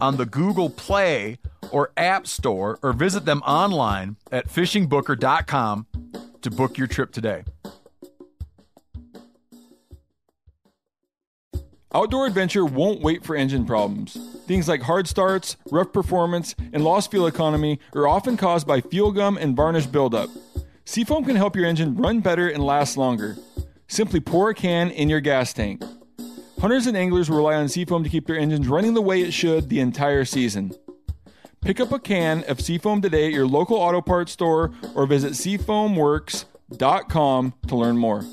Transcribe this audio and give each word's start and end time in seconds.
on 0.00 0.16
the 0.16 0.26
Google 0.26 0.70
Play 0.70 1.38
or 1.70 1.92
App 1.96 2.26
Store 2.26 2.78
or 2.82 2.92
visit 2.92 3.24
them 3.24 3.40
online 3.42 4.16
at 4.30 4.48
fishingbooker.com 4.48 5.86
to 6.42 6.50
book 6.50 6.78
your 6.78 6.86
trip 6.86 7.12
today. 7.12 7.44
Outdoor 11.94 12.26
adventure 12.26 12.64
won't 12.64 13.02
wait 13.02 13.22
for 13.22 13.36
engine 13.36 13.66
problems. 13.66 14.16
Things 14.46 14.66
like 14.66 14.82
hard 14.82 15.06
starts, 15.06 15.56
rough 15.70 15.92
performance, 15.92 16.54
and 16.72 16.82
lost 16.82 17.10
fuel 17.10 17.26
economy 17.26 17.78
are 17.94 18.08
often 18.08 18.38
caused 18.38 18.66
by 18.66 18.80
fuel 18.80 19.12
gum 19.12 19.36
and 19.36 19.54
varnish 19.54 19.86
buildup. 19.86 20.30
Seafoam 20.86 21.24
can 21.24 21.36
help 21.36 21.54
your 21.54 21.66
engine 21.66 21.94
run 21.94 22.20
better 22.20 22.48
and 22.48 22.64
last 22.64 22.96
longer. 22.96 23.36
Simply 23.88 24.20
pour 24.20 24.48
a 24.48 24.54
can 24.54 24.90
in 24.90 25.10
your 25.10 25.20
gas 25.20 25.52
tank. 25.52 25.82
Hunters 26.62 26.86
and 26.86 26.96
anglers 26.96 27.28
rely 27.28 27.56
on 27.56 27.68
Seafoam 27.68 28.02
to 28.04 28.08
keep 28.08 28.26
their 28.28 28.38
engines 28.38 28.68
running 28.68 28.94
the 28.94 29.02
way 29.02 29.20
it 29.20 29.32
should 29.32 29.68
the 29.68 29.80
entire 29.80 30.24
season. 30.24 30.72
Pick 31.60 31.80
up 31.80 31.90
a 31.90 31.98
can 31.98 32.44
of 32.44 32.60
Seafoam 32.60 33.02
today 33.02 33.26
at 33.26 33.32
your 33.32 33.48
local 33.48 33.76
auto 33.76 34.00
parts 34.00 34.30
store 34.30 34.70
or 34.94 35.06
visit 35.06 35.32
seafoamworks.com 35.32 37.54
to 37.66 37.74
learn 37.74 37.98
more. 37.98 38.24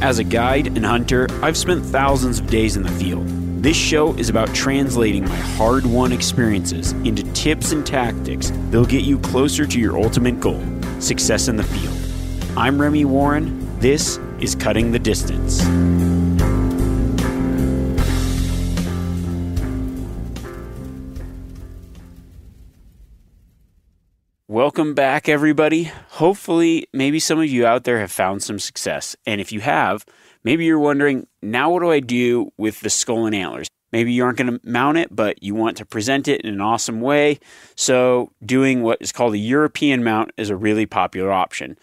As 0.00 0.20
a 0.20 0.24
guide 0.24 0.68
and 0.68 0.86
hunter, 0.86 1.26
I've 1.42 1.56
spent 1.56 1.84
thousands 1.84 2.38
of 2.38 2.46
days 2.46 2.76
in 2.76 2.84
the 2.84 2.92
field. 2.92 3.39
This 3.60 3.76
show 3.76 4.14
is 4.14 4.30
about 4.30 4.54
translating 4.54 5.28
my 5.28 5.36
hard 5.36 5.84
won 5.84 6.12
experiences 6.12 6.92
into 6.92 7.22
tips 7.34 7.72
and 7.72 7.84
tactics 7.84 8.50
that'll 8.70 8.86
get 8.86 9.04
you 9.04 9.18
closer 9.18 9.66
to 9.66 9.78
your 9.78 9.98
ultimate 9.98 10.40
goal 10.40 10.64
success 10.98 11.46
in 11.46 11.56
the 11.56 11.62
field. 11.62 11.94
I'm 12.56 12.80
Remi 12.80 13.04
Warren. 13.04 13.78
This 13.78 14.18
is 14.40 14.54
Cutting 14.54 14.92
the 14.92 14.98
Distance. 14.98 15.62
Welcome 24.48 24.94
back, 24.94 25.28
everybody. 25.28 25.92
Hopefully, 26.12 26.88
maybe 26.94 27.20
some 27.20 27.38
of 27.38 27.50
you 27.50 27.66
out 27.66 27.84
there 27.84 28.00
have 28.00 28.10
found 28.10 28.42
some 28.42 28.58
success. 28.58 29.16
And 29.26 29.38
if 29.38 29.52
you 29.52 29.60
have, 29.60 30.06
maybe 30.44 30.64
you're 30.64 30.78
wondering, 30.78 31.26
now 31.42 31.70
what 31.70 31.80
do 31.80 31.90
I 31.90 32.00
do 32.00 32.52
with 32.56 32.80
the 32.80 32.90
skull 32.90 33.26
and 33.26 33.34
antlers? 33.34 33.68
Maybe 33.92 34.12
you 34.12 34.24
aren't 34.24 34.38
going 34.38 34.58
to 34.58 34.60
mount 34.62 34.98
it, 34.98 35.14
but 35.14 35.42
you 35.42 35.54
want 35.54 35.76
to 35.78 35.86
present 35.86 36.28
it 36.28 36.42
in 36.42 36.52
an 36.52 36.60
awesome 36.60 37.00
way. 37.00 37.40
So, 37.74 38.30
doing 38.44 38.82
what 38.82 38.98
is 39.00 39.10
called 39.10 39.34
a 39.34 39.38
European 39.38 40.04
mount 40.04 40.30
is 40.36 40.48
a 40.48 40.56
really 40.56 40.86
popular 40.86 41.32
option. 41.32 41.76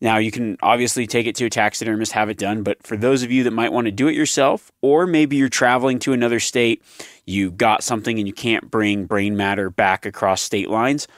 Now, 0.00 0.18
you 0.18 0.30
can 0.30 0.56
obviously 0.62 1.08
take 1.08 1.26
it 1.26 1.34
to 1.36 1.46
a 1.46 1.50
taxidermist, 1.50 2.12
have 2.12 2.30
it 2.30 2.38
done, 2.38 2.62
but 2.62 2.80
for 2.84 2.96
those 2.96 3.24
of 3.24 3.32
you 3.32 3.42
that 3.42 3.50
might 3.50 3.72
want 3.72 3.86
to 3.86 3.90
do 3.90 4.06
it 4.06 4.14
yourself, 4.14 4.70
or 4.80 5.06
maybe 5.06 5.34
you're 5.34 5.48
traveling 5.48 5.98
to 6.00 6.12
another 6.12 6.38
state, 6.38 6.84
you 7.26 7.50
got 7.50 7.82
something 7.82 8.16
and 8.16 8.28
you 8.28 8.32
can't 8.32 8.70
bring 8.70 9.06
brain 9.06 9.36
matter 9.36 9.70
back 9.70 10.06
across 10.06 10.40
state 10.40 10.70
lines, 10.70 11.08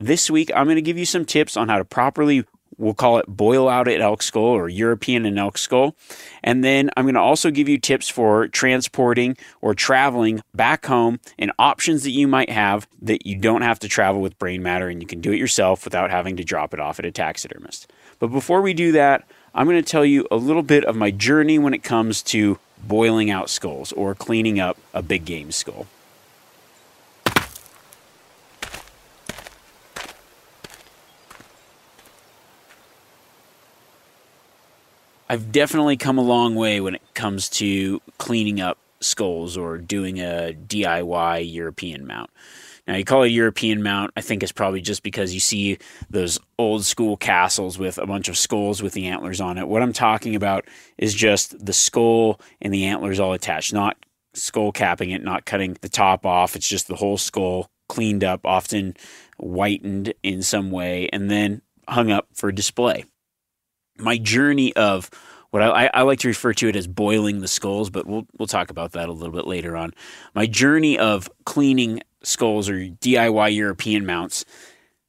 this 0.00 0.28
week, 0.28 0.50
I'm 0.54 0.66
going 0.66 0.76
to 0.76 0.82
give 0.82 0.98
you 0.98 1.06
some 1.06 1.24
tips 1.24 1.56
on 1.56 1.68
how 1.68 1.78
to 1.78 1.84
properly, 1.84 2.44
we'll 2.78 2.94
call 2.94 3.18
it 3.18 3.26
boil 3.26 3.68
out 3.68 3.88
at 3.88 4.00
elk 4.00 4.22
skull 4.22 4.42
or 4.42 4.68
European 4.68 5.26
and 5.26 5.38
elk 5.38 5.58
skull. 5.58 5.96
And 6.42 6.64
then 6.64 6.90
I'm 6.96 7.04
going 7.04 7.14
to 7.14 7.20
also 7.20 7.50
give 7.50 7.68
you 7.68 7.78
tips 7.78 8.08
for 8.08 8.48
transporting 8.48 9.36
or 9.60 9.74
traveling 9.74 10.42
back 10.54 10.86
home 10.86 11.20
and 11.38 11.52
options 11.58 12.02
that 12.04 12.10
you 12.10 12.28
might 12.28 12.50
have 12.50 12.86
that 13.02 13.26
you 13.26 13.36
don't 13.36 13.62
have 13.62 13.78
to 13.80 13.88
travel 13.88 14.20
with 14.20 14.38
brain 14.38 14.62
matter 14.62 14.88
and 14.88 15.00
you 15.00 15.06
can 15.06 15.20
do 15.20 15.32
it 15.32 15.38
yourself 15.38 15.84
without 15.84 16.10
having 16.10 16.36
to 16.36 16.44
drop 16.44 16.74
it 16.74 16.80
off 16.80 16.98
at 16.98 17.04
a 17.04 17.10
taxidermist. 17.10 17.90
But 18.18 18.28
before 18.28 18.62
we 18.62 18.74
do 18.74 18.92
that, 18.92 19.24
I'm 19.54 19.66
going 19.66 19.82
to 19.82 19.88
tell 19.88 20.04
you 20.04 20.26
a 20.30 20.36
little 20.36 20.62
bit 20.62 20.84
of 20.84 20.96
my 20.96 21.10
journey 21.10 21.58
when 21.58 21.74
it 21.74 21.82
comes 21.82 22.22
to 22.24 22.58
boiling 22.82 23.30
out 23.30 23.48
skulls 23.48 23.92
or 23.92 24.14
cleaning 24.14 24.60
up 24.60 24.76
a 24.92 25.02
big 25.02 25.24
game 25.24 25.52
skull. 25.52 25.86
I've 35.28 35.52
definitely 35.52 35.96
come 35.96 36.18
a 36.18 36.22
long 36.22 36.54
way 36.54 36.80
when 36.80 36.94
it 36.94 37.14
comes 37.14 37.48
to 37.50 38.00
cleaning 38.18 38.60
up 38.60 38.78
skulls 39.00 39.56
or 39.56 39.78
doing 39.78 40.18
a 40.18 40.54
DIY 40.54 41.50
European 41.50 42.06
mount. 42.06 42.30
Now, 42.86 42.96
you 42.96 43.04
call 43.04 43.22
it 43.22 43.28
a 43.28 43.30
European 43.30 43.82
mount, 43.82 44.10
I 44.14 44.20
think 44.20 44.42
it's 44.42 44.52
probably 44.52 44.82
just 44.82 45.02
because 45.02 45.32
you 45.32 45.40
see 45.40 45.78
those 46.10 46.38
old 46.58 46.84
school 46.84 47.16
castles 47.16 47.78
with 47.78 47.96
a 47.96 48.06
bunch 48.06 48.28
of 48.28 48.36
skulls 48.36 48.82
with 48.82 48.92
the 48.92 49.06
antlers 49.06 49.40
on 49.40 49.56
it. 49.56 49.66
What 49.66 49.82
I'm 49.82 49.94
talking 49.94 50.36
about 50.36 50.66
is 50.98 51.14
just 51.14 51.64
the 51.64 51.72
skull 51.72 52.38
and 52.60 52.74
the 52.74 52.84
antlers 52.84 53.18
all 53.18 53.32
attached, 53.32 53.72
not 53.72 53.96
skull 54.34 54.72
capping 54.72 55.10
it, 55.10 55.24
not 55.24 55.46
cutting 55.46 55.78
the 55.80 55.88
top 55.88 56.26
off. 56.26 56.54
It's 56.54 56.68
just 56.68 56.86
the 56.86 56.96
whole 56.96 57.16
skull 57.16 57.66
cleaned 57.88 58.24
up, 58.24 58.44
often 58.44 58.94
whitened 59.38 60.12
in 60.22 60.42
some 60.42 60.70
way, 60.70 61.08
and 61.10 61.30
then 61.30 61.62
hung 61.88 62.10
up 62.10 62.28
for 62.34 62.52
display 62.52 63.06
my 63.98 64.18
journey 64.18 64.74
of 64.76 65.10
what 65.50 65.62
I, 65.62 65.88
I, 65.94 66.02
like 66.02 66.18
to 66.20 66.28
refer 66.28 66.52
to 66.54 66.68
it 66.68 66.74
as 66.74 66.88
boiling 66.88 67.40
the 67.40 67.46
skulls, 67.46 67.88
but 67.88 68.06
we'll 68.06 68.26
we'll 68.36 68.48
talk 68.48 68.70
about 68.70 68.92
that 68.92 69.08
a 69.08 69.12
little 69.12 69.32
bit 69.32 69.46
later 69.46 69.76
on. 69.76 69.94
My 70.34 70.46
journey 70.46 70.98
of 70.98 71.30
cleaning 71.44 72.00
skulls 72.24 72.68
or 72.68 72.74
DIY 72.74 73.54
European 73.54 74.04
mounts 74.04 74.44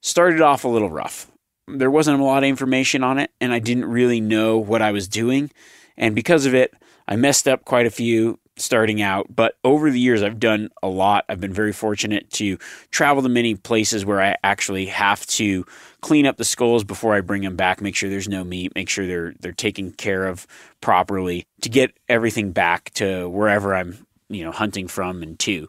started 0.01 0.41
off 0.41 0.63
a 0.63 0.67
little 0.67 0.91
rough. 0.91 1.31
There 1.67 1.89
wasn't 1.89 2.19
a 2.19 2.23
lot 2.23 2.43
of 2.43 2.47
information 2.47 3.03
on 3.03 3.17
it, 3.17 3.31
and 3.41 3.51
I 3.51 3.59
didn't 3.59 3.85
really 3.85 4.21
know 4.21 4.59
what 4.59 4.83
I 4.83 4.91
was 4.91 5.07
doing, 5.07 5.49
and 5.97 6.13
because 6.13 6.45
of 6.45 6.53
it, 6.53 6.75
I 7.07 7.15
messed 7.15 7.47
up 7.47 7.65
quite 7.65 7.87
a 7.87 7.91
few 7.91 8.39
starting 8.57 9.01
out, 9.01 9.27
but 9.33 9.57
over 9.63 9.91
the 9.91 9.99
years, 9.99 10.23
I've 10.23 10.39
done 10.39 10.69
a 10.81 10.87
lot. 10.87 11.25
I've 11.27 11.41
been 11.41 11.53
very 11.53 11.73
fortunate 11.73 12.29
to 12.31 12.57
travel 12.91 13.21
to 13.23 13.29
many 13.29 13.55
places 13.55 14.05
where 14.05 14.21
I 14.21 14.37
actually 14.43 14.85
have 14.87 15.25
to 15.27 15.65
clean 16.01 16.25
up 16.25 16.37
the 16.37 16.45
skulls 16.45 16.83
before 16.83 17.13
I 17.15 17.21
bring 17.21 17.41
them 17.41 17.55
back, 17.55 17.81
make 17.81 17.95
sure 17.95 18.09
there's 18.09 18.29
no 18.29 18.43
meat, 18.43 18.73
make 18.75 18.89
sure 18.89 19.05
they're 19.05 19.33
they're 19.39 19.51
taken 19.51 19.91
care 19.91 20.27
of 20.27 20.47
properly 20.81 21.45
to 21.61 21.69
get 21.69 21.97
everything 22.07 22.51
back 22.51 22.91
to 22.95 23.27
wherever 23.29 23.75
I'm, 23.75 24.05
you 24.29 24.43
know, 24.43 24.51
hunting 24.51 24.87
from 24.87 25.21
and 25.21 25.37
to. 25.39 25.67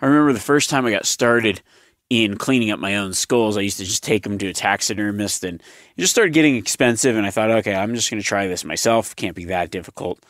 I 0.00 0.06
remember 0.06 0.32
the 0.32 0.40
first 0.40 0.68
time 0.68 0.84
I 0.84 0.90
got 0.90 1.06
started 1.06 1.62
in 2.08 2.36
cleaning 2.36 2.70
up 2.70 2.78
my 2.78 2.96
own 2.96 3.12
skulls, 3.12 3.56
I 3.56 3.62
used 3.62 3.78
to 3.78 3.84
just 3.84 4.04
take 4.04 4.22
them 4.22 4.38
to 4.38 4.48
a 4.48 4.52
taxidermist 4.52 5.42
and 5.42 5.60
it 5.96 6.00
just 6.00 6.12
started 6.12 6.34
getting 6.34 6.56
expensive. 6.56 7.16
And 7.16 7.26
I 7.26 7.30
thought, 7.30 7.50
okay, 7.50 7.74
I'm 7.74 7.94
just 7.94 8.10
going 8.10 8.20
to 8.20 8.26
try 8.26 8.46
this 8.46 8.64
myself. 8.64 9.16
Can't 9.16 9.34
be 9.34 9.46
that 9.46 9.70
difficult 9.70 10.20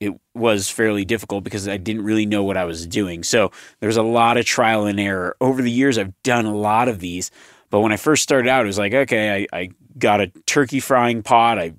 it 0.00 0.18
was 0.34 0.68
fairly 0.70 1.04
difficult 1.04 1.44
because 1.44 1.68
I 1.68 1.76
didn't 1.76 2.02
really 2.02 2.26
know 2.26 2.44
what 2.44 2.56
I 2.56 2.64
was 2.64 2.86
doing. 2.86 3.22
So 3.22 3.50
there's 3.80 3.96
a 3.96 4.02
lot 4.02 4.36
of 4.36 4.44
trial 4.44 4.86
and 4.86 5.00
error. 5.00 5.36
Over 5.40 5.62
the 5.62 5.70
years, 5.70 5.98
I've 5.98 6.20
done 6.22 6.46
a 6.46 6.54
lot 6.54 6.88
of 6.88 7.00
these. 7.00 7.30
But 7.70 7.80
when 7.80 7.92
I 7.92 7.96
first 7.96 8.22
started 8.22 8.48
out, 8.48 8.64
it 8.64 8.66
was 8.66 8.78
like, 8.78 8.94
okay, 8.94 9.46
I, 9.52 9.58
I 9.58 9.70
got 9.98 10.20
a 10.20 10.28
turkey 10.46 10.80
frying 10.80 11.22
pot. 11.22 11.58
I 11.58 11.74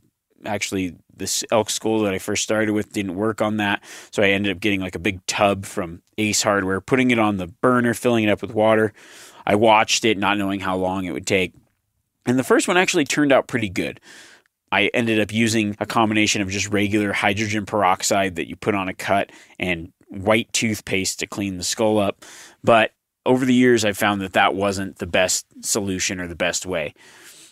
actually, 0.45 0.95
this 1.15 1.43
elk 1.51 1.69
school 1.69 2.01
that 2.01 2.13
I 2.13 2.19
first 2.19 2.43
started 2.43 2.71
with 2.71 2.93
didn't 2.93 3.15
work 3.15 3.41
on 3.41 3.57
that. 3.57 3.83
So 4.11 4.21
I 4.21 4.29
ended 4.29 4.55
up 4.55 4.59
getting 4.59 4.81
like 4.81 4.95
a 4.95 4.99
big 4.99 5.25
tub 5.25 5.65
from 5.65 6.01
Ace 6.17 6.43
Hardware, 6.43 6.81
putting 6.81 7.11
it 7.11 7.19
on 7.19 7.37
the 7.37 7.47
burner, 7.47 7.93
filling 7.93 8.25
it 8.25 8.29
up 8.29 8.41
with 8.41 8.53
water. 8.53 8.93
I 9.45 9.55
watched 9.55 10.05
it, 10.05 10.17
not 10.17 10.37
knowing 10.37 10.59
how 10.59 10.75
long 10.75 11.05
it 11.05 11.11
would 11.11 11.25
take. 11.25 11.53
And 12.25 12.37
the 12.37 12.43
first 12.43 12.67
one 12.67 12.77
actually 12.77 13.05
turned 13.05 13.31
out 13.31 13.47
pretty 13.47 13.69
good 13.69 13.99
I 14.71 14.87
ended 14.93 15.19
up 15.19 15.33
using 15.33 15.75
a 15.79 15.85
combination 15.85 16.41
of 16.41 16.49
just 16.49 16.69
regular 16.69 17.13
hydrogen 17.13 17.65
peroxide 17.65 18.35
that 18.35 18.47
you 18.47 18.55
put 18.55 18.75
on 18.75 18.87
a 18.87 18.93
cut 18.93 19.31
and 19.59 19.91
white 20.09 20.51
toothpaste 20.53 21.19
to 21.19 21.27
clean 21.27 21.57
the 21.57 21.63
skull 21.63 21.97
up. 21.97 22.23
But 22.63 22.91
over 23.25 23.45
the 23.45 23.53
years, 23.53 23.85
I 23.85 23.93
found 23.93 24.21
that 24.21 24.33
that 24.33 24.55
wasn't 24.55 24.97
the 24.97 25.07
best 25.07 25.45
solution 25.61 26.19
or 26.19 26.27
the 26.27 26.35
best 26.35 26.65
way. 26.65 26.93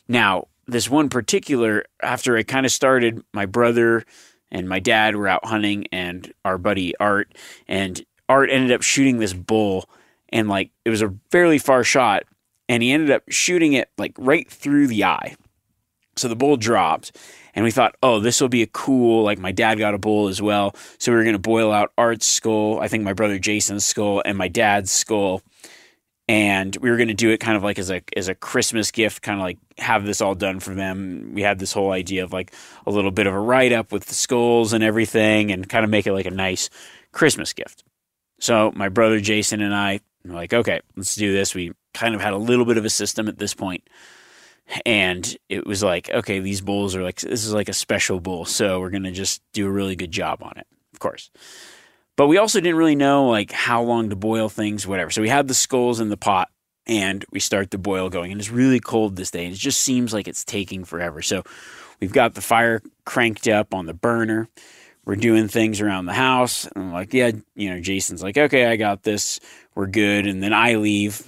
Now, 0.07 0.47
this 0.67 0.89
one 0.89 1.09
particular, 1.09 1.85
after 2.01 2.37
I 2.37 2.43
kind 2.43 2.65
of 2.65 2.71
started, 2.71 3.21
my 3.33 3.45
brother 3.45 4.03
and 4.51 4.67
my 4.67 4.79
dad 4.79 5.15
were 5.15 5.27
out 5.27 5.45
hunting, 5.45 5.87
and 5.91 6.31
our 6.45 6.57
buddy 6.57 6.95
Art, 6.97 7.35
and 7.67 8.03
Art 8.29 8.49
ended 8.49 8.71
up 8.71 8.81
shooting 8.81 9.19
this 9.19 9.33
bull, 9.33 9.89
and 10.29 10.47
like 10.47 10.71
it 10.85 10.89
was 10.89 11.01
a 11.01 11.13
fairly 11.31 11.57
far 11.57 11.83
shot, 11.83 12.23
and 12.69 12.81
he 12.81 12.91
ended 12.91 13.11
up 13.11 13.23
shooting 13.29 13.73
it 13.73 13.89
like 13.97 14.13
right 14.17 14.49
through 14.49 14.87
the 14.87 15.03
eye. 15.03 15.35
So 16.17 16.27
the 16.27 16.35
bowl 16.35 16.57
dropped, 16.57 17.15
and 17.53 17.63
we 17.63 17.71
thought, 17.71 17.95
oh, 18.03 18.19
this 18.19 18.41
will 18.41 18.49
be 18.49 18.61
a 18.61 18.67
cool. 18.67 19.23
Like 19.23 19.39
my 19.39 19.51
dad 19.51 19.77
got 19.77 19.93
a 19.93 19.97
bowl 19.97 20.27
as 20.27 20.41
well, 20.41 20.75
so 20.97 21.11
we 21.11 21.17
were 21.17 21.23
gonna 21.23 21.39
boil 21.39 21.71
out 21.71 21.91
Art's 21.97 22.25
skull, 22.25 22.79
I 22.79 22.87
think 22.87 23.03
my 23.03 23.13
brother 23.13 23.39
Jason's 23.39 23.85
skull, 23.85 24.21
and 24.25 24.37
my 24.37 24.47
dad's 24.47 24.91
skull, 24.91 25.41
and 26.27 26.75
we 26.77 26.89
were 26.89 26.97
gonna 26.97 27.13
do 27.13 27.29
it 27.29 27.39
kind 27.39 27.57
of 27.57 27.63
like 27.63 27.79
as 27.79 27.89
a 27.89 28.01
as 28.15 28.27
a 28.27 28.35
Christmas 28.35 28.91
gift, 28.91 29.21
kind 29.21 29.39
of 29.39 29.43
like 29.43 29.57
have 29.77 30.05
this 30.05 30.21
all 30.21 30.35
done 30.35 30.59
for 30.59 30.73
them. 30.73 31.31
We 31.33 31.41
had 31.41 31.59
this 31.59 31.73
whole 31.73 31.91
idea 31.91 32.23
of 32.23 32.33
like 32.33 32.53
a 32.85 32.91
little 32.91 33.11
bit 33.11 33.27
of 33.27 33.33
a 33.33 33.39
write 33.39 33.71
up 33.71 33.91
with 33.91 34.05
the 34.05 34.15
skulls 34.15 34.73
and 34.73 34.83
everything, 34.83 35.51
and 35.51 35.67
kind 35.67 35.83
of 35.83 35.91
make 35.91 36.07
it 36.07 36.13
like 36.13 36.25
a 36.25 36.31
nice 36.31 36.69
Christmas 37.11 37.53
gift. 37.53 37.83
So 38.39 38.71
my 38.75 38.89
brother 38.89 39.19
Jason 39.19 39.61
and 39.61 39.73
I 39.73 40.01
were 40.25 40.35
like, 40.35 40.53
okay, 40.53 40.81
let's 40.95 41.15
do 41.15 41.33
this. 41.33 41.55
We 41.55 41.73
kind 41.93 42.13
of 42.13 42.21
had 42.21 42.33
a 42.33 42.37
little 42.37 42.65
bit 42.65 42.77
of 42.77 42.85
a 42.85 42.89
system 42.89 43.27
at 43.27 43.39
this 43.39 43.53
point 43.53 43.83
and 44.85 45.37
it 45.49 45.65
was 45.65 45.81
like 45.81 46.09
okay 46.09 46.39
these 46.39 46.61
bulls 46.61 46.95
are 46.95 47.03
like 47.03 47.21
this 47.21 47.45
is 47.45 47.53
like 47.53 47.69
a 47.69 47.73
special 47.73 48.19
bull 48.19 48.43
so 48.43 48.79
we're 48.79 48.89
gonna 48.89 49.11
just 49.11 49.41
do 49.53 49.65
a 49.65 49.71
really 49.71 49.95
good 49.95 50.11
job 50.11 50.43
on 50.43 50.53
it 50.57 50.67
of 50.97 50.99
course. 50.99 51.29
But 52.15 52.25
we 52.25 52.39
also 52.39 52.59
didn't 52.59 52.77
really 52.77 52.95
know 52.95 53.27
like 53.27 53.51
how 53.51 53.83
long 53.83 54.09
to 54.09 54.15
boil 54.15 54.49
things 54.49 54.87
whatever. 54.87 55.11
So 55.11 55.21
we 55.21 55.29
had 55.29 55.47
the 55.47 55.53
skulls 55.53 55.99
in 55.99 56.09
the 56.09 56.17
pot 56.17 56.49
and 56.87 57.23
we 57.31 57.39
start 57.39 57.69
the 57.69 57.77
boil 57.77 58.09
going 58.09 58.31
and 58.31 58.41
it's 58.41 58.49
really 58.49 58.79
cold 58.79 59.15
this 59.15 59.29
day 59.29 59.45
and 59.45 59.53
it 59.53 59.59
just 59.59 59.79
seems 59.81 60.11
like 60.13 60.27
it's 60.27 60.43
taking 60.43 60.83
forever. 60.83 61.21
So 61.21 61.43
we've 62.01 62.11
got 62.11 62.33
the 62.33 62.41
fire 62.41 62.81
cranked 63.05 63.47
up 63.47 63.75
on 63.75 63.85
the 63.85 63.93
burner. 63.93 64.47
We're 65.05 65.15
doing 65.15 65.47
things 65.47 65.79
around 65.81 66.07
the 66.07 66.13
house 66.13 66.65
and 66.65 66.85
I'm 66.85 66.93
like 66.93 67.13
yeah 67.13 67.31
you 67.55 67.69
know 67.69 67.79
jason's 67.79 68.23
like 68.23 68.37
okay 68.37 68.65
i 68.65 68.75
got 68.75 69.03
this 69.03 69.39
we're 69.75 69.85
good. 69.87 70.25
And 70.25 70.41
then 70.41 70.53
i 70.53 70.75
leave 70.75 71.21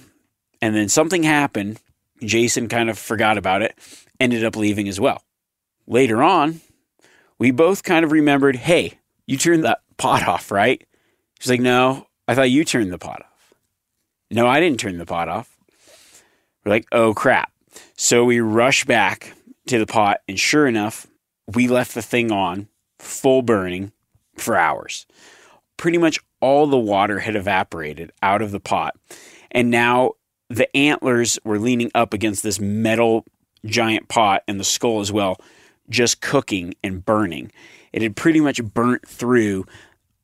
and 0.60 0.74
then 0.74 0.88
something 0.88 1.22
happened 1.22 1.78
Jason 2.20 2.68
kind 2.68 2.90
of 2.90 2.98
forgot 2.98 3.38
about 3.38 3.62
it, 3.62 3.78
ended 4.18 4.44
up 4.44 4.56
leaving 4.56 4.88
as 4.88 5.00
well. 5.00 5.22
Later 5.86 6.22
on, 6.22 6.60
we 7.38 7.50
both 7.50 7.82
kind 7.82 8.04
of 8.04 8.12
remembered 8.12 8.56
hey, 8.56 8.98
you 9.26 9.36
turned 9.36 9.64
that 9.64 9.80
pot 9.96 10.26
off, 10.26 10.50
right? 10.50 10.86
She's 11.38 11.50
like, 11.50 11.60
no, 11.60 12.06
I 12.28 12.34
thought 12.34 12.50
you 12.50 12.64
turned 12.64 12.92
the 12.92 12.98
pot 12.98 13.22
off. 13.22 13.54
No, 14.30 14.46
I 14.46 14.60
didn't 14.60 14.80
turn 14.80 14.98
the 14.98 15.06
pot 15.06 15.28
off. 15.28 15.56
We're 16.64 16.70
like, 16.70 16.86
oh 16.92 17.14
crap. 17.14 17.52
So 17.96 18.24
we 18.24 18.40
rush 18.40 18.84
back 18.84 19.34
to 19.66 19.78
the 19.78 19.86
pot, 19.86 20.20
and 20.28 20.38
sure 20.38 20.66
enough, 20.66 21.06
we 21.46 21.68
left 21.68 21.94
the 21.94 22.02
thing 22.02 22.30
on 22.30 22.68
full 22.98 23.42
burning 23.42 23.92
for 24.36 24.56
hours. 24.56 25.06
Pretty 25.76 25.98
much 25.98 26.18
all 26.40 26.66
the 26.66 26.78
water 26.78 27.20
had 27.20 27.36
evaporated 27.36 28.12
out 28.22 28.42
of 28.42 28.50
the 28.50 28.60
pot. 28.60 28.96
And 29.50 29.70
now 29.70 30.12
the 30.50 30.76
antlers 30.76 31.38
were 31.44 31.58
leaning 31.58 31.90
up 31.94 32.12
against 32.12 32.42
this 32.42 32.60
metal 32.60 33.24
giant 33.64 34.08
pot 34.08 34.42
and 34.48 34.58
the 34.58 34.64
skull 34.64 35.00
as 35.00 35.12
well, 35.12 35.36
just 35.88 36.20
cooking 36.20 36.74
and 36.82 37.04
burning. 37.04 37.52
It 37.92 38.02
had 38.02 38.16
pretty 38.16 38.40
much 38.40 38.62
burnt 38.62 39.06
through 39.06 39.64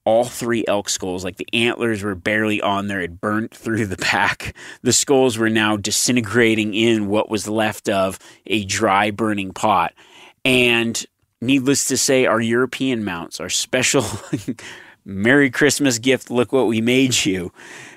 all 0.05 0.25
three 0.25 0.65
elk 0.67 0.89
skulls. 0.89 1.25
Like 1.25 1.37
the 1.37 1.49
antlers 1.53 2.03
were 2.03 2.15
barely 2.15 2.61
on 2.61 2.89
there, 2.89 3.01
it 3.01 3.21
burnt 3.21 3.55
through 3.55 3.87
the 3.87 3.97
back. 3.97 4.55
The 4.83 4.93
skulls 4.93 5.39
were 5.39 5.51
now 5.51 5.77
disintegrating 5.77 6.75
in 6.75 7.07
what 7.07 7.31
was 7.31 7.49
left 7.49 7.89
of 7.89 8.19
a 8.47 8.65
dry 8.65 9.13
burning 9.13 9.53
pot. 9.53 9.95
And 10.45 11.05
needless 11.41 11.85
to 11.87 11.97
say, 11.97 12.27
our 12.27 12.41
European 12.41 13.05
mounts, 13.05 13.41
our 13.41 13.49
special 13.49 14.05
Merry 15.05 15.51
Christmas 15.51 15.99
gift, 15.99 16.31
look 16.31 16.53
what 16.53 16.67
we 16.67 16.81
made 16.81 17.25
you 17.25 17.53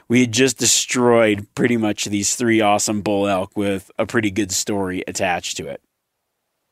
we 0.10 0.22
had 0.22 0.32
just 0.32 0.58
destroyed 0.58 1.48
pretty 1.56 1.78
much 1.78 2.06
these 2.06 2.36
three 2.36 2.60
awesome 2.60 3.02
bull 3.02 3.28
elk 3.28 3.56
with 3.56 3.92
a 3.98 4.06
pretty 4.06 4.32
good 4.32 4.52
story 4.52 5.04
attached 5.08 5.56
to 5.58 5.68
it. 5.68 5.82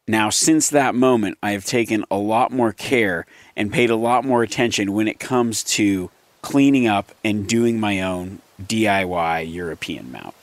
Now, 0.08 0.30
since 0.30 0.70
that 0.70 0.96
moment, 0.96 1.38
I 1.44 1.52
have 1.52 1.66
taken 1.66 2.04
a 2.10 2.18
lot 2.18 2.52
more 2.52 2.74
care 2.74 3.26
and 3.56 3.72
paid 3.72 3.90
a 3.90 3.96
lot 3.96 4.26
more 4.26 4.42
attention 4.42 4.94
when 4.94 5.08
it 5.08 5.20
comes 5.20 5.64
to 5.66 6.10
cleaning 6.42 6.88
up 6.88 7.12
and 7.24 7.48
doing 7.48 7.80
my 7.80 8.02
own 8.02 8.40
DIY 8.62 9.54
European 9.54 10.12
mount. 10.12 10.34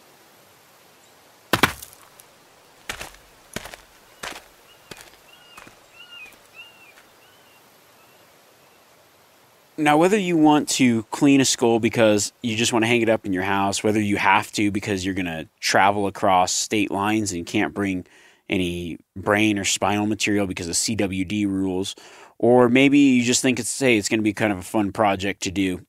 Now, 9.76 9.96
whether 9.96 10.16
you 10.16 10.36
want 10.36 10.68
to 10.70 11.02
clean 11.04 11.40
a 11.40 11.44
skull 11.44 11.80
because 11.80 12.32
you 12.42 12.54
just 12.54 12.72
want 12.72 12.84
to 12.84 12.86
hang 12.86 13.02
it 13.02 13.08
up 13.08 13.26
in 13.26 13.32
your 13.32 13.42
house, 13.42 13.82
whether 13.82 14.00
you 14.00 14.16
have 14.16 14.52
to 14.52 14.70
because 14.70 15.04
you're 15.04 15.14
going 15.14 15.26
to 15.26 15.48
travel 15.58 16.06
across 16.06 16.52
state 16.52 16.92
lines 16.92 17.32
and 17.32 17.44
can't 17.44 17.74
bring 17.74 18.06
any 18.48 18.98
brain 19.16 19.58
or 19.58 19.64
spinal 19.64 20.06
material 20.06 20.46
because 20.46 20.68
of 20.68 20.74
CWD 20.74 21.48
rules, 21.48 21.96
or 22.38 22.68
maybe 22.68 22.98
you 22.98 23.24
just 23.24 23.42
think 23.42 23.58
it's 23.58 23.76
hey, 23.76 23.96
it's 23.96 24.08
going 24.08 24.20
to 24.20 24.24
be 24.24 24.32
kind 24.32 24.52
of 24.52 24.58
a 24.58 24.62
fun 24.62 24.92
project 24.92 25.42
to 25.42 25.50
do. 25.50 25.84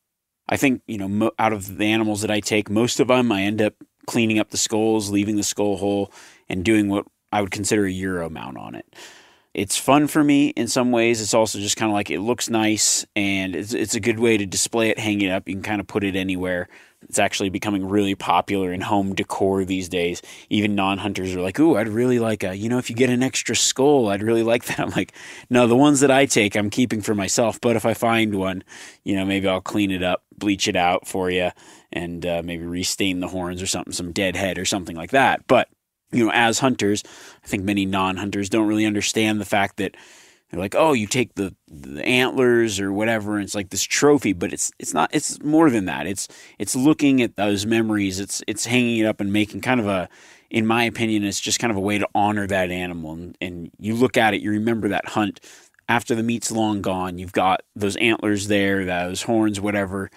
I 0.50 0.58
think 0.58 0.82
you 0.88 0.98
know 0.98 1.08
mo- 1.08 1.32
out 1.38 1.54
of 1.54 1.78
the 1.78 1.86
animals 1.86 2.22
that 2.22 2.32
I 2.32 2.40
take, 2.40 2.72
most 2.72 3.00
of 3.00 3.10
them 3.10 3.32
I 3.32 3.44
end 3.44 3.62
up 3.62 3.76
cleaning 4.08 4.40
up 4.40 4.50
the 4.50 4.58
skulls, 4.58 5.12
leaving 5.12 5.36
the 5.36 5.44
skull 5.44 5.78
hole, 5.78 6.12
and 6.50 6.66
doing 6.66 6.90
what 6.90 7.06
I 7.32 7.42
would 7.42 7.52
consider 7.52 7.86
a 7.86 7.92
Euro 7.92 8.32
mount 8.32 8.58
on 8.58 8.74
it 8.74 8.96
it's 9.56 9.78
fun 9.78 10.08
for 10.08 10.22
me 10.22 10.50
in 10.50 10.68
some 10.68 10.92
ways. 10.92 11.22
It's 11.22 11.34
also 11.34 11.60
just 11.60 11.78
kind 11.78 11.90
of 11.90 11.94
like 11.94 12.12
it 12.12 12.20
looks 12.20 12.50
nice 12.50 13.06
and 13.16 13.56
it's, 13.56 13.74
it's 13.74 13.96
a 13.96 14.02
good 14.02 14.20
way 14.20 14.36
to 14.36 14.46
display 14.46 14.90
it, 14.90 15.00
hang 15.00 15.22
it 15.22 15.30
up. 15.30 15.48
You 15.48 15.56
can 15.56 15.64
kind 15.64 15.80
of 15.80 15.88
put 15.88 16.04
it 16.04 16.14
anywhere. 16.14 16.68
It's 17.04 17.20
actually 17.20 17.50
becoming 17.50 17.88
really 17.88 18.16
popular 18.16 18.74
in 18.74 18.82
home 18.82 19.16
decor 19.16 19.64
these 19.64 19.88
days. 19.88 20.22
Even 20.50 20.76
non 20.76 20.98
hunters 20.98 21.34
are 21.34 21.40
like, 21.40 21.58
Ooh, 21.58 21.78
I'd 21.78 21.88
really 21.88 22.20
like 22.20 22.44
a, 22.44 22.54
you 22.54 22.68
know, 22.68 22.80
if 22.80 22.90
you 22.90 22.98
get 22.98 23.10
an 23.10 23.24
extra 23.24 23.56
skull, 23.56 24.10
I'd 24.10 24.24
really 24.24 24.44
like 24.44 24.66
that. 24.66 24.80
I'm 24.82 24.90
like, 24.90 25.14
no, 25.50 25.68
the 25.68 25.76
ones 25.76 26.02
that 26.02 26.12
I 26.12 26.26
take, 26.26 26.58
I'm 26.58 26.70
keeping 26.70 27.00
for 27.00 27.16
myself. 27.16 27.62
But 27.62 27.78
if 27.78 27.86
I 27.86 27.94
find 27.94 28.36
one, 28.36 28.62
you 29.06 29.16
know, 29.16 29.24
maybe 29.24 29.48
I'll 29.48 29.62
clean 29.62 29.90
it 29.90 30.04
up, 30.04 30.26
bleach 30.38 30.68
it 30.68 30.76
out 30.76 31.08
for 31.08 31.30
you, 31.30 31.52
and 31.94 32.26
uh, 32.26 32.42
maybe 32.44 32.66
restain 32.66 33.22
the 33.22 33.30
horns 33.30 33.62
or 33.62 33.68
something, 33.68 33.94
some 33.94 34.12
dead 34.12 34.36
head 34.36 34.58
or 34.58 34.66
something 34.66 34.98
like 34.98 35.12
that. 35.12 35.48
But 35.48 35.70
you 36.12 36.26
know, 36.26 36.32
as 36.34 36.60
hunters, 36.60 37.04
I 37.44 37.48
think 37.48 37.64
many 37.64 37.86
non-hunters 37.86 38.50
don't 38.50 38.68
really 38.68 38.86
understand 38.86 39.42
the 39.42 39.46
fact 39.46 39.78
that 39.78 39.96
they're 40.50 40.60
like, 40.60 40.76
oh, 40.76 40.94
you 40.94 41.08
take 41.08 41.36
the, 41.36 41.56
the 41.68 42.06
antlers 42.06 42.80
or 42.80 42.94
whatever, 42.94 43.36
and 43.36 43.44
it's 43.44 43.56
like 43.56 43.70
this 43.70 43.84
trophy, 43.84 44.34
but 44.34 44.54
it's 44.54 44.72
it's 44.78 44.94
not. 44.94 45.10
It's 45.14 45.42
more 45.44 45.70
than 45.70 45.86
that. 45.86 46.06
It's 46.06 46.28
it's 46.60 46.76
looking 46.76 47.22
at 47.22 47.36
those 47.36 47.66
memories. 47.66 48.20
It's 48.20 48.44
it's 48.48 48.66
hanging 48.66 49.00
it 49.00 49.06
up 49.06 49.20
and 49.20 49.34
making 49.34 49.62
kind 49.62 49.80
of 49.80 49.88
a, 49.88 50.08
in 50.50 50.68
my 50.68 50.84
opinion, 50.84 51.24
it's 51.24 51.40
just 51.40 51.60
kind 51.60 51.72
of 51.72 51.78
a 51.78 51.82
way 51.82 51.98
to 51.98 52.08
honor 52.14 52.46
that 52.48 52.70
animal. 52.70 53.14
And, 53.14 53.38
and 53.42 53.72
you 53.80 53.96
look 53.96 54.18
at 54.18 54.34
it, 54.34 54.42
you 54.42 54.52
remember 54.52 54.90
that 54.90 55.10
hunt. 55.10 55.40
After 55.88 56.16
the 56.16 56.24
meat's 56.24 56.52
long 56.52 56.82
gone, 56.82 57.20
you've 57.20 57.32
got 57.32 57.62
those 57.76 57.96
antlers 57.98 58.48
there, 58.48 58.86
those 58.86 59.22
horns, 59.22 59.62
whatever, 59.62 60.10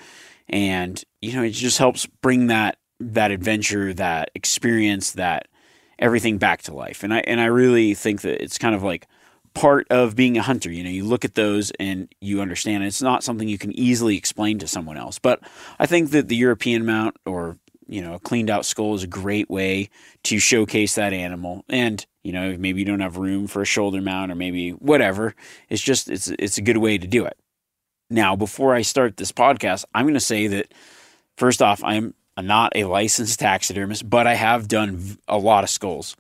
and 0.48 1.02
you 1.20 1.32
know 1.34 1.42
it 1.42 1.50
just 1.50 1.78
helps 1.78 2.06
bring 2.06 2.46
that 2.46 2.78
that 3.00 3.30
adventure, 3.30 3.92
that 3.94 4.30
experience, 4.34 5.12
that 5.12 5.48
everything 5.98 6.38
back 6.38 6.62
to 6.62 6.74
life. 6.74 7.02
And 7.02 7.12
I 7.12 7.18
and 7.20 7.40
I 7.40 7.46
really 7.46 7.94
think 7.94 8.22
that 8.22 8.42
it's 8.42 8.58
kind 8.58 8.74
of 8.74 8.82
like 8.82 9.06
part 9.54 9.86
of 9.90 10.14
being 10.14 10.36
a 10.36 10.42
hunter. 10.42 10.70
You 10.70 10.84
know, 10.84 10.90
you 10.90 11.04
look 11.04 11.24
at 11.24 11.34
those 11.34 11.70
and 11.80 12.12
you 12.20 12.40
understand 12.40 12.84
it's 12.84 13.02
not 13.02 13.24
something 13.24 13.48
you 13.48 13.58
can 13.58 13.72
easily 13.78 14.16
explain 14.16 14.58
to 14.60 14.68
someone 14.68 14.96
else. 14.96 15.18
But 15.18 15.40
I 15.78 15.86
think 15.86 16.10
that 16.10 16.28
the 16.28 16.36
European 16.36 16.84
mount 16.84 17.16
or 17.26 17.58
you 17.88 18.02
know, 18.02 18.14
a 18.14 18.20
cleaned 18.20 18.50
out 18.50 18.66
skull 18.66 18.94
is 18.94 19.02
a 19.02 19.08
great 19.08 19.48
way 19.48 19.88
to 20.24 20.38
showcase 20.38 20.94
that 20.96 21.14
animal. 21.14 21.64
And, 21.70 22.04
you 22.22 22.32
know, 22.32 22.54
maybe 22.58 22.80
you 22.80 22.84
don't 22.84 23.00
have 23.00 23.16
room 23.16 23.46
for 23.46 23.62
a 23.62 23.66
shoulder 23.66 24.02
mount 24.02 24.30
or 24.30 24.34
maybe 24.34 24.70
whatever. 24.70 25.34
It's 25.70 25.82
just 25.82 26.10
it's 26.10 26.28
it's 26.38 26.58
a 26.58 26.62
good 26.62 26.76
way 26.76 26.98
to 26.98 27.06
do 27.06 27.24
it. 27.24 27.36
Now, 28.10 28.36
before 28.36 28.74
I 28.74 28.82
start 28.82 29.16
this 29.16 29.32
podcast, 29.32 29.84
I'm 29.94 30.04
going 30.04 30.14
to 30.14 30.20
say 30.20 30.46
that 30.48 30.72
first 31.36 31.62
off, 31.62 31.82
I'm 31.82 32.14
I'm 32.38 32.46
not 32.46 32.70
a 32.76 32.84
licensed 32.84 33.40
taxidermist, 33.40 34.08
but 34.08 34.28
I 34.28 34.34
have 34.34 34.68
done 34.68 35.18
a 35.26 35.36
lot 35.36 35.64
of 35.64 35.70
skulls, 35.70 36.14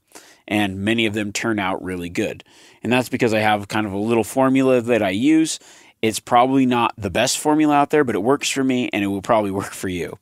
and 0.48 0.80
many 0.80 1.06
of 1.06 1.14
them 1.14 1.32
turn 1.32 1.60
out 1.60 1.80
really 1.80 2.08
good. 2.08 2.42
And 2.82 2.92
that's 2.92 3.08
because 3.08 3.32
I 3.32 3.38
have 3.38 3.68
kind 3.68 3.86
of 3.86 3.92
a 3.92 3.98
little 3.98 4.24
formula 4.24 4.80
that 4.80 5.00
I 5.00 5.10
use. 5.10 5.60
It's 6.02 6.18
probably 6.18 6.66
not 6.66 6.92
the 6.98 7.08
best 7.08 7.38
formula 7.38 7.72
out 7.72 7.90
there, 7.90 8.02
but 8.02 8.16
it 8.16 8.22
works 8.24 8.50
for 8.50 8.64
me, 8.64 8.90
and 8.92 9.04
it 9.04 9.06
will 9.06 9.22
probably 9.22 9.50
work 9.62 9.70
for 9.70 9.88
you. 9.88 10.18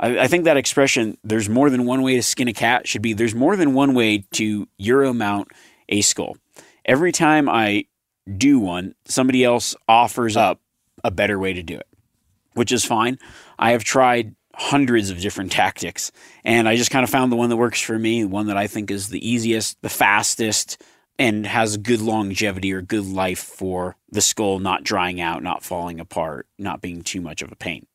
I, 0.00 0.20
I 0.20 0.28
think 0.28 0.44
that 0.44 0.56
expression, 0.56 1.18
there's 1.22 1.50
more 1.50 1.68
than 1.68 1.84
one 1.84 2.00
way 2.00 2.14
to 2.14 2.22
skin 2.22 2.48
a 2.48 2.54
cat, 2.54 2.88
should 2.88 3.02
be 3.02 3.12
there's 3.12 3.34
more 3.34 3.54
than 3.54 3.74
one 3.74 3.92
way 3.92 4.24
to 4.32 4.66
Euro 4.78 5.12
mount 5.12 5.48
a 5.90 6.00
skull. 6.00 6.38
every 6.86 7.12
time 7.12 7.50
I 7.50 7.84
do 8.38 8.58
one, 8.58 8.94
somebody 9.04 9.44
else 9.44 9.76
offers 9.86 10.38
up 10.38 10.62
a 11.04 11.10
better 11.10 11.38
way 11.38 11.52
to 11.52 11.62
do 11.62 11.76
it, 11.76 11.86
which 12.54 12.72
is 12.72 12.82
fine. 12.82 13.18
I 13.58 13.72
have 13.72 13.84
tried 13.84 14.34
hundreds 14.56 15.10
of 15.10 15.20
different 15.20 15.52
tactics 15.52 16.12
and 16.44 16.68
I 16.68 16.76
just 16.76 16.90
kind 16.90 17.04
of 17.04 17.10
found 17.10 17.32
the 17.32 17.36
one 17.36 17.50
that 17.50 17.56
works 17.56 17.80
for 17.80 17.98
me, 17.98 18.24
one 18.24 18.46
that 18.46 18.56
I 18.56 18.66
think 18.66 18.90
is 18.90 19.08
the 19.08 19.26
easiest, 19.26 19.80
the 19.82 19.88
fastest, 19.88 20.82
and 21.18 21.46
has 21.46 21.76
good 21.76 22.00
longevity 22.00 22.72
or 22.72 22.82
good 22.82 23.06
life 23.06 23.38
for 23.38 23.96
the 24.10 24.20
skull 24.20 24.58
not 24.58 24.84
drying 24.84 25.20
out, 25.20 25.42
not 25.42 25.62
falling 25.62 26.00
apart, 26.00 26.46
not 26.58 26.80
being 26.80 27.02
too 27.02 27.20
much 27.20 27.42
of 27.42 27.52
a 27.52 27.56
pain. 27.56 27.86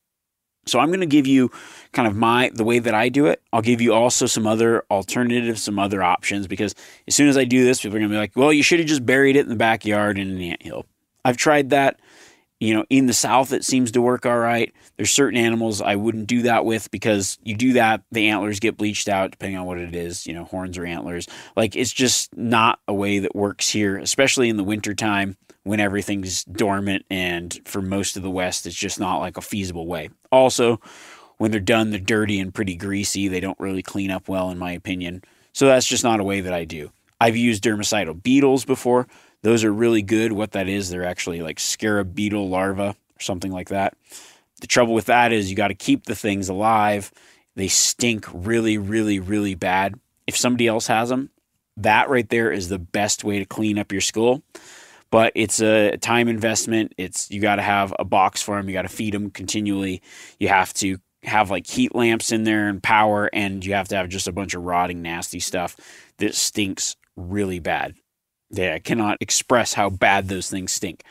So 0.66 0.78
I'm 0.78 0.88
going 0.88 1.00
to 1.00 1.06
give 1.06 1.26
you 1.26 1.50
kind 1.92 2.06
of 2.06 2.14
my 2.14 2.50
the 2.54 2.64
way 2.64 2.78
that 2.78 2.94
I 2.94 3.08
do 3.08 3.26
it. 3.26 3.42
I'll 3.52 3.62
give 3.62 3.80
you 3.80 3.92
also 3.92 4.26
some 4.26 4.46
other 4.46 4.84
alternatives, 4.90 5.62
some 5.62 5.78
other 5.78 6.02
options 6.02 6.46
because 6.46 6.74
as 7.08 7.14
soon 7.14 7.28
as 7.28 7.36
I 7.36 7.44
do 7.44 7.64
this, 7.64 7.80
people 7.80 7.96
are 7.96 8.00
going 8.00 8.10
to 8.10 8.14
be 8.14 8.18
like, 8.18 8.36
"Well, 8.36 8.52
you 8.52 8.62
should 8.62 8.78
have 8.78 8.88
just 8.88 9.06
buried 9.06 9.36
it 9.36 9.40
in 9.40 9.48
the 9.48 9.56
backyard 9.56 10.18
in 10.18 10.30
an 10.30 10.40
anthill." 10.40 10.86
I've 11.24 11.36
tried 11.36 11.70
that. 11.70 11.98
You 12.60 12.74
know, 12.74 12.84
in 12.90 13.06
the 13.06 13.14
south 13.14 13.52
it 13.52 13.64
seems 13.64 13.90
to 13.92 14.02
work 14.02 14.26
all 14.26 14.38
right. 14.38 14.72
There's 14.96 15.10
certain 15.10 15.38
animals 15.38 15.80
I 15.80 15.96
wouldn't 15.96 16.26
do 16.26 16.42
that 16.42 16.66
with 16.66 16.90
because 16.90 17.38
you 17.42 17.54
do 17.54 17.72
that, 17.72 18.02
the 18.12 18.28
antlers 18.28 18.60
get 18.60 18.76
bleached 18.76 19.08
out 19.08 19.30
depending 19.30 19.58
on 19.58 19.66
what 19.66 19.78
it 19.78 19.94
is, 19.94 20.26
you 20.26 20.34
know, 20.34 20.44
horns 20.44 20.76
or 20.76 20.84
antlers. 20.84 21.26
Like 21.56 21.74
it's 21.74 21.92
just 21.92 22.36
not 22.36 22.78
a 22.86 22.92
way 22.92 23.18
that 23.20 23.34
works 23.34 23.70
here, 23.70 23.96
especially 23.96 24.50
in 24.50 24.58
the 24.58 24.64
wintertime 24.64 25.36
when 25.62 25.80
everything's 25.80 26.44
dormant 26.44 27.04
and 27.10 27.60
for 27.64 27.82
most 27.82 28.16
of 28.16 28.22
the 28.22 28.30
west 28.30 28.66
it's 28.66 28.76
just 28.76 29.00
not 29.00 29.18
like 29.18 29.38
a 29.38 29.42
feasible 29.42 29.86
way. 29.86 30.10
Also, 30.30 30.80
when 31.38 31.50
they're 31.50 31.60
done, 31.60 31.90
they're 31.90 31.98
dirty 31.98 32.38
and 32.38 32.52
pretty 32.52 32.76
greasy. 32.76 33.26
They 33.26 33.40
don't 33.40 33.58
really 33.58 33.82
clean 33.82 34.10
up 34.10 34.28
well 34.28 34.50
in 34.50 34.58
my 34.58 34.72
opinion. 34.72 35.22
So 35.54 35.66
that's 35.66 35.86
just 35.86 36.04
not 36.04 36.20
a 36.20 36.24
way 36.24 36.42
that 36.42 36.52
I 36.52 36.64
do. 36.66 36.92
I've 37.20 37.36
used 37.36 37.64
dermestid 37.64 38.22
beetles 38.22 38.64
before. 38.64 39.06
Those 39.42 39.64
are 39.64 39.72
really 39.72 40.02
good. 40.02 40.32
What 40.32 40.52
that 40.52 40.68
is, 40.68 40.90
they're 40.90 41.04
actually 41.04 41.42
like 41.42 41.58
scarab 41.58 42.14
beetle 42.14 42.48
larvae 42.48 42.82
or 42.82 43.20
something 43.20 43.52
like 43.52 43.68
that. 43.70 43.96
The 44.60 44.66
trouble 44.66 44.94
with 44.94 45.06
that 45.06 45.32
is 45.32 45.48
you 45.48 45.56
got 45.56 45.68
to 45.68 45.74
keep 45.74 46.04
the 46.04 46.14
things 46.14 46.48
alive. 46.48 47.10
They 47.56 47.68
stink 47.68 48.26
really, 48.32 48.78
really, 48.78 49.18
really 49.18 49.54
bad. 49.54 49.98
If 50.26 50.36
somebody 50.36 50.66
else 50.66 50.86
has 50.86 51.08
them, 51.08 51.30
that 51.78 52.10
right 52.10 52.28
there 52.28 52.52
is 52.52 52.68
the 52.68 52.78
best 52.78 53.24
way 53.24 53.38
to 53.38 53.44
clean 53.46 53.78
up 53.78 53.92
your 53.92 54.02
school. 54.02 54.42
But 55.10 55.32
it's 55.34 55.60
a 55.60 55.96
time 55.96 56.28
investment. 56.28 56.94
It's 56.96 57.30
you 57.30 57.40
got 57.40 57.56
to 57.56 57.62
have 57.62 57.92
a 57.98 58.04
box 58.04 58.42
for 58.42 58.56
them. 58.56 58.68
You 58.68 58.74
got 58.74 58.82
to 58.82 58.88
feed 58.88 59.14
them 59.14 59.30
continually. 59.30 60.02
You 60.38 60.48
have 60.48 60.72
to 60.74 60.98
have 61.24 61.50
like 61.50 61.66
heat 61.66 61.94
lamps 61.94 62.32
in 62.32 62.44
there 62.44 62.68
and 62.68 62.82
power, 62.82 63.28
and 63.32 63.64
you 63.64 63.74
have 63.74 63.88
to 63.88 63.96
have 63.96 64.08
just 64.08 64.28
a 64.28 64.32
bunch 64.32 64.54
of 64.54 64.62
rotting, 64.62 65.02
nasty 65.02 65.40
stuff 65.40 65.76
that 66.18 66.34
stinks 66.34 66.96
really 67.16 67.58
bad. 67.58 67.94
Yeah, 68.50 68.74
I 68.74 68.78
cannot 68.78 69.18
express 69.20 69.74
how 69.74 69.90
bad 69.90 70.28
those 70.28 70.50
things 70.50 70.72
stink. 70.72 71.04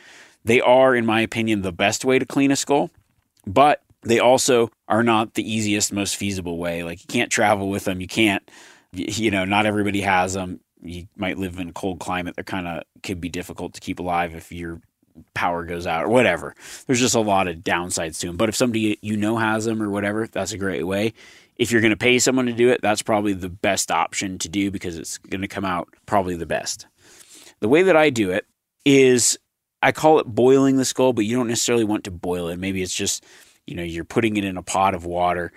They 0.44 0.60
are, 0.60 0.94
in 0.94 1.06
my 1.06 1.20
opinion, 1.20 1.62
the 1.62 1.72
best 1.72 2.04
way 2.04 2.18
to 2.18 2.26
clean 2.26 2.50
a 2.50 2.56
skull, 2.56 2.90
but 3.46 3.82
they 4.02 4.18
also 4.18 4.70
are 4.88 5.02
not 5.02 5.34
the 5.34 5.50
easiest, 5.50 5.92
most 5.92 6.16
feasible 6.16 6.58
way. 6.58 6.82
Like 6.82 7.00
you 7.00 7.06
can't 7.06 7.30
travel 7.30 7.68
with 7.68 7.84
them. 7.84 8.00
You 8.00 8.06
can't, 8.06 8.48
you 8.92 9.30
know, 9.30 9.44
not 9.44 9.66
everybody 9.66 10.00
has 10.00 10.34
them. 10.34 10.60
You 10.82 11.06
might 11.16 11.38
live 11.38 11.58
in 11.58 11.68
a 11.68 11.72
cold 11.72 12.00
climate 12.00 12.36
that 12.36 12.46
kind 12.46 12.66
of 12.66 12.84
could 13.02 13.20
be 13.20 13.28
difficult 13.28 13.74
to 13.74 13.80
keep 13.80 13.98
alive 13.98 14.34
if 14.34 14.50
your 14.50 14.80
power 15.34 15.64
goes 15.64 15.86
out 15.86 16.04
or 16.04 16.08
whatever. 16.08 16.54
There's 16.86 17.00
just 17.00 17.14
a 17.14 17.20
lot 17.20 17.48
of 17.48 17.56
downsides 17.56 18.20
to 18.20 18.28
them. 18.28 18.36
But 18.36 18.48
if 18.48 18.56
somebody 18.56 18.98
you 19.02 19.16
know 19.16 19.36
has 19.36 19.66
them 19.66 19.82
or 19.82 19.90
whatever, 19.90 20.26
that's 20.26 20.52
a 20.52 20.58
great 20.58 20.86
way. 20.86 21.12
If 21.56 21.70
you're 21.70 21.82
going 21.82 21.90
to 21.90 21.96
pay 21.96 22.18
someone 22.18 22.46
to 22.46 22.54
do 22.54 22.70
it, 22.70 22.80
that's 22.80 23.02
probably 23.02 23.34
the 23.34 23.50
best 23.50 23.90
option 23.90 24.38
to 24.38 24.48
do 24.48 24.70
because 24.70 24.96
it's 24.96 25.18
going 25.18 25.42
to 25.42 25.48
come 25.48 25.66
out 25.66 25.88
probably 26.06 26.34
the 26.36 26.46
best. 26.46 26.86
The 27.60 27.68
way 27.68 27.82
that 27.82 27.96
I 27.96 28.10
do 28.10 28.30
it 28.30 28.46
is 28.84 29.38
I 29.82 29.92
call 29.92 30.18
it 30.18 30.26
boiling 30.26 30.76
the 30.76 30.84
skull, 30.84 31.12
but 31.12 31.24
you 31.24 31.36
don't 31.36 31.48
necessarily 31.48 31.84
want 31.84 32.04
to 32.04 32.10
boil 32.10 32.48
it. 32.48 32.58
Maybe 32.58 32.82
it's 32.82 32.94
just, 32.94 33.24
you 33.66 33.74
know, 33.74 33.82
you're 33.82 34.04
putting 34.04 34.36
it 34.36 34.44
in 34.44 34.56
a 34.56 34.62
pot 34.62 34.94
of 34.94 35.04
water. 35.04 35.52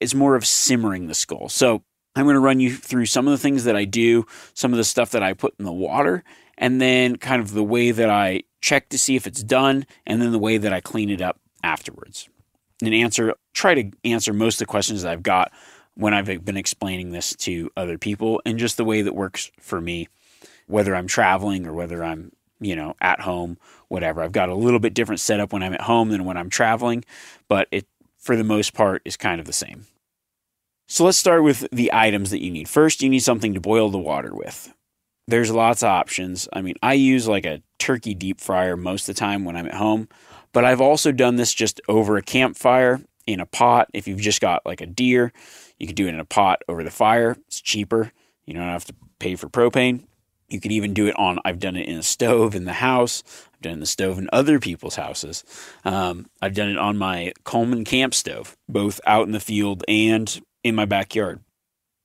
It's 0.00 0.14
more 0.14 0.34
of 0.34 0.46
simmering 0.46 1.06
the 1.06 1.14
skull. 1.14 1.48
So 1.48 1.82
I'm 2.16 2.24
going 2.24 2.34
to 2.34 2.40
run 2.40 2.60
you 2.60 2.74
through 2.74 3.06
some 3.06 3.26
of 3.26 3.32
the 3.32 3.38
things 3.38 3.64
that 3.64 3.76
I 3.76 3.84
do, 3.84 4.26
some 4.54 4.72
of 4.72 4.76
the 4.76 4.84
stuff 4.84 5.10
that 5.10 5.22
I 5.22 5.32
put 5.32 5.54
in 5.58 5.64
the 5.64 5.72
water, 5.72 6.24
and 6.56 6.80
then 6.80 7.16
kind 7.16 7.42
of 7.42 7.52
the 7.52 7.64
way 7.64 7.90
that 7.90 8.08
I 8.08 8.44
check 8.60 8.88
to 8.90 8.98
see 8.98 9.16
if 9.16 9.26
it's 9.26 9.42
done, 9.42 9.84
and 10.06 10.22
then 10.22 10.32
the 10.32 10.38
way 10.38 10.56
that 10.56 10.72
I 10.72 10.80
clean 10.80 11.10
it 11.10 11.20
up 11.20 11.40
afterwards. 11.62 12.28
And 12.82 12.94
answer, 12.94 13.34
try 13.52 13.74
to 13.74 13.90
answer 14.04 14.32
most 14.32 14.56
of 14.56 14.58
the 14.60 14.66
questions 14.66 15.02
that 15.02 15.12
I've 15.12 15.22
got 15.22 15.52
when 15.94 16.14
I've 16.14 16.44
been 16.44 16.56
explaining 16.56 17.10
this 17.10 17.34
to 17.36 17.70
other 17.76 17.98
people, 17.98 18.40
and 18.44 18.58
just 18.58 18.76
the 18.76 18.84
way 18.84 19.02
that 19.02 19.14
works 19.14 19.50
for 19.60 19.80
me, 19.80 20.08
whether 20.66 20.94
I'm 20.94 21.06
traveling 21.06 21.66
or 21.66 21.72
whether 21.72 22.04
I'm, 22.04 22.32
you 22.60 22.76
know, 22.76 22.94
at 23.00 23.20
home, 23.20 23.58
whatever. 23.88 24.22
I've 24.22 24.32
got 24.32 24.48
a 24.48 24.54
little 24.54 24.80
bit 24.80 24.94
different 24.94 25.20
setup 25.20 25.52
when 25.52 25.62
I'm 25.62 25.74
at 25.74 25.82
home 25.82 26.10
than 26.10 26.24
when 26.24 26.36
I'm 26.36 26.50
traveling, 26.50 27.04
but 27.48 27.68
it, 27.70 27.86
for 28.18 28.36
the 28.36 28.44
most 28.44 28.74
part, 28.74 29.02
is 29.04 29.16
kind 29.16 29.40
of 29.40 29.46
the 29.46 29.52
same. 29.52 29.86
So 30.86 31.04
let's 31.04 31.18
start 31.18 31.42
with 31.42 31.66
the 31.72 31.90
items 31.92 32.30
that 32.30 32.42
you 32.42 32.50
need. 32.50 32.68
First, 32.68 33.02
you 33.02 33.08
need 33.08 33.20
something 33.20 33.54
to 33.54 33.60
boil 33.60 33.90
the 33.90 33.98
water 33.98 34.34
with. 34.34 34.72
There's 35.26 35.50
lots 35.50 35.82
of 35.82 35.88
options. 35.88 36.48
I 36.52 36.60
mean, 36.60 36.74
I 36.82 36.92
use 36.94 37.26
like 37.26 37.46
a 37.46 37.62
turkey 37.78 38.14
deep 38.14 38.40
fryer 38.40 38.76
most 38.76 39.08
of 39.08 39.14
the 39.14 39.18
time 39.18 39.44
when 39.44 39.56
I'm 39.56 39.66
at 39.66 39.74
home, 39.74 40.08
but 40.52 40.64
I've 40.64 40.82
also 40.82 41.10
done 41.12 41.36
this 41.36 41.54
just 41.54 41.80
over 41.88 42.16
a 42.16 42.22
campfire 42.22 43.00
in 43.26 43.40
a 43.40 43.46
pot. 43.46 43.88
If 43.94 44.06
you've 44.06 44.20
just 44.20 44.42
got 44.42 44.64
like 44.66 44.82
a 44.82 44.86
deer, 44.86 45.32
you 45.78 45.86
could 45.86 45.96
do 45.96 46.06
it 46.06 46.14
in 46.14 46.20
a 46.20 46.24
pot 46.26 46.62
over 46.68 46.84
the 46.84 46.90
fire. 46.90 47.36
It's 47.46 47.60
cheaper. 47.60 48.12
You 48.44 48.54
don't 48.54 48.62
have 48.62 48.84
to 48.84 48.94
pay 49.18 49.36
for 49.36 49.48
propane. 49.48 50.04
You 50.48 50.60
could 50.60 50.72
even 50.72 50.94
do 50.94 51.06
it 51.06 51.16
on, 51.16 51.38
I've 51.44 51.58
done 51.58 51.76
it 51.76 51.88
in 51.88 51.96
a 51.96 52.02
stove 52.02 52.54
in 52.54 52.64
the 52.64 52.74
house. 52.74 53.22
I've 53.54 53.60
done 53.62 53.70
it 53.70 53.74
in 53.74 53.80
the 53.80 53.86
stove 53.86 54.18
in 54.18 54.28
other 54.32 54.60
people's 54.60 54.96
houses. 54.96 55.44
Um, 55.84 56.26
I've 56.42 56.54
done 56.54 56.68
it 56.68 56.78
on 56.78 56.96
my 56.96 57.32
Coleman 57.44 57.84
camp 57.84 58.14
stove, 58.14 58.56
both 58.68 59.00
out 59.06 59.26
in 59.26 59.32
the 59.32 59.40
field 59.40 59.84
and 59.88 60.40
in 60.62 60.74
my 60.74 60.84
backyard. 60.84 61.40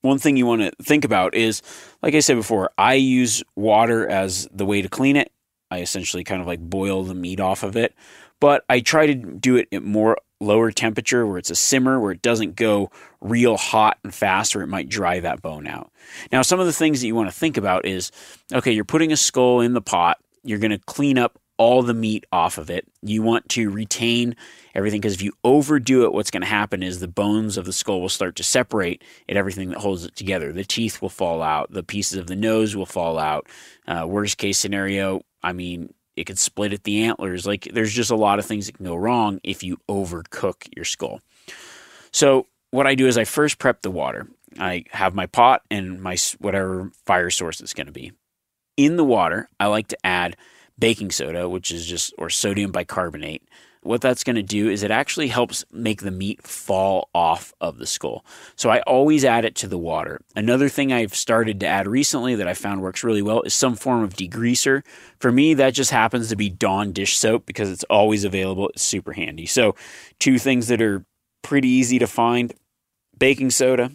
One 0.02 0.18
thing 0.18 0.38
you 0.38 0.46
want 0.46 0.62
to 0.62 0.72
think 0.82 1.04
about 1.04 1.36
is, 1.36 1.62
like 2.02 2.16
I 2.16 2.22
said 2.22 2.38
before, 2.38 2.72
I 2.78 2.94
use 2.94 3.44
water 3.56 4.08
as 4.08 4.48
the 4.52 4.66
way 4.66 4.82
to 4.82 4.88
clean 4.88 5.18
it. 5.18 5.32
I 5.70 5.82
essentially 5.82 6.24
kind 6.24 6.42
of 6.42 6.48
like 6.48 6.60
boil 6.62 7.04
the 7.04 7.14
meat 7.14 7.40
off 7.40 7.64
of 7.64 7.76
it, 7.76 7.94
but 8.40 8.64
I 8.70 8.80
try 8.80 9.08
to 9.08 9.14
do 9.14 9.58
it 9.58 9.84
more 9.84 10.18
lower 10.40 10.72
temperature 10.72 11.26
where 11.26 11.38
it's 11.38 11.50
a 11.50 11.56
simmer, 11.56 12.00
where 12.00 12.12
it 12.12 12.22
doesn't 12.22 12.56
go 12.56 12.92
real 13.22 13.58
hot 13.58 13.98
and 14.04 14.14
fast, 14.14 14.56
or 14.56 14.62
it 14.62 14.68
might 14.68 14.90
dry 14.90 15.20
that 15.20 15.42
bone 15.42 15.68
out. 15.68 15.92
Now, 16.32 16.42
some 16.42 16.60
of 16.60 16.66
the 16.66 16.74
things 16.74 17.02
that 17.02 17.08
you 17.08 17.16
want 17.16 17.30
to 17.30 17.36
think 17.36 17.58
about 17.58 17.86
is 17.86 18.12
okay, 18.54 18.72
you're 18.72 18.86
putting 18.86 19.12
a 19.12 19.18
skull 19.18 19.62
in 19.62 19.74
the 19.74 19.82
pot, 19.82 20.18
you're 20.44 20.60
going 20.60 20.72
to 20.72 20.80
clean 20.80 21.18
up 21.18 21.40
all 21.60 21.84
the 21.84 21.94
meat 21.94 22.26
off 22.32 22.58
of 22.58 22.70
it. 22.70 22.88
You 23.02 23.22
want 23.22 23.50
to 23.50 23.70
retain 23.70 24.38
everything 24.74 25.02
because 25.02 25.14
if 25.14 25.22
you 25.22 25.34
overdo 25.44 26.06
it, 26.06 26.14
what's 26.14 26.32
going 26.32 26.42
to 26.42 26.48
happen 26.48 26.82
is 26.82 27.02
the 27.02 27.08
bones 27.10 27.58
of 27.58 27.66
the 27.66 27.74
skull 27.74 28.00
will 28.00 28.08
start 28.08 28.38
to 28.38 28.44
separate 28.44 29.04
and 29.28 29.38
everything 29.38 29.70
that 29.70 29.80
holds 29.80 30.06
it 30.06 30.16
together. 30.16 30.54
The 30.54 30.64
teeth 30.64 31.02
will 31.02 31.10
fall 31.10 31.44
out, 31.44 31.70
the 31.72 31.84
pieces 31.84 32.18
of 32.18 32.28
the 32.28 32.36
nose 32.38 32.78
will 32.78 32.86
fall 32.86 33.20
out. 33.20 33.48
Uh, 33.86 34.06
worst 34.08 34.38
case 34.38 34.58
scenario, 34.58 35.22
I 35.44 35.52
mean, 35.52 35.94
it 36.20 36.26
could 36.26 36.38
split 36.38 36.74
at 36.74 36.84
the 36.84 37.04
antlers. 37.04 37.48
Like 37.48 37.70
there's 37.74 37.94
just 37.94 38.12
a 38.12 38.16
lot 38.16 38.40
of 38.40 38.46
things 38.46 38.66
that 38.66 38.76
can 38.76 38.86
go 38.86 38.96
wrong 38.96 39.40
if 39.42 39.64
you 39.64 39.78
overcook 39.88 40.68
your 40.76 40.84
skull. 40.84 41.22
So 42.12 42.46
what 42.72 42.88
I 42.88 42.96
do 42.96 43.08
is 43.08 43.18
I 43.18 43.24
first 43.24 43.58
prep 43.58 43.82
the 43.82 43.90
water. 43.90 44.28
I 44.60 44.84
have 44.92 45.16
my 45.16 45.28
pot 45.28 45.62
and 45.72 46.02
my 46.02 46.18
whatever 46.40 46.92
fire 47.06 47.30
source 47.30 47.62
it's 47.62 47.74
going 47.74 47.88
to 47.88 47.94
be. 47.94 48.12
In 48.76 48.98
the 48.98 49.06
water, 49.06 49.48
I 49.62 49.68
like 49.68 49.88
to 49.88 50.06
add 50.06 50.36
baking 50.78 51.12
soda, 51.12 51.48
which 51.48 51.72
is 51.72 51.86
just, 51.86 52.14
or 52.18 52.30
sodium 52.30 52.72
bicarbonate. 52.72 53.44
What 53.82 54.02
that's 54.02 54.26
going 54.26 54.36
to 54.36 54.44
do 54.44 54.70
is 54.70 54.84
it 54.84 54.92
actually 54.92 55.30
helps 55.30 55.64
make 55.72 56.02
the 56.02 56.12
meat 56.12 56.46
fall 56.46 57.10
off 57.16 57.54
of 57.62 57.78
the 57.78 57.88
skull. 57.88 58.26
So 58.58 58.70
I 58.70 58.82
always 58.82 59.24
add 59.24 59.46
it 59.46 59.56
to 59.56 59.68
the 59.68 59.78
water. 59.78 60.20
Another 60.36 60.68
thing 60.68 60.92
I've 60.92 61.16
started 61.16 61.62
to 61.62 61.68
add 61.68 61.88
recently 61.88 62.36
that 62.36 62.48
I 62.48 62.54
found 62.54 62.82
works 62.82 63.04
really 63.04 63.22
well 63.22 63.42
is 63.44 63.54
some 63.54 63.76
form 63.76 64.04
of 64.04 64.16
degreaser. 64.16 64.84
For 65.20 65.32
me, 65.32 65.54
that 65.54 65.74
just 65.74 65.92
happens 65.92 66.28
to 66.30 66.36
be 66.36 66.50
Dawn 66.50 66.92
dish 66.92 67.18
soap 67.18 67.46
because 67.46 67.72
it's 67.72 67.86
always 67.86 68.26
available. 68.26 68.68
It's 68.70 68.84
super 68.84 69.14
handy. 69.14 69.46
So, 69.46 69.76
two 70.20 70.40
things 70.40 70.68
that 70.68 70.82
are 70.82 71.06
pretty 71.42 71.70
easy 71.70 72.00
to 72.00 72.08
find 72.08 72.54
baking 73.18 73.52
soda, 73.52 73.92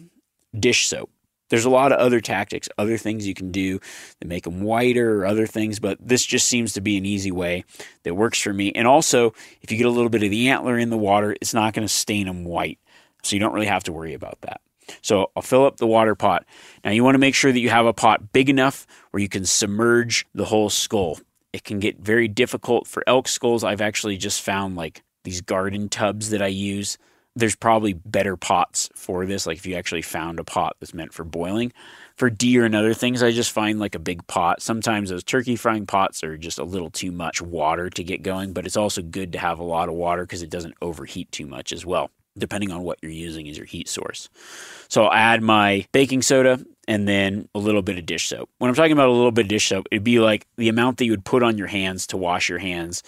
dish 0.57 0.87
soap. 0.87 1.11
There's 1.49 1.65
a 1.65 1.69
lot 1.69 1.91
of 1.91 1.99
other 1.99 2.21
tactics, 2.21 2.69
other 2.77 2.97
things 2.97 3.27
you 3.27 3.33
can 3.33 3.51
do 3.51 3.79
that 4.19 4.27
make 4.27 4.45
them 4.45 4.61
whiter 4.61 5.21
or 5.21 5.25
other 5.25 5.45
things, 5.45 5.79
but 5.79 5.97
this 6.01 6.25
just 6.25 6.47
seems 6.47 6.73
to 6.73 6.81
be 6.81 6.97
an 6.97 7.05
easy 7.05 7.31
way 7.31 7.65
that 8.03 8.15
works 8.15 8.41
for 8.41 8.53
me. 8.53 8.71
And 8.73 8.87
also, 8.87 9.33
if 9.61 9.71
you 9.71 9.77
get 9.77 9.85
a 9.85 9.91
little 9.91 10.09
bit 10.09 10.23
of 10.23 10.31
the 10.31 10.49
antler 10.49 10.77
in 10.77 10.89
the 10.89 10.97
water, 10.97 11.35
it's 11.39 11.53
not 11.53 11.73
going 11.73 11.87
to 11.87 11.93
stain 11.93 12.25
them 12.27 12.45
white. 12.45 12.79
So 13.23 13.35
you 13.35 13.39
don't 13.39 13.53
really 13.53 13.67
have 13.67 13.83
to 13.85 13.93
worry 13.93 14.13
about 14.13 14.41
that. 14.41 14.61
So 15.01 15.31
I'll 15.35 15.41
fill 15.41 15.65
up 15.65 15.77
the 15.77 15.87
water 15.87 16.15
pot. 16.15 16.45
Now 16.83 16.91
you 16.91 17.03
want 17.03 17.15
to 17.15 17.19
make 17.19 17.35
sure 17.35 17.51
that 17.51 17.59
you 17.59 17.69
have 17.69 17.85
a 17.85 17.93
pot 17.93 18.31
big 18.31 18.49
enough 18.49 18.85
where 19.11 19.21
you 19.21 19.29
can 19.29 19.45
submerge 19.45 20.25
the 20.33 20.45
whole 20.45 20.69
skull. 20.69 21.19
It 21.53 21.63
can 21.63 21.79
get 21.79 21.99
very 21.99 22.27
difficult 22.27 22.87
for 22.87 23.03
elk 23.07 23.27
skulls. 23.27 23.63
I've 23.63 23.81
actually 23.81 24.17
just 24.17 24.41
found 24.41 24.75
like 24.75 25.03
these 25.23 25.41
garden 25.41 25.89
tubs 25.89 26.29
that 26.29 26.41
I 26.41 26.47
use 26.47 26.97
there's 27.35 27.55
probably 27.55 27.93
better 27.93 28.37
pots 28.37 28.89
for 28.95 29.25
this. 29.25 29.45
Like 29.45 29.57
if 29.57 29.65
you 29.65 29.75
actually 29.75 30.01
found 30.01 30.39
a 30.39 30.43
pot 30.43 30.77
that's 30.79 30.93
meant 30.93 31.13
for 31.13 31.23
boiling, 31.23 31.73
For 32.15 32.29
deer 32.29 32.63
and 32.63 32.75
other 32.75 32.93
things, 32.93 33.21
I 33.21 33.31
just 33.31 33.51
find 33.51 33.77
like 33.77 33.93
a 33.93 33.99
big 33.99 34.25
pot. 34.25 34.61
Sometimes 34.61 35.09
those 35.09 35.23
turkey 35.23 35.57
frying 35.57 35.85
pots 35.85 36.23
are 36.23 36.37
just 36.37 36.59
a 36.59 36.63
little 36.63 36.89
too 36.89 37.11
much 37.11 37.41
water 37.41 37.89
to 37.89 38.03
get 38.05 38.23
going, 38.23 38.53
but 38.53 38.65
it's 38.65 38.77
also 38.77 39.01
good 39.01 39.33
to 39.33 39.39
have 39.39 39.59
a 39.59 39.63
lot 39.63 39.89
of 39.89 39.95
water 39.95 40.23
because 40.23 40.41
it 40.41 40.49
doesn't 40.49 40.75
overheat 40.81 41.29
too 41.33 41.45
much 41.45 41.73
as 41.73 41.85
well, 41.85 42.09
depending 42.37 42.71
on 42.71 42.83
what 42.83 42.99
you're 43.01 43.11
using 43.11 43.49
as 43.49 43.57
your 43.57 43.65
heat 43.65 43.89
source. 43.89 44.29
So 44.87 45.03
I'll 45.03 45.11
add 45.13 45.43
my 45.43 45.85
baking 45.91 46.21
soda 46.21 46.63
and 46.87 47.05
then 47.05 47.49
a 47.53 47.59
little 47.59 47.81
bit 47.81 47.97
of 47.97 48.05
dish 48.05 48.29
soap. 48.29 48.49
When 48.59 48.69
I'm 48.69 48.75
talking 48.75 48.93
about 48.93 49.09
a 49.09 49.11
little 49.11 49.33
bit 49.33 49.45
of 49.45 49.49
dish 49.49 49.67
soap, 49.67 49.87
it'd 49.91 50.05
be 50.05 50.19
like 50.19 50.47
the 50.55 50.69
amount 50.69 50.99
that 50.99 51.05
you 51.05 51.11
would 51.11 51.25
put 51.25 51.43
on 51.43 51.57
your 51.57 51.67
hands 51.67 52.07
to 52.07 52.17
wash 52.17 52.47
your 52.47 52.59
hands 52.59 53.03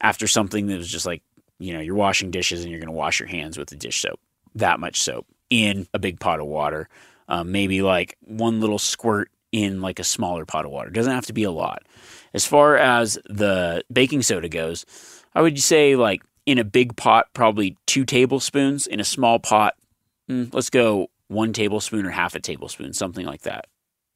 after 0.00 0.26
something 0.26 0.68
that 0.68 0.78
was 0.78 0.88
just 0.88 1.04
like, 1.04 1.22
you 1.58 1.72
know, 1.72 1.80
you're 1.80 1.94
washing 1.94 2.30
dishes 2.30 2.62
and 2.62 2.70
you're 2.70 2.80
going 2.80 2.88
to 2.88 2.92
wash 2.92 3.20
your 3.20 3.28
hands 3.28 3.58
with 3.58 3.68
the 3.68 3.76
dish 3.76 4.00
soap. 4.00 4.20
That 4.54 4.80
much 4.80 5.00
soap 5.00 5.26
in 5.50 5.86
a 5.94 5.98
big 5.98 6.20
pot 6.20 6.40
of 6.40 6.46
water. 6.46 6.88
Um, 7.28 7.52
maybe 7.52 7.82
like 7.82 8.16
one 8.20 8.60
little 8.60 8.78
squirt 8.78 9.30
in 9.52 9.80
like 9.80 9.98
a 9.98 10.04
smaller 10.04 10.44
pot 10.44 10.64
of 10.64 10.70
water. 10.70 10.90
Doesn't 10.90 11.12
have 11.12 11.26
to 11.26 11.32
be 11.32 11.44
a 11.44 11.50
lot. 11.50 11.82
As 12.34 12.44
far 12.44 12.76
as 12.76 13.18
the 13.26 13.82
baking 13.92 14.22
soda 14.22 14.48
goes, 14.48 14.84
I 15.34 15.42
would 15.42 15.58
say 15.60 15.96
like 15.96 16.22
in 16.44 16.58
a 16.58 16.64
big 16.64 16.96
pot, 16.96 17.26
probably 17.32 17.76
two 17.86 18.04
tablespoons. 18.04 18.86
In 18.86 19.00
a 19.00 19.04
small 19.04 19.38
pot, 19.38 19.74
mm, 20.30 20.52
let's 20.54 20.70
go 20.70 21.08
one 21.28 21.52
tablespoon 21.52 22.06
or 22.06 22.10
half 22.10 22.34
a 22.34 22.40
tablespoon, 22.40 22.92
something 22.92 23.26
like 23.26 23.42
that. 23.42 23.66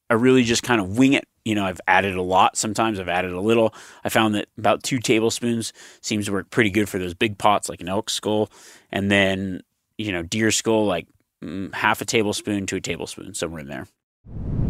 I 0.09 0.15
really 0.15 0.45
just 0.45 0.63
kind 0.63 0.81
of 0.81 0.99
wing 0.99 1.13
it. 1.13 1.27
You 1.45 1.55
know, 1.55 1.65
I've 1.65 1.81
added 1.87 2.17
a 2.17 2.23
lot. 2.23 2.57
Sometimes 2.57 3.01
I've 3.01 3.09
added 3.09 3.33
a 3.33 3.41
little. 3.41 3.75
I 4.05 4.09
found 4.09 4.35
that 4.35 4.49
about 4.59 4.83
two 4.83 4.99
tablespoons 4.99 5.73
seems 6.01 6.27
to 6.27 6.33
work 6.33 6.51
pretty 6.51 6.71
good 6.71 6.89
for 6.89 6.99
those 6.99 7.15
big 7.15 7.39
pots, 7.39 7.69
like 7.69 7.81
an 7.81 7.89
elk 7.89 8.11
skull. 8.11 8.51
And 8.91 9.11
then, 9.11 9.63
you 9.97 10.13
know, 10.13 10.23
deer 10.23 10.51
skull, 10.51 10.87
like 10.87 11.07
mm, 11.43 11.73
half 11.75 12.01
a 12.01 12.05
tablespoon 12.05 12.67
to 12.67 12.77
a 12.77 12.81
tablespoon, 12.81 13.35
somewhere 13.35 13.61
in 13.61 13.69
there. 13.69 14.70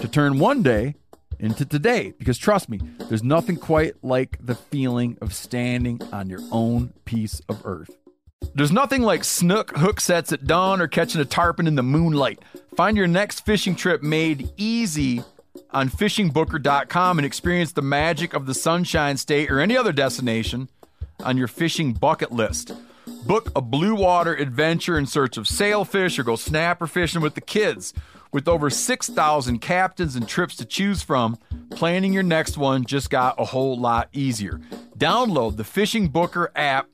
to 0.00 0.08
turn 0.08 0.38
one 0.38 0.62
day 0.62 0.94
into 1.38 1.64
today 1.64 2.12
because 2.18 2.38
trust 2.38 2.68
me, 2.68 2.80
there's 3.08 3.22
nothing 3.22 3.56
quite 3.56 3.94
like 4.02 4.38
the 4.40 4.54
feeling 4.54 5.16
of 5.20 5.34
standing 5.34 6.00
on 6.12 6.28
your 6.28 6.40
own 6.50 6.92
piece 7.04 7.40
of 7.48 7.64
earth. 7.64 7.90
There's 8.54 8.72
nothing 8.72 9.02
like 9.02 9.24
snook 9.24 9.76
hook 9.76 10.00
sets 10.00 10.32
at 10.32 10.46
dawn 10.46 10.80
or 10.80 10.88
catching 10.88 11.20
a 11.20 11.24
tarpon 11.24 11.66
in 11.66 11.74
the 11.74 11.82
moonlight. 11.82 12.40
Find 12.74 12.96
your 12.96 13.06
next 13.06 13.44
fishing 13.44 13.76
trip 13.76 14.02
made 14.02 14.50
easy 14.56 15.22
on 15.70 15.88
fishingbooker.com 15.88 17.18
and 17.18 17.26
experience 17.26 17.72
the 17.72 17.82
magic 17.82 18.34
of 18.34 18.46
the 18.46 18.54
Sunshine 18.54 19.16
State 19.16 19.50
or 19.50 19.60
any 19.60 19.76
other 19.76 19.92
destination 19.92 20.68
on 21.22 21.36
your 21.36 21.48
fishing 21.48 21.92
bucket 21.92 22.32
list. 22.32 22.72
Book 23.26 23.50
a 23.54 23.60
blue 23.60 23.94
water 23.94 24.34
adventure 24.34 24.96
in 24.98 25.06
search 25.06 25.36
of 25.36 25.46
sailfish 25.46 26.18
or 26.18 26.22
go 26.22 26.36
snapper 26.36 26.86
fishing 26.86 27.20
with 27.20 27.34
the 27.34 27.40
kids. 27.40 27.92
With 28.32 28.46
over 28.46 28.70
6,000 28.70 29.58
captains 29.58 30.14
and 30.14 30.28
trips 30.28 30.54
to 30.56 30.64
choose 30.64 31.02
from, 31.02 31.36
planning 31.70 32.12
your 32.12 32.22
next 32.22 32.56
one 32.56 32.84
just 32.84 33.10
got 33.10 33.40
a 33.40 33.44
whole 33.44 33.76
lot 33.78 34.08
easier. 34.12 34.60
Download 34.96 35.56
the 35.56 35.64
Fishing 35.64 36.08
Booker 36.08 36.52
app 36.54 36.88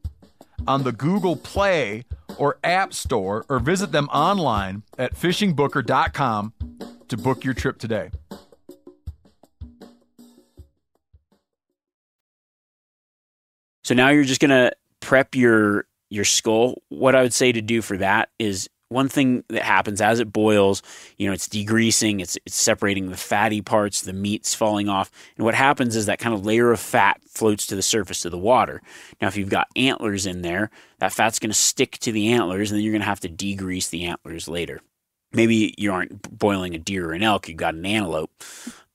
on 0.66 0.83
the 0.83 0.92
Google 0.92 1.37
Play 1.37 2.05
or 2.38 2.59
App 2.64 2.94
Store 2.94 3.44
or 3.49 3.59
visit 3.59 3.92
them 3.92 4.09
online 4.09 4.83
at 4.99 5.14
fishingbooker.com 5.14 6.53
to 7.09 7.16
book 7.16 7.44
your 7.44 7.55
trip 7.55 7.79
today. 7.79 8.11
So 13.85 13.94
now 13.94 14.09
you're 14.09 14.25
just 14.25 14.40
gonna 14.40 14.72
prep 15.01 15.35
your 15.37 15.87
your 16.11 16.25
skull. 16.25 16.83
What 16.88 17.14
I 17.14 17.22
would 17.22 17.35
say 17.35 17.53
to 17.53 17.62
do 17.62 17.83
for 17.83 17.96
that 17.99 18.31
is 18.38 18.68
one 18.88 19.09
thing 19.09 19.42
that 19.49 19.62
happens 19.62 20.01
as 20.01 20.20
it 20.20 20.33
boils, 20.33 20.83
you 21.16 21.27
know, 21.27 21.33
it's 21.33 21.49
degreasing, 21.49 22.20
it's 22.20 22.38
it's 22.46 22.57
separating 22.57 23.11
the 23.11 23.16
fatty 23.16 23.61
parts, 23.61 24.03
the 24.03 24.12
meat's 24.12 24.55
falling 24.55 24.88
off, 24.88 25.11
and 25.37 25.44
what 25.44 25.55
happens 25.55 25.96
is 25.96 26.07
that 26.07 26.18
kind 26.18 26.35
of 26.35 26.46
layer 26.46 26.70
of 26.70 26.81
fat 26.81 27.20
floats 27.27 27.66
to 27.66 27.77
the 27.77 27.83
surface 27.83 28.25
of 28.25 28.31
the 28.31 28.38
water. 28.38 28.81
Now, 29.20 29.29
if 29.29 29.37
you've 29.37 29.49
got 29.49 29.68
antlers 29.75 30.27
in 30.27 30.42
there, 30.42 30.70
that 30.99 31.12
fat's 31.12 31.38
going 31.38 31.51
to 31.51 31.55
stick 31.55 31.99
to 31.99 32.12
the 32.12 32.33
antlers, 32.33 32.70
and 32.70 32.79
then 32.79 32.85
you're 32.85 32.92
going 32.92 33.03
to 33.03 33.07
have 33.07 33.20
to 33.20 33.29
degrease 33.29 33.90
the 33.90 34.05
antlers 34.05 34.49
later. 34.49 34.81
Maybe 35.33 35.75
you 35.77 35.92
aren't 35.92 36.38
boiling 36.38 36.75
a 36.75 36.79
deer 36.79 37.11
or 37.11 37.12
an 37.12 37.22
elk, 37.22 37.49
you've 37.49 37.57
got 37.57 37.75
an 37.75 37.85
antelope. 37.85 38.31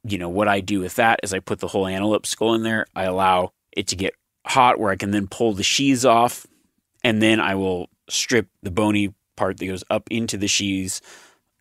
You 0.03 0.17
know, 0.17 0.29
what 0.29 0.47
I 0.47 0.61
do 0.61 0.79
with 0.79 0.95
that 0.95 1.19
is 1.21 1.33
I 1.33 1.39
put 1.39 1.59
the 1.59 1.67
whole 1.67 1.85
antelope 1.85 2.25
skull 2.25 2.55
in 2.55 2.63
there. 2.63 2.87
I 2.95 3.03
allow 3.03 3.51
it 3.71 3.87
to 3.87 3.95
get 3.95 4.15
hot 4.47 4.79
where 4.79 4.91
I 4.91 4.95
can 4.95 5.11
then 5.11 5.27
pull 5.27 5.53
the 5.53 5.63
sheaths 5.63 6.05
off, 6.05 6.47
and 7.03 7.21
then 7.21 7.39
I 7.39 7.55
will 7.55 7.89
strip 8.09 8.47
the 8.63 8.71
bony 8.71 9.13
part 9.41 9.57
that 9.57 9.65
goes 9.65 9.83
up 9.89 10.07
into 10.11 10.37
the 10.37 10.47
sheaths, 10.47 11.01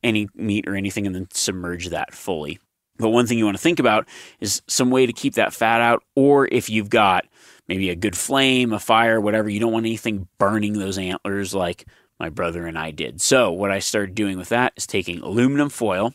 any 0.03 0.29
meat 0.35 0.69
or 0.69 0.77
anything, 0.77 1.07
and 1.07 1.15
then 1.15 1.27
submerge 1.33 1.89
that 1.89 2.13
fully. 2.15 2.59
But 2.99 3.09
one 3.09 3.27
thing 3.27 3.39
you 3.39 3.47
want 3.47 3.57
to 3.57 3.63
think 3.63 3.79
about 3.79 4.07
is 4.39 4.61
some 4.69 4.91
way 4.91 5.07
to 5.07 5.15
keep 5.15 5.37
that 5.37 5.55
fat 5.55 5.81
out, 5.81 6.03
or 6.15 6.47
if 6.53 6.69
you've 6.69 6.91
got 6.91 7.25
maybe 7.69 7.89
a 7.89 7.97
good 7.97 8.15
flame, 8.15 8.75
a 8.75 8.79
fire, 8.79 9.19
whatever, 9.19 9.49
you 9.49 9.61
don't 9.61 9.73
want 9.73 9.87
anything 9.87 10.29
burning 10.37 10.75
those 10.75 10.99
antlers 10.99 11.55
like 11.55 11.87
my 12.19 12.29
brother 12.29 12.67
and 12.67 12.79
I 12.79 12.91
did. 12.91 13.23
So, 13.23 13.51
what 13.51 13.71
I 13.71 13.79
started 13.79 14.15
doing 14.15 14.37
with 14.37 14.51
that 14.51 14.75
is 14.77 14.87
taking 14.87 15.21
aluminum 15.21 15.71
foil 15.71 16.13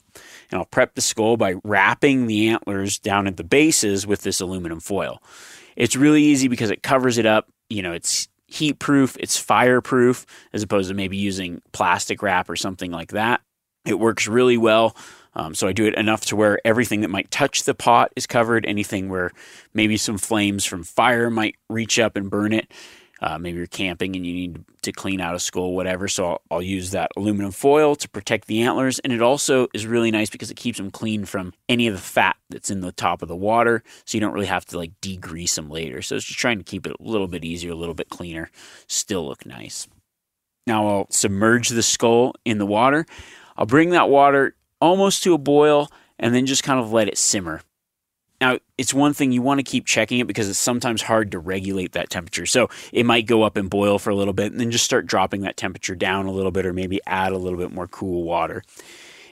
and 0.52 0.60
I'll 0.60 0.66
prep 0.66 0.94
the 0.94 1.02
skull 1.02 1.36
by 1.36 1.56
wrapping 1.64 2.28
the 2.28 2.50
antlers 2.50 3.00
down 3.00 3.26
at 3.26 3.38
the 3.38 3.44
bases 3.44 4.06
with 4.06 4.22
this 4.22 4.40
aluminum 4.40 4.80
foil. 4.80 5.18
It's 5.76 5.96
really 5.96 6.22
easy 6.22 6.48
because 6.48 6.70
it 6.70 6.84
covers 6.84 7.18
it 7.18 7.26
up. 7.26 7.48
You 7.72 7.82
know, 7.82 7.94
it's 7.94 8.28
heat 8.48 8.80
proof, 8.80 9.18
it's 9.20 9.38
fireproof, 9.38 10.26
as 10.54 10.64
opposed 10.64 10.90
to 10.90 10.96
maybe 10.96 11.18
using 11.18 11.62
plastic 11.72 12.22
wrap 12.22 12.50
or 12.50 12.56
something 12.56 12.92
like 12.92 13.12
that. 13.12 13.42
It 13.86 14.00
works 14.00 14.28
really 14.28 14.58
well. 14.58 14.96
Um, 15.36 15.54
so 15.54 15.68
I 15.68 15.74
do 15.74 15.86
it 15.86 15.96
enough 15.96 16.22
to 16.26 16.36
where 16.36 16.60
everything 16.66 17.02
that 17.02 17.10
might 17.10 17.30
touch 17.30 17.64
the 17.64 17.76
pot 17.76 18.12
is 18.16 18.26
covered. 18.26 18.66
Anything 18.66 19.10
where 19.10 19.32
maybe 19.74 19.98
some 19.98 20.18
flames 20.18 20.64
from 20.64 20.84
fire 20.84 21.30
might 21.30 21.56
reach 21.70 22.00
up 22.00 22.16
and 22.16 22.30
burn 22.30 22.54
it, 22.54 22.72
Uh, 23.26 23.40
maybe 23.40 23.58
you're 23.58 23.66
camping 23.66 24.16
and 24.16 24.24
you 24.24 24.34
need 24.34 24.64
to 24.84 24.92
clean 24.92 25.20
out 25.20 25.34
a 25.34 25.40
skull, 25.40 25.74
whatever. 25.74 26.08
So 26.08 26.28
I'll, 26.28 26.42
I'll 26.52 26.62
use 26.62 26.92
that 26.92 27.10
aluminum 27.18 27.52
foil 27.52 27.96
to 27.96 28.08
protect 28.08 28.46
the 28.46 28.62
antlers. 28.62 29.00
And 29.00 29.12
it 29.12 29.20
also 29.20 29.68
is 29.74 29.88
really 29.88 30.12
nice 30.12 30.30
because 30.30 30.52
it 30.52 30.58
keeps 30.58 30.78
them 30.78 30.92
clean 30.92 31.26
from 31.26 31.52
any 31.68 31.88
of 31.88 31.96
the 31.96 32.00
fat 32.00 32.36
that's 32.52 32.70
in 32.70 32.82
the 32.82 32.92
top 32.92 33.24
of 33.24 33.28
the 33.28 33.36
water. 33.36 33.82
So 34.06 34.16
you 34.16 34.22
don't 34.22 34.34
really 34.34 34.46
have 34.46 34.66
to 34.66 34.78
like 34.78 34.92
degrease 35.02 35.56
them 35.56 35.72
later. 35.72 36.04
So 36.04 36.16
it's 36.16 36.26
just 36.26 36.38
trying 36.38 36.60
to 36.60 36.64
keep 36.64 36.86
it 36.86 36.96
a 37.00 37.04
little 37.04 37.28
bit 37.28 37.44
easier, 37.44 37.72
a 37.72 37.76
little 37.76 37.96
bit 37.96 38.10
cleaner, 38.10 38.52
still 38.86 39.26
look 39.26 39.44
nice. 39.44 39.88
Now 40.68 40.88
I'll 40.88 41.08
submerge 41.10 41.70
the 41.70 41.82
skull 41.82 42.36
in 42.46 42.60
the 42.60 42.66
water. 42.68 43.08
I'll 43.58 43.66
bring 43.66 43.90
that 43.90 44.08
water 44.08 44.56
almost 44.80 45.24
to 45.24 45.34
a 45.34 45.40
boil 45.40 45.90
and 46.20 46.36
then 46.36 46.46
just 46.46 46.64
kind 46.64 46.80
of 46.80 46.94
let 46.94 47.08
it 47.08 47.18
simmer. 47.18 47.62
Now, 48.42 48.60
it's 48.78 48.94
one 48.94 49.14
thing 49.14 49.32
you 49.32 49.42
want 49.42 49.60
to 49.60 49.64
keep 49.64 49.86
checking 49.86 50.20
it 50.20 50.28
because 50.28 50.50
it's 50.50 50.60
sometimes 50.60 51.02
hard 51.02 51.32
to 51.32 51.40
regulate 51.40 51.94
that 51.94 52.10
temperature. 52.10 52.46
So 52.46 52.70
it 52.92 53.06
might 53.06 53.28
go 53.28 53.44
up 53.44 53.56
and 53.56 53.70
boil 53.70 53.98
for 53.98 54.10
a 54.10 54.16
little 54.16 54.34
bit 54.34 54.52
and 54.52 54.60
then 54.60 54.72
just 54.72 54.84
start 54.84 55.08
dropping 55.08 55.42
that 55.42 55.58
temperature 55.58 55.96
down 55.96 56.26
a 56.26 56.32
little 56.32 56.52
bit 56.52 56.66
or 56.66 56.74
maybe 56.74 57.00
add 57.08 57.32
a 57.32 57.38
little 57.38 57.58
bit 57.58 57.72
more 57.72 57.88
cool 57.88 58.24
water. 58.24 58.64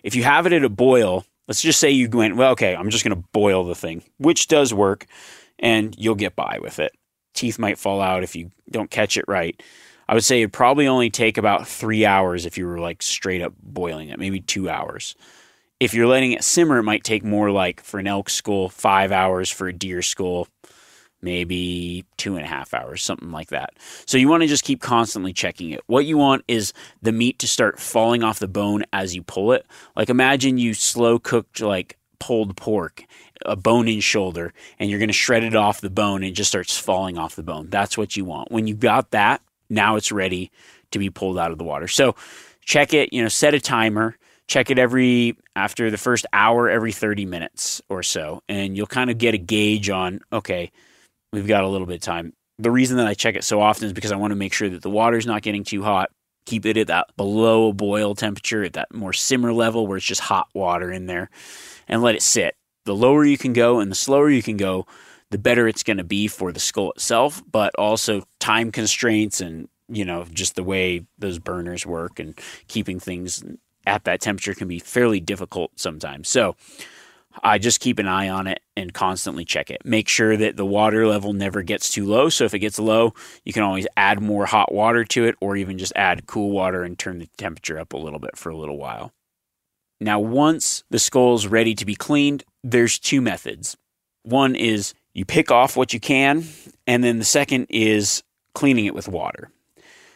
If 0.04 0.16
you 0.16 0.24
have 0.24 0.46
it 0.46 0.54
at 0.54 0.64
a 0.64 0.70
boil, 0.70 1.26
let's 1.48 1.62
just 1.62 1.80
say 1.80 1.92
you 1.92 2.10
went, 2.10 2.38
well, 2.38 2.52
okay, 2.52 2.76
I'm 2.76 2.90
just 2.90 3.04
going 3.04 3.16
to 3.16 3.28
boil 3.34 3.66
the 3.66 3.76
thing, 3.76 4.04
which 4.18 4.48
does 4.48 4.74
work 4.74 5.06
and 5.60 5.96
you'll 5.98 6.16
get 6.16 6.36
by 6.36 6.60
with 6.62 6.80
it. 6.80 6.94
Teeth 7.34 7.60
might 7.60 7.80
fall 7.80 8.02
out 8.02 8.24
if 8.24 8.36
you 8.36 8.52
don't 8.70 8.92
catch 8.92 9.18
it 9.18 9.26
right. 9.28 9.62
I 10.08 10.14
would 10.14 10.24
say 10.24 10.42
it'd 10.42 10.54
probably 10.54 10.88
only 10.88 11.10
take 11.10 11.38
about 11.38 11.68
three 11.68 12.06
hours 12.06 12.46
if 12.46 12.58
you 12.58 12.68
were 12.68 12.80
like 12.80 13.02
straight 13.02 13.42
up 13.42 13.54
boiling 13.62 14.10
it, 14.10 14.20
maybe 14.20 14.42
two 14.42 14.70
hours. 14.70 15.16
If 15.84 15.94
you're 15.94 16.08
letting 16.08 16.32
it 16.32 16.46
simmer, 16.46 16.78
it 16.78 16.84
might 16.84 17.04
take 17.04 17.26
more 17.26 17.52
like 17.52 17.82
for 17.82 18.00
an 18.00 18.08
elk 18.08 18.30
skull, 18.30 18.70
five 18.70 19.12
hours, 19.12 19.50
for 19.50 19.68
a 19.68 19.74
deer 19.74 20.02
skull, 20.02 20.48
maybe 21.22 22.06
two 22.16 22.38
and 22.38 22.46
a 22.46 22.48
half 22.48 22.74
hours, 22.74 23.04
something 23.04 23.34
like 23.34 23.50
that. 23.50 23.72
So 24.06 24.18
you 24.18 24.30
want 24.30 24.44
to 24.44 24.48
just 24.48 24.64
keep 24.64 24.80
constantly 24.80 25.34
checking 25.34 25.72
it. 25.72 25.82
What 25.88 26.06
you 26.06 26.18
want 26.18 26.46
is 26.48 26.72
the 27.02 27.12
meat 27.12 27.38
to 27.40 27.50
start 27.50 27.82
falling 27.82 28.24
off 28.24 28.40
the 28.40 28.48
bone 28.48 28.86
as 28.94 29.14
you 29.14 29.24
pull 29.24 29.52
it. 29.52 29.66
Like 29.94 30.10
imagine 30.10 30.58
you 30.58 30.74
slow 30.74 31.20
cooked 31.20 31.60
like 31.60 31.98
pulled 32.18 32.56
pork, 32.56 33.04
a 33.46 33.58
bone 33.58 33.90
in 33.90 34.00
shoulder, 34.00 34.54
and 34.80 34.90
you're 34.90 35.00
going 35.00 35.10
to 35.10 35.14
shred 35.14 35.44
it 35.44 35.54
off 35.54 35.82
the 35.82 35.90
bone 35.90 36.24
and 36.24 36.32
it 36.32 36.36
just 36.36 36.50
starts 36.50 36.78
falling 36.78 37.18
off 37.18 37.36
the 37.36 37.44
bone. 37.44 37.68
That's 37.70 37.98
what 37.98 38.16
you 38.16 38.24
want. 38.24 38.54
When 38.54 38.68
you 38.68 38.74
got 38.74 39.12
that, 39.12 39.42
now 39.70 39.98
it's 39.98 40.14
ready 40.14 40.50
to 40.92 41.00
be 41.00 41.10
pulled 41.10 41.38
out 41.38 41.52
of 41.52 41.58
the 41.58 41.66
water. 41.66 41.90
So 41.90 42.16
check 42.64 42.94
it, 42.94 43.12
you 43.12 43.22
know, 43.22 43.28
set 43.28 43.54
a 43.54 43.60
timer, 43.60 44.16
check 44.48 44.70
it 44.70 44.78
every 44.78 45.38
after 45.56 45.90
the 45.90 45.98
first 45.98 46.26
hour 46.34 46.70
every 46.70 46.92
30 46.92 47.26
minutes 47.26 47.82
or 47.90 48.04
so 48.04 48.42
and 48.50 48.76
you'll 48.76 48.88
kind 48.88 49.10
of 49.10 49.18
get 49.18 49.34
a 49.34 49.38
gauge 49.38 49.90
on 49.90 50.20
okay, 50.32 50.72
we've 51.32 51.48
got 51.48 51.64
a 51.64 51.68
little 51.68 51.88
bit 51.88 51.96
of 51.96 52.02
time. 52.02 52.34
The 52.60 52.72
reason 52.72 52.98
that 52.98 53.08
I 53.08 53.14
check 53.14 53.36
it 53.36 53.44
so 53.44 53.60
often 53.60 53.86
is 53.86 53.94
because 53.94 54.12
I 54.12 54.16
want 54.16 54.32
to 54.32 54.36
make 54.36 54.54
sure 54.54 54.70
that 54.70 54.82
the 54.82 54.90
water's 54.90 55.26
not 55.26 55.42
getting 55.42 55.64
too 55.64 55.84
hot. 55.84 56.12
Keep 56.46 56.66
it 56.66 56.78
at 56.78 56.88
that 56.88 57.08
below 57.18 57.70
a 57.70 57.74
boil 57.74 58.16
temperature, 58.16 58.64
at 58.64 58.74
that 58.74 58.94
more 58.94 59.14
simmer 59.14 59.54
level 59.54 59.88
where 59.88 59.98
it's 59.98 60.06
just 60.06 60.22
hot 60.22 60.48
water 60.54 60.92
in 60.92 61.08
there, 61.08 61.30
and 61.88 62.02
let 62.02 62.16
it 62.16 62.22
sit. 62.22 62.56
The 62.86 62.96
lower 62.96 63.26
you 63.26 63.38
can 63.38 63.54
go 63.54 63.80
and 63.80 63.90
the 63.90 63.96
slower 63.96 64.30
you 64.30 64.44
can 64.44 64.58
go, 64.58 64.86
the 65.32 65.38
better 65.38 65.68
it's 65.68 65.84
going 65.84 65.98
to 65.98 66.04
be 66.04 66.28
for 66.28 66.52
the 66.52 66.60
skull 66.60 66.92
itself, 66.92 67.42
but 67.50 67.74
also 67.76 68.24
time 68.40 68.72
constraints 68.72 69.42
and 69.42 69.68
you 69.90 70.06
know 70.06 70.26
just 70.32 70.56
the 70.56 70.64
way 70.64 71.06
those 71.18 71.40
burners 71.40 71.86
work 71.86 72.20
and 72.20 72.38
keeping 72.68 73.00
things 73.00 73.44
at 73.86 74.04
that 74.06 74.22
temperature 74.22 74.54
can 74.54 74.68
be 74.68 74.80
fairly 74.80 75.20
difficult 75.20 75.72
sometimes. 75.80 76.30
So 76.30 76.56
I 77.42 77.58
just 77.58 77.80
keep 77.80 78.00
an 78.00 78.08
eye 78.08 78.30
on 78.30 78.48
it 78.48 78.62
and 78.78 78.94
constantly 78.94 79.46
check 79.46 79.72
it. 79.72 79.84
Make 79.86 80.08
sure 80.08 80.38
that 80.38 80.58
the 80.58 80.66
water 80.66 81.08
level 81.08 81.34
never 81.34 81.64
gets 81.64 81.90
too 81.90 82.06
low. 82.06 82.30
So 82.30 82.46
if 82.46 82.54
it 82.54 82.60
gets 82.60 82.78
low, 82.80 83.14
you 83.44 83.54
can 83.54 83.64
always 83.64 83.88
add 83.98 84.22
more 84.22 84.46
hot 84.46 84.72
water 84.72 85.04
to 85.06 85.26
it 85.26 85.36
or 85.42 85.56
even 85.56 85.78
just 85.78 85.94
add 85.96 86.28
cool 86.28 86.52
water 86.52 86.84
and 86.84 86.98
turn 86.98 87.20
the 87.20 87.30
temperature 87.38 87.80
up 87.80 87.94
a 87.94 87.98
little 87.98 88.20
bit 88.20 88.38
for 88.38 88.50
a 88.50 88.58
little 88.58 88.78
while. 88.78 89.12
Now, 90.00 90.20
once 90.20 90.84
the 90.90 91.00
skull's 91.00 91.48
ready 91.48 91.76
to 91.76 91.86
be 91.86 91.96
cleaned, 91.96 92.44
there's 92.64 93.00
two 93.00 93.22
methods. 93.22 93.78
One 94.24 94.56
is 94.56 94.94
you 95.14 95.26
pick 95.26 95.50
off 95.50 95.78
what 95.78 95.94
you 95.94 96.00
can, 96.00 96.46
and 96.86 97.04
then 97.04 97.20
the 97.20 97.26
second 97.26 97.68
is 97.70 98.24
cleaning 98.54 98.86
it 98.86 98.96
with 98.96 99.08
water. 99.08 99.50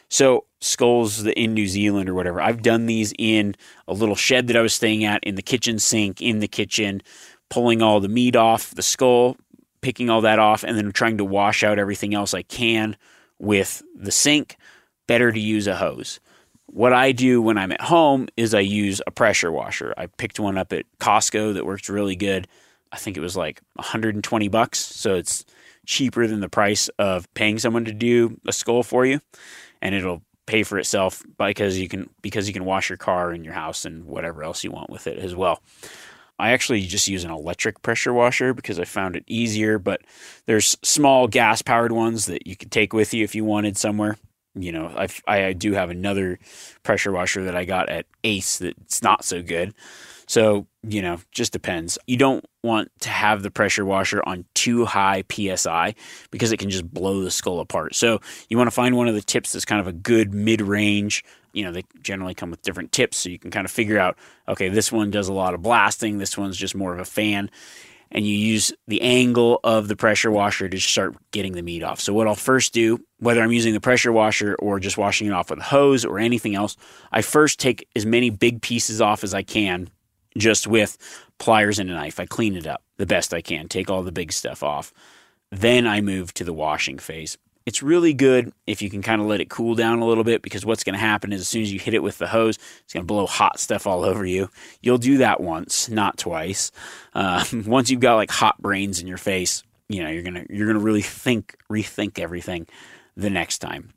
So 0.08 0.44
skulls 0.60 1.26
in 1.26 1.54
New 1.54 1.66
Zealand 1.66 2.08
or 2.08 2.14
whatever, 2.14 2.40
I've 2.40 2.62
done 2.62 2.86
these 2.86 3.12
in 3.18 3.54
a 3.86 3.92
little 3.92 4.14
shed 4.14 4.46
that 4.48 4.56
I 4.56 4.62
was 4.62 4.74
staying 4.74 5.04
at 5.04 5.22
in 5.24 5.34
the 5.34 5.42
kitchen 5.42 5.78
sink 5.78 6.20
in 6.22 6.40
the 6.40 6.48
kitchen, 6.48 7.02
pulling 7.50 7.82
all 7.82 8.00
the 8.00 8.08
meat 8.08 8.36
off 8.36 8.74
the 8.74 8.82
skull, 8.82 9.36
picking 9.80 10.10
all 10.10 10.22
that 10.22 10.38
off, 10.38 10.64
and 10.64 10.76
then 10.76 10.90
trying 10.92 11.18
to 11.18 11.24
wash 11.24 11.62
out 11.62 11.78
everything 11.78 12.14
else 12.14 12.34
I 12.34 12.42
can 12.42 12.96
with 13.38 13.82
the 13.94 14.12
sink. 14.12 14.56
Better 15.06 15.32
to 15.32 15.40
use 15.40 15.66
a 15.66 15.76
hose. 15.76 16.20
What 16.66 16.92
I 16.92 17.12
do 17.12 17.40
when 17.40 17.56
I'm 17.56 17.72
at 17.72 17.80
home 17.80 18.28
is 18.36 18.52
I 18.52 18.60
use 18.60 19.00
a 19.06 19.10
pressure 19.10 19.50
washer. 19.50 19.94
I 19.96 20.06
picked 20.06 20.38
one 20.38 20.58
up 20.58 20.72
at 20.72 20.84
Costco 21.00 21.54
that 21.54 21.64
works 21.64 21.88
really 21.88 22.16
good. 22.16 22.46
I 22.92 22.96
think 22.96 23.16
it 23.16 23.20
was 23.20 23.36
like 23.36 23.62
120 23.74 24.48
bucks, 24.48 24.78
so 24.78 25.14
it's 25.14 25.46
cheaper 25.86 26.26
than 26.26 26.40
the 26.40 26.48
price 26.50 26.88
of 26.98 27.32
paying 27.32 27.58
someone 27.58 27.86
to 27.86 27.92
do 27.92 28.38
a 28.46 28.52
skull 28.52 28.82
for 28.82 29.06
you, 29.06 29.20
and 29.82 29.94
it'll 29.94 30.22
pay 30.46 30.62
for 30.62 30.78
itself 30.78 31.22
because 31.36 31.78
you 31.78 31.88
can 31.88 32.08
because 32.22 32.48
you 32.48 32.54
can 32.54 32.64
wash 32.64 32.88
your 32.88 32.96
car 32.96 33.30
and 33.30 33.44
your 33.44 33.54
house 33.54 33.84
and 33.84 34.04
whatever 34.04 34.42
else 34.42 34.64
you 34.64 34.70
want 34.70 34.90
with 34.90 35.06
it 35.06 35.18
as 35.18 35.34
well. 35.34 35.62
I 36.38 36.52
actually 36.52 36.82
just 36.82 37.08
use 37.08 37.24
an 37.24 37.30
electric 37.30 37.82
pressure 37.82 38.12
washer 38.12 38.54
because 38.54 38.78
I 38.78 38.84
found 38.84 39.16
it 39.16 39.24
easier, 39.26 39.78
but 39.78 40.02
there's 40.46 40.76
small 40.82 41.26
gas 41.26 41.62
powered 41.62 41.92
ones 41.92 42.26
that 42.26 42.46
you 42.46 42.56
could 42.56 42.70
take 42.70 42.92
with 42.92 43.12
you 43.12 43.24
if 43.24 43.34
you 43.34 43.44
wanted 43.44 43.76
somewhere. 43.76 44.16
You 44.54 44.72
know, 44.72 44.86
I, 44.86 45.08
I 45.26 45.52
do 45.52 45.72
have 45.72 45.90
another 45.90 46.38
pressure 46.82 47.12
washer 47.12 47.44
that 47.44 47.56
I 47.56 47.64
got 47.64 47.88
at 47.88 48.06
Ace 48.24 48.58
that's 48.58 49.02
not 49.02 49.24
so 49.24 49.42
good. 49.42 49.74
So, 50.26 50.66
you 50.82 51.02
know, 51.02 51.18
just 51.32 51.52
depends. 51.52 51.98
You 52.06 52.16
don't 52.16 52.44
want 52.68 52.92
to 53.00 53.08
have 53.08 53.42
the 53.42 53.50
pressure 53.50 53.84
washer 53.84 54.22
on 54.24 54.44
too 54.54 54.84
high 54.84 55.24
PSI 55.32 55.94
because 56.30 56.52
it 56.52 56.58
can 56.58 56.70
just 56.70 56.88
blow 56.88 57.22
the 57.22 57.30
skull 57.30 57.58
apart. 57.60 57.94
So, 57.94 58.20
you 58.48 58.56
want 58.56 58.68
to 58.68 58.74
find 58.74 58.96
one 58.96 59.08
of 59.08 59.14
the 59.14 59.22
tips 59.22 59.52
that's 59.52 59.64
kind 59.64 59.80
of 59.80 59.88
a 59.88 59.92
good 59.92 60.32
mid 60.32 60.60
range. 60.60 61.24
You 61.52 61.64
know, 61.64 61.72
they 61.72 61.82
generally 62.02 62.34
come 62.34 62.50
with 62.50 62.62
different 62.62 62.92
tips 62.92 63.16
so 63.16 63.30
you 63.30 63.38
can 63.38 63.50
kind 63.50 63.64
of 63.64 63.72
figure 63.72 63.98
out 63.98 64.16
okay, 64.46 64.68
this 64.68 64.92
one 64.92 65.10
does 65.10 65.28
a 65.28 65.32
lot 65.32 65.54
of 65.54 65.62
blasting, 65.62 66.18
this 66.18 66.38
one's 66.38 66.56
just 66.56 66.74
more 66.74 66.92
of 66.92 67.00
a 67.00 67.04
fan. 67.04 67.50
And 68.10 68.26
you 68.26 68.32
use 68.32 68.72
the 68.86 69.02
angle 69.02 69.60
of 69.62 69.86
the 69.86 69.96
pressure 69.96 70.30
washer 70.30 70.66
to 70.66 70.80
start 70.80 71.14
getting 71.30 71.52
the 71.52 71.60
meat 71.60 71.82
off. 71.82 72.00
So, 72.00 72.14
what 72.14 72.26
I'll 72.26 72.34
first 72.34 72.72
do, 72.72 73.00
whether 73.18 73.42
I'm 73.42 73.52
using 73.52 73.74
the 73.74 73.80
pressure 73.80 74.12
washer 74.12 74.54
or 74.60 74.78
just 74.78 74.96
washing 74.96 75.26
it 75.26 75.32
off 75.32 75.50
with 75.50 75.58
a 75.58 75.64
hose 75.64 76.04
or 76.04 76.18
anything 76.18 76.54
else, 76.54 76.76
I 77.10 77.22
first 77.22 77.58
take 77.58 77.88
as 77.96 78.06
many 78.06 78.30
big 78.30 78.62
pieces 78.62 79.00
off 79.00 79.24
as 79.24 79.34
I 79.34 79.42
can 79.42 79.90
just 80.38 80.66
with 80.66 80.96
pliers 81.38 81.78
and 81.78 81.90
a 81.90 81.94
knife. 81.94 82.20
I 82.20 82.26
clean 82.26 82.56
it 82.56 82.66
up 82.66 82.82
the 82.96 83.06
best 83.06 83.34
I 83.34 83.40
can, 83.40 83.68
take 83.68 83.90
all 83.90 84.02
the 84.02 84.12
big 84.12 84.32
stuff 84.32 84.62
off. 84.62 84.92
Then 85.50 85.86
I 85.86 86.00
move 86.00 86.34
to 86.34 86.44
the 86.44 86.52
washing 86.52 86.98
phase. 86.98 87.38
It's 87.64 87.82
really 87.82 88.14
good 88.14 88.52
if 88.66 88.80
you 88.80 88.88
can 88.88 89.02
kind 89.02 89.20
of 89.20 89.26
let 89.26 89.40
it 89.42 89.50
cool 89.50 89.74
down 89.74 89.98
a 89.98 90.06
little 90.06 90.24
bit 90.24 90.40
because 90.40 90.64
what's 90.64 90.84
going 90.84 90.94
to 90.94 90.98
happen 90.98 91.32
is 91.32 91.42
as 91.42 91.48
soon 91.48 91.62
as 91.62 91.72
you 91.72 91.78
hit 91.78 91.92
it 91.92 92.02
with 92.02 92.16
the 92.16 92.26
hose, 92.26 92.56
it's 92.82 92.94
going 92.94 93.02
to 93.02 93.06
blow 93.06 93.26
hot 93.26 93.60
stuff 93.60 93.86
all 93.86 94.04
over 94.04 94.24
you. 94.24 94.48
You'll 94.80 94.98
do 94.98 95.18
that 95.18 95.40
once, 95.40 95.88
not 95.88 96.16
twice. 96.16 96.70
Uh, 97.14 97.44
once 97.66 97.90
you've 97.90 98.00
got 98.00 98.16
like 98.16 98.30
hot 98.30 98.60
brains 98.60 99.00
in 99.00 99.06
your 99.06 99.18
face, 99.18 99.62
you 99.88 100.02
know 100.02 100.10
you're 100.10 100.22
gonna 100.22 100.44
you're 100.50 100.66
gonna 100.66 100.78
really 100.84 101.02
think 101.02 101.56
rethink 101.70 102.18
everything 102.18 102.66
the 103.16 103.30
next 103.30 103.58
time. 103.58 103.92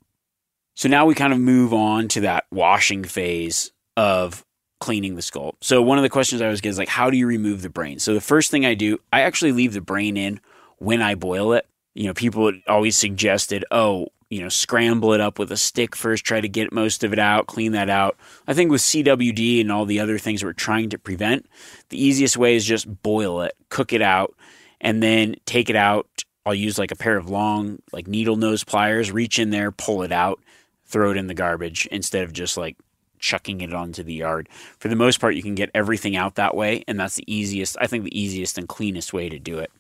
So 0.76 0.90
now 0.90 1.06
we 1.06 1.16
kind 1.16 1.34
of 1.34 1.40
move 1.40 1.74
on 1.74 2.08
to 2.10 2.22
that 2.22 2.46
washing 2.50 3.04
phase 3.04 3.72
of 3.98 4.46
cleaning 4.82 5.16
the 5.16 5.22
skull. 5.22 5.56
So 5.62 5.82
one 5.82 5.98
of 5.98 6.02
the 6.02 6.10
questions 6.10 6.42
I 6.42 6.46
always 6.46 6.60
get 6.60 6.70
is 6.70 6.78
like, 6.78 6.90
how 6.90 7.10
do 7.10 7.16
you 7.16 7.28
remove 7.28 7.62
the 7.62 7.70
brain? 7.70 8.00
So 8.00 8.14
the 8.14 8.20
first 8.20 8.52
thing 8.52 8.66
I 8.66 8.74
do, 8.74 8.98
I 9.14 9.22
actually 9.22 9.54
leave 9.54 9.74
the 9.74 9.80
brain 9.80 10.18
in 10.18 10.42
when 10.80 11.02
I 11.02 11.16
boil 11.16 11.54
it. 11.54 11.66
You 11.94 12.08
know, 12.08 12.14
people 12.14 12.52
always 12.68 12.98
suggested, 12.98 13.64
oh, 13.72 14.08
you 14.30 14.42
know, 14.42 14.50
scramble 14.50 15.14
it 15.14 15.22
up 15.22 15.40
with 15.40 15.52
a 15.52 15.58
stick 15.58 15.96
first, 15.96 16.26
try 16.26 16.42
to 16.42 16.50
get 16.50 16.72
most 16.72 17.04
of 17.04 17.14
it 17.14 17.20
out, 17.20 17.48
clean 17.48 17.74
that 17.74 17.90
out. 17.90 18.18
I 18.48 18.54
think 18.54 18.72
with 18.72 18.82
CWD 18.82 19.62
and 19.62 19.72
all 19.72 19.86
the 19.86 20.00
other 20.00 20.18
things 20.18 20.44
we're 20.44 20.54
trying 20.54 20.90
to 20.90 20.98
prevent, 20.98 21.48
the 21.90 22.02
easiest 22.02 22.38
way 22.38 22.56
is 22.56 22.66
just 22.66 23.04
boil 23.04 23.42
it, 23.42 23.54
cook 23.70 23.94
it 23.94 24.02
out, 24.02 24.34
and 24.80 25.04
then 25.04 25.36
take 25.46 25.70
it 25.70 25.76
out. 25.76 26.08
I'll 26.46 26.56
use 26.56 26.80
like 26.80 26.92
a 26.92 26.96
pair 26.96 27.18
of 27.18 27.30
long, 27.30 27.80
like 27.92 28.08
needle 28.08 28.38
nose 28.38 28.64
pliers, 28.64 29.12
reach 29.12 29.38
in 29.38 29.50
there, 29.50 29.72
pull 29.72 30.02
it 30.02 30.12
out, 30.12 30.40
throw 30.86 31.12
it 31.12 31.18
in 31.18 31.28
the 31.28 31.34
garbage 31.34 31.88
instead 31.92 32.24
of 32.24 32.34
just 32.34 32.58
like 32.58 32.78
chucking 33.22 33.62
it 33.62 33.74
onto 33.74 34.04
the 34.04 34.16
yard. 34.16 34.50
For 34.80 34.90
the 34.90 34.96
most 34.96 35.22
part, 35.22 35.36
you 35.36 35.44
can 35.44 35.56
get 35.56 35.72
everything 35.74 36.16
out 36.16 36.36
that 36.36 36.56
way, 36.56 36.84
and 36.88 37.00
that's 37.00 37.16
the 37.16 37.34
easiest, 37.34 37.78
I 37.80 37.88
think, 37.88 38.04
the 38.04 38.20
easiest 38.20 38.58
and 38.58 38.68
cleanest 38.68 39.14
way 39.14 39.30
to 39.30 39.40
do 39.40 39.60
it. 39.60 39.72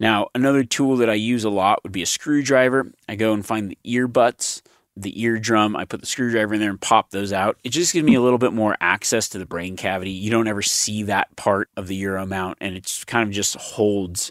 Now, 0.00 0.28
another 0.34 0.64
tool 0.64 0.96
that 0.98 1.10
I 1.10 1.14
use 1.14 1.44
a 1.44 1.50
lot 1.50 1.82
would 1.82 1.92
be 1.92 2.02
a 2.02 2.06
screwdriver. 2.06 2.92
I 3.08 3.16
go 3.16 3.32
and 3.32 3.44
find 3.44 3.68
the 3.68 3.78
ear 3.84 4.06
butts, 4.06 4.62
the 4.96 5.20
eardrum. 5.20 5.76
I 5.76 5.84
put 5.84 6.00
the 6.00 6.06
screwdriver 6.06 6.54
in 6.54 6.60
there 6.60 6.70
and 6.70 6.80
pop 6.80 7.10
those 7.10 7.32
out. 7.32 7.58
It 7.64 7.70
just 7.70 7.92
gives 7.92 8.06
me 8.06 8.14
a 8.14 8.20
little 8.20 8.38
bit 8.38 8.52
more 8.52 8.76
access 8.80 9.28
to 9.30 9.38
the 9.38 9.46
brain 9.46 9.76
cavity. 9.76 10.10
You 10.10 10.30
don't 10.30 10.48
ever 10.48 10.62
see 10.62 11.02
that 11.04 11.34
part 11.36 11.68
of 11.76 11.88
the 11.88 11.96
euro 11.96 12.26
mount, 12.26 12.58
and 12.60 12.76
it's 12.76 13.04
kind 13.04 13.28
of 13.28 13.34
just 13.34 13.56
holds 13.56 14.30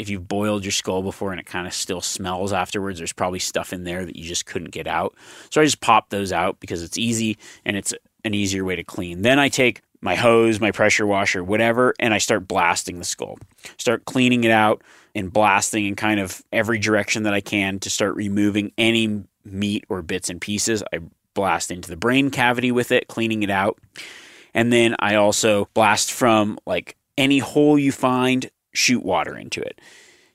if 0.00 0.08
you've 0.08 0.26
boiled 0.26 0.64
your 0.64 0.72
skull 0.72 1.02
before 1.02 1.30
and 1.30 1.38
it 1.38 1.44
kind 1.44 1.66
of 1.66 1.74
still 1.74 2.00
smells 2.00 2.54
afterwards, 2.54 2.98
there's 2.98 3.12
probably 3.12 3.38
stuff 3.38 3.70
in 3.70 3.84
there 3.84 4.06
that 4.06 4.16
you 4.16 4.24
just 4.24 4.46
couldn't 4.46 4.70
get 4.70 4.86
out. 4.86 5.14
So 5.50 5.60
I 5.60 5.64
just 5.64 5.82
pop 5.82 6.08
those 6.08 6.32
out 6.32 6.58
because 6.58 6.82
it's 6.82 6.96
easy 6.96 7.36
and 7.66 7.76
it's 7.76 7.92
an 8.24 8.32
easier 8.32 8.64
way 8.64 8.76
to 8.76 8.82
clean. 8.82 9.20
Then 9.20 9.38
I 9.38 9.50
take 9.50 9.82
my 10.00 10.14
hose, 10.14 10.58
my 10.58 10.70
pressure 10.70 11.06
washer, 11.06 11.44
whatever, 11.44 11.94
and 12.00 12.14
I 12.14 12.18
start 12.18 12.48
blasting 12.48 12.98
the 12.98 13.04
skull. 13.04 13.38
Start 13.76 14.06
cleaning 14.06 14.44
it 14.44 14.50
out 14.50 14.82
and 15.14 15.30
blasting 15.30 15.84
in 15.84 15.96
kind 15.96 16.18
of 16.18 16.42
every 16.50 16.78
direction 16.78 17.24
that 17.24 17.34
I 17.34 17.42
can 17.42 17.78
to 17.80 17.90
start 17.90 18.16
removing 18.16 18.72
any 18.78 19.24
meat 19.44 19.84
or 19.90 20.00
bits 20.00 20.30
and 20.30 20.40
pieces. 20.40 20.82
I 20.94 21.00
blast 21.34 21.70
into 21.70 21.90
the 21.90 21.96
brain 21.96 22.30
cavity 22.30 22.72
with 22.72 22.90
it, 22.90 23.06
cleaning 23.08 23.42
it 23.42 23.50
out. 23.50 23.78
And 24.54 24.72
then 24.72 24.96
I 24.98 25.16
also 25.16 25.68
blast 25.74 26.10
from 26.10 26.58
like 26.64 26.96
any 27.18 27.38
hole 27.38 27.78
you 27.78 27.92
find, 27.92 28.50
shoot 28.72 29.04
water 29.04 29.36
into 29.36 29.60
it. 29.60 29.80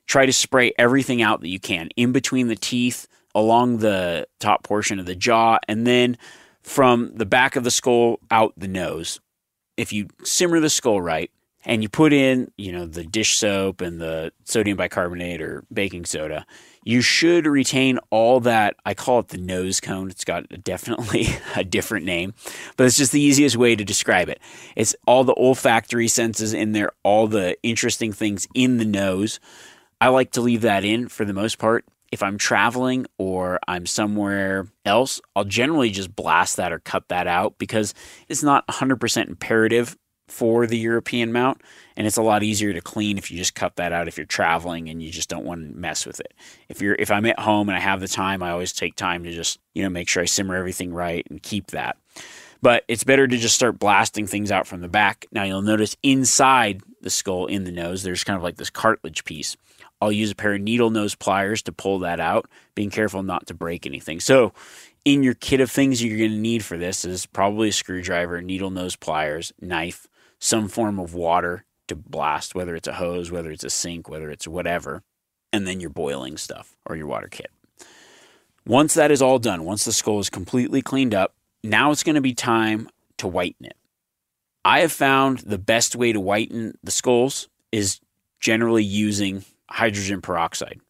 Try 0.06 0.26
to 0.26 0.32
spray 0.32 0.72
everything 0.78 1.22
out 1.22 1.40
that 1.40 1.48
you 1.48 1.60
can 1.60 1.88
in 1.96 2.12
between 2.12 2.48
the 2.48 2.56
teeth, 2.56 3.08
along 3.34 3.78
the 3.78 4.26
top 4.40 4.62
portion 4.62 4.98
of 4.98 5.06
the 5.06 5.14
jaw, 5.14 5.58
and 5.68 5.86
then 5.86 6.16
from 6.62 7.12
the 7.14 7.26
back 7.26 7.54
of 7.54 7.64
the 7.64 7.70
skull 7.70 8.18
out 8.30 8.52
the 8.56 8.68
nose. 8.68 9.20
If 9.76 9.92
you 9.92 10.08
simmer 10.24 10.58
the 10.58 10.70
skull 10.70 11.00
right 11.00 11.30
and 11.64 11.82
you 11.82 11.88
put 11.88 12.12
in, 12.12 12.50
you 12.56 12.72
know, 12.72 12.86
the 12.86 13.04
dish 13.04 13.36
soap 13.36 13.82
and 13.82 14.00
the 14.00 14.32
sodium 14.44 14.78
bicarbonate 14.78 15.42
or 15.42 15.64
baking 15.72 16.06
soda, 16.06 16.46
you 16.86 17.00
should 17.00 17.46
retain 17.46 17.98
all 18.10 18.38
that. 18.40 18.76
I 18.86 18.94
call 18.94 19.18
it 19.18 19.28
the 19.28 19.38
nose 19.38 19.80
cone. 19.80 20.08
It's 20.08 20.24
got 20.24 20.46
definitely 20.62 21.26
a 21.56 21.64
different 21.64 22.06
name, 22.06 22.32
but 22.76 22.86
it's 22.86 22.96
just 22.96 23.10
the 23.10 23.20
easiest 23.20 23.56
way 23.56 23.74
to 23.74 23.84
describe 23.84 24.28
it. 24.28 24.40
It's 24.76 24.94
all 25.04 25.24
the 25.24 25.34
olfactory 25.36 26.06
senses 26.06 26.54
in 26.54 26.72
there, 26.72 26.92
all 27.02 27.26
the 27.26 27.58
interesting 27.64 28.12
things 28.12 28.46
in 28.54 28.76
the 28.78 28.84
nose. 28.84 29.40
I 30.00 30.08
like 30.08 30.30
to 30.32 30.40
leave 30.40 30.60
that 30.60 30.84
in 30.84 31.08
for 31.08 31.24
the 31.24 31.34
most 31.34 31.58
part. 31.58 31.84
If 32.12 32.22
I'm 32.22 32.38
traveling 32.38 33.06
or 33.18 33.58
I'm 33.66 33.84
somewhere 33.84 34.68
else, 34.84 35.20
I'll 35.34 35.44
generally 35.44 35.90
just 35.90 36.14
blast 36.14 36.56
that 36.56 36.72
or 36.72 36.78
cut 36.78 37.08
that 37.08 37.26
out 37.26 37.58
because 37.58 37.94
it's 38.28 38.44
not 38.44 38.64
100% 38.68 39.26
imperative 39.26 39.96
for 40.28 40.66
the 40.66 40.78
European 40.78 41.32
mount, 41.32 41.62
and 41.96 42.06
it's 42.06 42.16
a 42.16 42.22
lot 42.22 42.42
easier 42.42 42.72
to 42.72 42.80
clean 42.80 43.18
if 43.18 43.30
you 43.30 43.38
just 43.38 43.54
cut 43.54 43.76
that 43.76 43.92
out 43.92 44.08
if 44.08 44.16
you're 44.16 44.26
traveling 44.26 44.88
and 44.88 45.02
you 45.02 45.10
just 45.10 45.28
don't 45.28 45.44
want 45.44 45.60
to 45.60 45.78
mess 45.78 46.04
with 46.04 46.20
it. 46.20 46.34
If 46.68 46.80
you're 46.80 46.96
if 46.96 47.10
I'm 47.10 47.26
at 47.26 47.38
home 47.38 47.68
and 47.68 47.76
I 47.76 47.80
have 47.80 48.00
the 48.00 48.08
time, 48.08 48.42
I 48.42 48.50
always 48.50 48.72
take 48.72 48.96
time 48.96 49.24
to 49.24 49.32
just, 49.32 49.58
you 49.74 49.82
know, 49.82 49.90
make 49.90 50.08
sure 50.08 50.22
I 50.22 50.26
simmer 50.26 50.56
everything 50.56 50.92
right 50.92 51.26
and 51.30 51.42
keep 51.42 51.68
that. 51.68 51.96
But 52.62 52.84
it's 52.88 53.04
better 53.04 53.26
to 53.26 53.36
just 53.36 53.54
start 53.54 53.78
blasting 53.78 54.26
things 54.26 54.50
out 54.50 54.66
from 54.66 54.80
the 54.80 54.88
back. 54.88 55.26
Now 55.30 55.44
you'll 55.44 55.62
notice 55.62 55.96
inside 56.02 56.82
the 57.00 57.10
skull 57.10 57.46
in 57.46 57.64
the 57.64 57.72
nose, 57.72 58.02
there's 58.02 58.24
kind 58.24 58.36
of 58.36 58.42
like 58.42 58.56
this 58.56 58.70
cartilage 58.70 59.24
piece. 59.24 59.56
I'll 60.00 60.12
use 60.12 60.30
a 60.30 60.34
pair 60.34 60.54
of 60.54 60.60
needle 60.60 60.90
nose 60.90 61.14
pliers 61.14 61.62
to 61.62 61.72
pull 61.72 62.00
that 62.00 62.20
out, 62.20 62.50
being 62.74 62.90
careful 62.90 63.22
not 63.22 63.46
to 63.46 63.54
break 63.54 63.86
anything. 63.86 64.20
So, 64.20 64.52
in 65.04 65.22
your 65.22 65.34
kit 65.34 65.60
of 65.60 65.70
things 65.70 66.02
you're 66.02 66.18
going 66.18 66.32
to 66.32 66.36
need 66.36 66.64
for 66.64 66.76
this 66.76 67.04
is 67.04 67.26
probably 67.26 67.68
a 67.68 67.72
screwdriver, 67.72 68.42
needle 68.42 68.70
nose 68.70 68.96
pliers, 68.96 69.52
knife, 69.60 70.08
some 70.38 70.68
form 70.68 70.98
of 70.98 71.14
water 71.14 71.64
to 71.88 71.96
blast, 71.96 72.54
whether 72.54 72.74
it's 72.74 72.88
a 72.88 72.94
hose, 72.94 73.30
whether 73.30 73.50
it's 73.50 73.64
a 73.64 73.70
sink, 73.70 74.08
whether 74.08 74.30
it's 74.30 74.48
whatever, 74.48 75.02
and 75.52 75.66
then 75.66 75.80
your 75.80 75.90
boiling 75.90 76.36
stuff 76.36 76.76
or 76.84 76.96
your 76.96 77.06
water 77.06 77.28
kit. 77.28 77.50
Once 78.66 78.94
that 78.94 79.10
is 79.10 79.22
all 79.22 79.38
done, 79.38 79.64
once 79.64 79.84
the 79.84 79.92
skull 79.92 80.18
is 80.18 80.28
completely 80.28 80.82
cleaned 80.82 81.14
up, 81.14 81.34
now 81.62 81.92
it's 81.92 82.02
going 82.02 82.16
to 82.16 82.20
be 82.20 82.34
time 82.34 82.88
to 83.18 83.28
whiten 83.28 83.66
it. 83.66 83.76
I 84.64 84.80
have 84.80 84.92
found 84.92 85.38
the 85.38 85.58
best 85.58 85.94
way 85.94 86.12
to 86.12 86.20
whiten 86.20 86.76
the 86.82 86.90
skulls 86.90 87.48
is 87.70 88.00
generally 88.40 88.82
using 88.82 89.44
hydrogen 89.70 90.20
peroxide. 90.20 90.80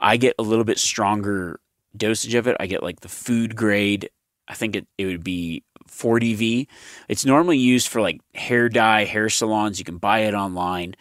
I 0.00 0.16
get 0.16 0.34
a 0.38 0.42
little 0.42 0.64
bit 0.64 0.78
stronger 0.78 1.60
dosage 1.96 2.34
of 2.34 2.48
it. 2.48 2.56
I 2.58 2.66
get 2.66 2.82
like 2.82 3.00
the 3.00 3.08
food 3.08 3.54
grade. 3.54 4.10
I 4.48 4.54
think 4.54 4.74
it, 4.74 4.86
it 4.98 5.04
would 5.06 5.22
be 5.22 5.62
40V. 5.90 6.66
It's 7.08 7.26
normally 7.26 7.58
used 7.58 7.88
for 7.88 8.00
like 8.00 8.20
hair 8.34 8.68
dye, 8.68 9.04
hair 9.04 9.28
salons. 9.28 9.78
You 9.78 9.84
can 9.84 9.98
buy 9.98 10.20
it 10.20 10.34
online. 10.34 10.94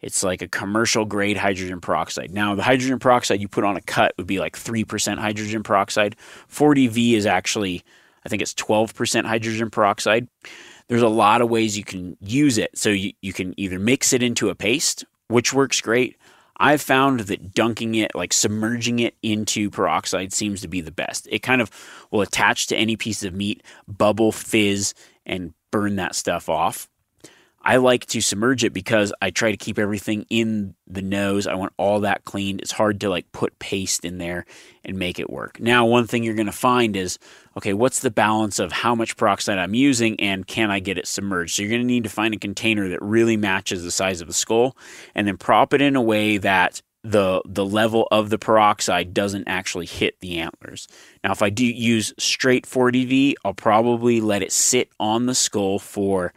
It's 0.00 0.24
like 0.24 0.42
a 0.42 0.48
commercial 0.48 1.04
grade 1.04 1.36
hydrogen 1.36 1.80
peroxide. 1.80 2.32
Now, 2.32 2.56
the 2.56 2.62
hydrogen 2.62 2.98
peroxide 2.98 3.40
you 3.40 3.48
put 3.48 3.64
on 3.64 3.76
a 3.76 3.80
cut 3.80 4.14
would 4.18 4.26
be 4.26 4.40
like 4.40 4.56
3% 4.56 5.18
hydrogen 5.18 5.62
peroxide. 5.62 6.16
40V 6.50 7.12
is 7.12 7.24
actually, 7.24 7.84
I 8.26 8.28
think 8.28 8.42
it's 8.42 8.54
12% 8.54 9.24
hydrogen 9.24 9.70
peroxide. 9.70 10.26
There's 10.88 11.02
a 11.02 11.08
lot 11.08 11.40
of 11.40 11.50
ways 11.50 11.78
you 11.78 11.84
can 11.84 12.16
use 12.20 12.58
it. 12.58 12.76
So 12.76 12.88
you, 12.90 13.12
you 13.22 13.32
can 13.32 13.54
either 13.56 13.78
mix 13.78 14.12
it 14.12 14.24
into 14.24 14.50
a 14.50 14.56
paste, 14.56 15.04
which 15.28 15.52
works 15.52 15.80
great. 15.80 16.16
I've 16.56 16.82
found 16.82 17.20
that 17.20 17.54
dunking 17.54 17.94
it, 17.94 18.14
like 18.14 18.32
submerging 18.32 18.98
it 18.98 19.14
into 19.22 19.70
peroxide, 19.70 20.32
seems 20.32 20.60
to 20.60 20.68
be 20.68 20.80
the 20.80 20.92
best. 20.92 21.26
It 21.30 21.40
kind 21.40 21.60
of 21.60 21.70
will 22.10 22.20
attach 22.20 22.66
to 22.68 22.76
any 22.76 22.96
piece 22.96 23.24
of 23.24 23.34
meat, 23.34 23.62
bubble, 23.88 24.32
fizz, 24.32 24.94
and 25.24 25.54
burn 25.70 25.96
that 25.96 26.14
stuff 26.14 26.48
off. 26.48 26.88
I 27.64 27.76
like 27.76 28.06
to 28.06 28.20
submerge 28.20 28.64
it 28.64 28.72
because 28.72 29.12
I 29.22 29.30
try 29.30 29.50
to 29.50 29.56
keep 29.56 29.78
everything 29.78 30.26
in 30.28 30.74
the 30.86 31.02
nose. 31.02 31.46
I 31.46 31.54
want 31.54 31.72
all 31.76 32.00
that 32.00 32.24
cleaned. 32.24 32.60
It's 32.60 32.72
hard 32.72 33.00
to 33.00 33.08
like 33.08 33.30
put 33.32 33.58
paste 33.58 34.04
in 34.04 34.18
there 34.18 34.44
and 34.84 34.98
make 34.98 35.18
it 35.18 35.30
work. 35.30 35.60
Now, 35.60 35.86
one 35.86 36.06
thing 36.06 36.24
you're 36.24 36.34
going 36.34 36.46
to 36.46 36.52
find 36.52 36.96
is 36.96 37.18
okay, 37.56 37.72
what's 37.72 38.00
the 38.00 38.10
balance 38.10 38.58
of 38.58 38.72
how 38.72 38.94
much 38.94 39.16
peroxide 39.16 39.58
I'm 39.58 39.74
using 39.74 40.18
and 40.18 40.46
can 40.46 40.70
I 40.70 40.80
get 40.80 40.98
it 40.98 41.06
submerged? 41.06 41.54
So 41.54 41.62
you're 41.62 41.70
going 41.70 41.82
to 41.82 41.86
need 41.86 42.04
to 42.04 42.10
find 42.10 42.34
a 42.34 42.38
container 42.38 42.88
that 42.88 43.02
really 43.02 43.36
matches 43.36 43.84
the 43.84 43.90
size 43.90 44.20
of 44.20 44.26
the 44.26 44.32
skull 44.32 44.76
and 45.14 45.26
then 45.26 45.36
prop 45.36 45.72
it 45.72 45.80
in 45.80 45.94
a 45.94 46.02
way 46.02 46.38
that 46.38 46.82
the 47.04 47.42
the 47.44 47.64
level 47.64 48.06
of 48.10 48.30
the 48.30 48.38
peroxide 48.38 49.12
doesn't 49.12 49.48
actually 49.48 49.86
hit 49.86 50.20
the 50.20 50.38
antlers. 50.38 50.86
Now, 51.24 51.32
if 51.32 51.42
I 51.42 51.50
do 51.50 51.64
use 51.64 52.14
straight 52.18 52.66
40V, 52.66 53.34
I'll 53.44 53.54
probably 53.54 54.20
let 54.20 54.42
it 54.42 54.52
sit 54.52 54.88
on 55.00 55.26
the 55.26 55.34
skull 55.34 55.78
for 55.78 56.32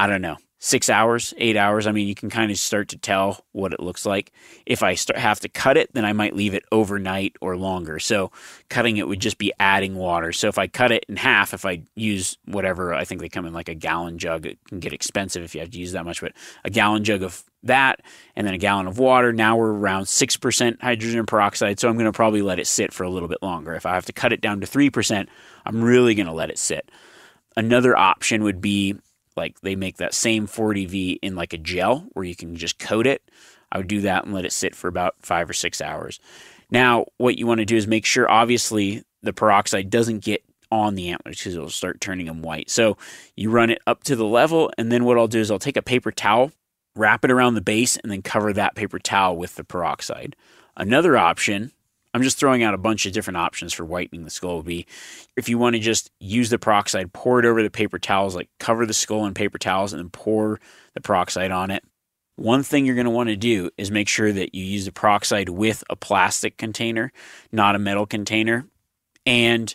I 0.00 0.06
don't 0.06 0.22
know, 0.22 0.38
six 0.60 0.88
hours, 0.88 1.34
eight 1.36 1.58
hours. 1.58 1.86
I 1.86 1.92
mean, 1.92 2.08
you 2.08 2.14
can 2.14 2.30
kind 2.30 2.50
of 2.50 2.58
start 2.58 2.88
to 2.88 2.96
tell 2.96 3.44
what 3.52 3.74
it 3.74 3.80
looks 3.80 4.06
like. 4.06 4.32
If 4.64 4.82
I 4.82 4.94
start, 4.94 5.18
have 5.18 5.40
to 5.40 5.48
cut 5.50 5.76
it, 5.76 5.92
then 5.92 6.06
I 6.06 6.14
might 6.14 6.34
leave 6.34 6.54
it 6.54 6.64
overnight 6.72 7.36
or 7.42 7.54
longer. 7.54 7.98
So 7.98 8.32
cutting 8.70 8.96
it 8.96 9.06
would 9.06 9.20
just 9.20 9.36
be 9.36 9.52
adding 9.60 9.96
water. 9.96 10.32
So 10.32 10.48
if 10.48 10.56
I 10.56 10.68
cut 10.68 10.90
it 10.90 11.04
in 11.06 11.16
half, 11.16 11.52
if 11.52 11.66
I 11.66 11.82
use 11.96 12.38
whatever, 12.46 12.94
I 12.94 13.04
think 13.04 13.20
they 13.20 13.28
come 13.28 13.44
in 13.44 13.52
like 13.52 13.68
a 13.68 13.74
gallon 13.74 14.16
jug. 14.16 14.46
It 14.46 14.58
can 14.70 14.80
get 14.80 14.94
expensive 14.94 15.44
if 15.44 15.54
you 15.54 15.60
have 15.60 15.70
to 15.70 15.78
use 15.78 15.92
that 15.92 16.06
much, 16.06 16.22
but 16.22 16.32
a 16.64 16.70
gallon 16.70 17.04
jug 17.04 17.22
of 17.22 17.44
that 17.64 18.00
and 18.36 18.46
then 18.46 18.54
a 18.54 18.58
gallon 18.58 18.86
of 18.86 18.98
water. 18.98 19.34
Now 19.34 19.58
we're 19.58 19.74
around 19.74 20.04
6% 20.04 20.80
hydrogen 20.80 21.26
peroxide. 21.26 21.78
So 21.78 21.90
I'm 21.90 21.96
going 21.96 22.06
to 22.06 22.12
probably 22.12 22.40
let 22.40 22.58
it 22.58 22.66
sit 22.66 22.94
for 22.94 23.04
a 23.04 23.10
little 23.10 23.28
bit 23.28 23.42
longer. 23.42 23.74
If 23.74 23.84
I 23.84 23.96
have 23.96 24.06
to 24.06 24.14
cut 24.14 24.32
it 24.32 24.40
down 24.40 24.62
to 24.62 24.66
3%, 24.66 25.26
I'm 25.66 25.82
really 25.82 26.14
going 26.14 26.24
to 26.24 26.32
let 26.32 26.48
it 26.48 26.58
sit. 26.58 26.90
Another 27.54 27.94
option 27.94 28.44
would 28.44 28.62
be 28.62 28.96
like 29.36 29.60
they 29.60 29.76
make 29.76 29.96
that 29.98 30.14
same 30.14 30.46
40V 30.46 31.18
in 31.22 31.36
like 31.36 31.52
a 31.52 31.58
gel 31.58 32.06
where 32.12 32.24
you 32.24 32.36
can 32.36 32.56
just 32.56 32.78
coat 32.78 33.06
it. 33.06 33.22
I 33.72 33.78
would 33.78 33.88
do 33.88 34.00
that 34.02 34.24
and 34.24 34.34
let 34.34 34.44
it 34.44 34.52
sit 34.52 34.74
for 34.74 34.88
about 34.88 35.14
five 35.20 35.48
or 35.48 35.52
six 35.52 35.80
hours. 35.80 36.18
Now, 36.70 37.06
what 37.18 37.38
you 37.38 37.46
want 37.46 37.58
to 37.58 37.64
do 37.64 37.76
is 37.76 37.86
make 37.86 38.04
sure, 38.04 38.30
obviously, 38.30 39.02
the 39.22 39.32
peroxide 39.32 39.90
doesn't 39.90 40.24
get 40.24 40.42
on 40.72 40.94
the 40.94 41.10
antlers 41.10 41.38
because 41.38 41.54
it'll 41.54 41.68
start 41.68 42.00
turning 42.00 42.26
them 42.26 42.42
white. 42.42 42.70
So 42.70 42.96
you 43.36 43.50
run 43.50 43.70
it 43.70 43.80
up 43.86 44.04
to 44.04 44.16
the 44.16 44.24
level, 44.24 44.70
and 44.78 44.90
then 44.90 45.04
what 45.04 45.18
I'll 45.18 45.28
do 45.28 45.40
is 45.40 45.50
I'll 45.50 45.58
take 45.58 45.76
a 45.76 45.82
paper 45.82 46.12
towel, 46.12 46.52
wrap 46.96 47.24
it 47.24 47.30
around 47.30 47.54
the 47.54 47.60
base, 47.60 47.96
and 47.96 48.10
then 48.10 48.22
cover 48.22 48.52
that 48.52 48.74
paper 48.74 48.98
towel 48.98 49.36
with 49.36 49.56
the 49.56 49.64
peroxide. 49.64 50.36
Another 50.76 51.16
option 51.16 51.72
I'm 52.12 52.22
just 52.22 52.38
throwing 52.38 52.62
out 52.62 52.74
a 52.74 52.78
bunch 52.78 53.06
of 53.06 53.12
different 53.12 53.36
options 53.36 53.72
for 53.72 53.84
whitening 53.84 54.24
the 54.24 54.30
skull 54.30 54.56
would 54.58 54.66
be 54.66 54.86
if 55.36 55.48
you 55.48 55.58
want 55.58 55.74
to 55.74 55.80
just 55.80 56.10
use 56.18 56.50
the 56.50 56.58
peroxide, 56.58 57.12
pour 57.12 57.38
it 57.38 57.44
over 57.44 57.62
the 57.62 57.70
paper 57.70 57.98
towels, 57.98 58.34
like 58.34 58.48
cover 58.58 58.84
the 58.84 58.94
skull 58.94 59.26
in 59.26 59.34
paper 59.34 59.58
towels 59.58 59.92
and 59.92 60.02
then 60.02 60.10
pour 60.10 60.60
the 60.94 61.00
peroxide 61.00 61.50
on 61.50 61.70
it. 61.70 61.84
One 62.36 62.62
thing 62.62 62.86
you're 62.86 62.94
going 62.94 63.04
to 63.04 63.10
want 63.10 63.28
to 63.28 63.36
do 63.36 63.70
is 63.76 63.90
make 63.90 64.08
sure 64.08 64.32
that 64.32 64.54
you 64.54 64.64
use 64.64 64.86
the 64.86 64.92
peroxide 64.92 65.50
with 65.50 65.84
a 65.90 65.96
plastic 65.96 66.56
container, 66.56 67.12
not 67.52 67.76
a 67.76 67.78
metal 67.78 68.06
container. 68.06 68.66
And 69.26 69.74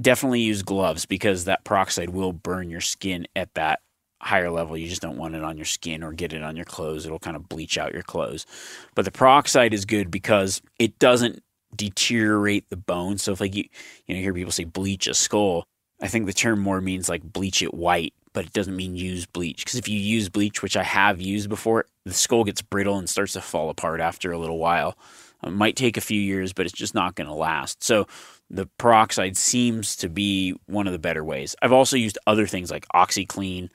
definitely 0.00 0.40
use 0.40 0.62
gloves 0.62 1.06
because 1.06 1.44
that 1.44 1.64
peroxide 1.64 2.10
will 2.10 2.32
burn 2.32 2.70
your 2.70 2.80
skin 2.80 3.26
at 3.34 3.52
that 3.54 3.80
higher 4.20 4.50
level. 4.50 4.76
You 4.76 4.88
just 4.88 5.02
don't 5.02 5.18
want 5.18 5.34
it 5.34 5.42
on 5.42 5.56
your 5.56 5.66
skin 5.66 6.02
or 6.02 6.12
get 6.12 6.32
it 6.32 6.42
on 6.42 6.56
your 6.56 6.64
clothes. 6.64 7.06
It'll 7.06 7.18
kind 7.18 7.36
of 7.36 7.48
bleach 7.48 7.78
out 7.78 7.92
your 7.92 8.02
clothes. 8.02 8.46
But 8.94 9.04
the 9.04 9.10
peroxide 9.10 9.74
is 9.74 9.84
good 9.84 10.10
because 10.10 10.62
it 10.78 10.98
doesn't 10.98 11.42
deteriorate 11.74 12.68
the 12.70 12.76
bone. 12.76 13.18
So 13.18 13.32
if 13.32 13.40
like 13.40 13.54
you 13.54 13.64
you 14.06 14.14
know 14.14 14.20
hear 14.20 14.34
people 14.34 14.52
say 14.52 14.64
bleach 14.64 15.06
a 15.06 15.14
skull, 15.14 15.64
I 16.00 16.08
think 16.08 16.26
the 16.26 16.32
term 16.32 16.60
more 16.60 16.80
means 16.80 17.08
like 17.08 17.22
bleach 17.22 17.62
it 17.62 17.74
white, 17.74 18.14
but 18.32 18.46
it 18.46 18.52
doesn't 18.52 18.76
mean 18.76 18.94
use 18.94 19.26
bleach. 19.26 19.64
Because 19.64 19.78
if 19.78 19.88
you 19.88 19.98
use 19.98 20.28
bleach, 20.28 20.62
which 20.62 20.76
I 20.76 20.82
have 20.82 21.20
used 21.20 21.48
before, 21.48 21.86
the 22.04 22.14
skull 22.14 22.44
gets 22.44 22.62
brittle 22.62 22.98
and 22.98 23.08
starts 23.08 23.34
to 23.34 23.40
fall 23.40 23.70
apart 23.70 24.00
after 24.00 24.32
a 24.32 24.38
little 24.38 24.58
while. 24.58 24.96
It 25.44 25.50
might 25.50 25.76
take 25.76 25.96
a 25.96 26.00
few 26.00 26.20
years, 26.20 26.52
but 26.52 26.66
it's 26.66 26.74
just 26.74 26.94
not 26.94 27.14
going 27.14 27.28
to 27.28 27.34
last. 27.34 27.82
So 27.84 28.08
the 28.50 28.66
peroxide 28.78 29.36
seems 29.36 29.94
to 29.96 30.08
be 30.08 30.54
one 30.66 30.86
of 30.86 30.92
the 30.92 30.98
better 30.98 31.22
ways. 31.22 31.54
I've 31.62 31.72
also 31.72 31.96
used 31.96 32.18
other 32.26 32.46
things 32.46 32.70
like 32.70 32.86
OxiClean, 32.94 33.68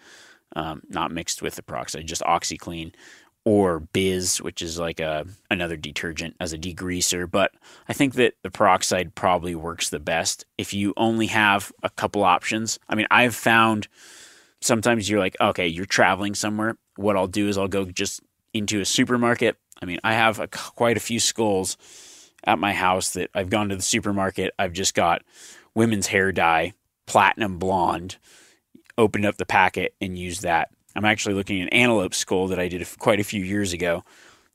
um, 0.55 0.81
not 0.89 1.11
mixed 1.11 1.41
with 1.41 1.55
the 1.55 1.63
peroxide, 1.63 2.05
just 2.05 2.21
OxiClean, 2.23 2.93
or 3.45 3.81
Biz, 3.81 4.41
which 4.41 4.61
is 4.61 4.79
like 4.79 4.99
a 4.99 5.25
another 5.49 5.75
detergent 5.75 6.35
as 6.39 6.53
a 6.53 6.57
degreaser. 6.57 7.29
But 7.29 7.51
I 7.87 7.93
think 7.93 8.13
that 8.15 8.35
the 8.41 8.51
peroxide 8.51 9.15
probably 9.15 9.55
works 9.55 9.89
the 9.89 9.99
best 9.99 10.45
if 10.57 10.73
you 10.73 10.93
only 10.95 11.27
have 11.27 11.71
a 11.83 11.89
couple 11.89 12.23
options. 12.23 12.79
I 12.87 12.95
mean, 12.95 13.07
I've 13.11 13.35
found 13.35 13.87
sometimes 14.61 15.09
you're 15.09 15.19
like, 15.19 15.35
okay, 15.41 15.67
you're 15.67 15.85
traveling 15.85 16.35
somewhere. 16.35 16.77
What 16.95 17.17
I'll 17.17 17.27
do 17.27 17.47
is 17.49 17.57
I'll 17.57 17.67
go 17.67 17.85
just 17.85 18.21
into 18.53 18.79
a 18.79 18.85
supermarket. 18.85 19.57
I 19.81 19.85
mean, 19.85 19.99
I 20.03 20.13
have 20.13 20.39
a, 20.39 20.47
quite 20.47 20.95
a 20.95 21.01
few 21.01 21.19
skulls 21.19 21.77
at 22.45 22.59
my 22.59 22.73
house 22.73 23.11
that 23.11 23.29
I've 23.33 23.49
gone 23.49 23.69
to 23.69 23.75
the 23.75 23.81
supermarket. 23.81 24.53
I've 24.57 24.73
just 24.73 24.93
got 24.93 25.23
women's 25.75 26.07
hair 26.07 26.31
dye, 26.31 26.73
platinum 27.05 27.57
blonde, 27.57 28.17
opened 28.97 29.25
up 29.25 29.37
the 29.37 29.45
packet 29.45 29.95
and 29.99 30.17
used 30.17 30.43
that. 30.43 30.69
I'm 30.95 31.05
actually 31.05 31.35
looking 31.35 31.61
at 31.61 31.67
an 31.67 31.73
antelope 31.73 32.13
skull 32.13 32.47
that 32.47 32.59
I 32.59 32.67
did 32.67 32.87
quite 32.99 33.19
a 33.19 33.23
few 33.23 33.43
years 33.43 33.73
ago 33.73 34.03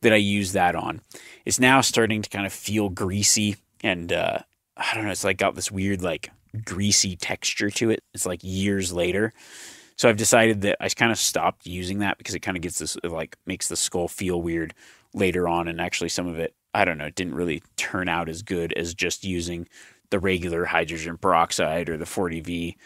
that 0.02 0.12
I 0.12 0.16
used 0.16 0.54
that 0.54 0.74
on. 0.74 1.00
It's 1.44 1.58
now 1.58 1.80
starting 1.80 2.22
to 2.22 2.30
kind 2.30 2.46
of 2.46 2.52
feel 2.52 2.88
greasy 2.88 3.56
and 3.82 4.12
uh, 4.12 4.38
I 4.76 4.94
don't 4.94 5.04
know. 5.04 5.10
It's 5.10 5.24
like 5.24 5.38
got 5.38 5.54
this 5.54 5.70
weird 5.70 6.02
like 6.02 6.30
greasy 6.64 7.16
texture 7.16 7.70
to 7.70 7.90
it. 7.90 8.02
It's 8.14 8.26
like 8.26 8.40
years 8.42 8.92
later. 8.92 9.32
So 9.96 10.08
I've 10.08 10.16
decided 10.16 10.60
that 10.60 10.76
I 10.80 10.88
kind 10.88 11.10
of 11.10 11.18
stopped 11.18 11.66
using 11.66 11.98
that 11.98 12.18
because 12.18 12.34
it 12.34 12.40
kind 12.40 12.56
of 12.56 12.62
gets 12.62 12.78
this 12.78 12.96
like 13.02 13.36
makes 13.46 13.68
the 13.68 13.76
skull 13.76 14.06
feel 14.06 14.40
weird 14.40 14.74
later 15.12 15.48
on 15.48 15.66
and 15.66 15.80
actually 15.80 16.10
some 16.10 16.28
of 16.28 16.38
it 16.38 16.54
I 16.74 16.84
don't 16.84 16.98
know, 16.98 17.06
it 17.06 17.14
didn't 17.14 17.34
really 17.34 17.62
turn 17.76 18.08
out 18.08 18.28
as 18.28 18.42
good 18.42 18.72
as 18.74 18.94
just 18.94 19.24
using 19.24 19.68
the 20.10 20.18
regular 20.18 20.66
hydrogen 20.66 21.18
peroxide 21.18 21.88
or 21.88 21.96
the 21.96 22.04
40V 22.04 22.76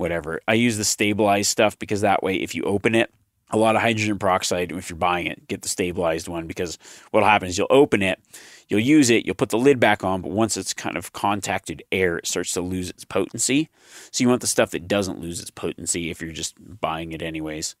whatever. 0.00 0.40
I 0.48 0.54
use 0.54 0.78
the 0.78 0.84
stabilized 0.84 1.50
stuff 1.50 1.78
because 1.78 2.00
that 2.00 2.22
way 2.22 2.36
if 2.36 2.54
you 2.54 2.64
open 2.64 2.94
it 2.94 3.12
a 3.52 3.56
lot 3.56 3.76
of 3.76 3.82
hydrogen 3.82 4.18
peroxide 4.18 4.72
if 4.72 4.88
you're 4.88 4.96
buying 4.96 5.26
it 5.26 5.46
get 5.48 5.62
the 5.62 5.68
stabilized 5.68 6.28
one 6.28 6.46
because 6.46 6.78
what'll 7.10 7.28
happen 7.28 7.48
is 7.48 7.58
you'll 7.58 7.66
open 7.70 8.02
it 8.02 8.20
you'll 8.68 8.80
use 8.80 9.10
it 9.10 9.26
you'll 9.26 9.34
put 9.34 9.48
the 9.48 9.58
lid 9.58 9.80
back 9.80 10.04
on 10.04 10.22
but 10.22 10.30
once 10.30 10.56
it's 10.56 10.72
kind 10.72 10.96
of 10.96 11.12
contacted 11.12 11.82
air 11.92 12.18
it 12.18 12.26
starts 12.26 12.52
to 12.52 12.60
lose 12.60 12.90
its 12.90 13.04
potency. 13.04 13.68
So 14.10 14.22
you 14.22 14.28
want 14.28 14.40
the 14.40 14.46
stuff 14.46 14.70
that 14.70 14.88
doesn't 14.88 15.20
lose 15.20 15.40
its 15.40 15.50
potency 15.50 16.10
if 16.10 16.22
you're 16.22 16.32
just 16.32 16.54
buying 16.80 17.12
it 17.12 17.22
anyways. 17.22 17.76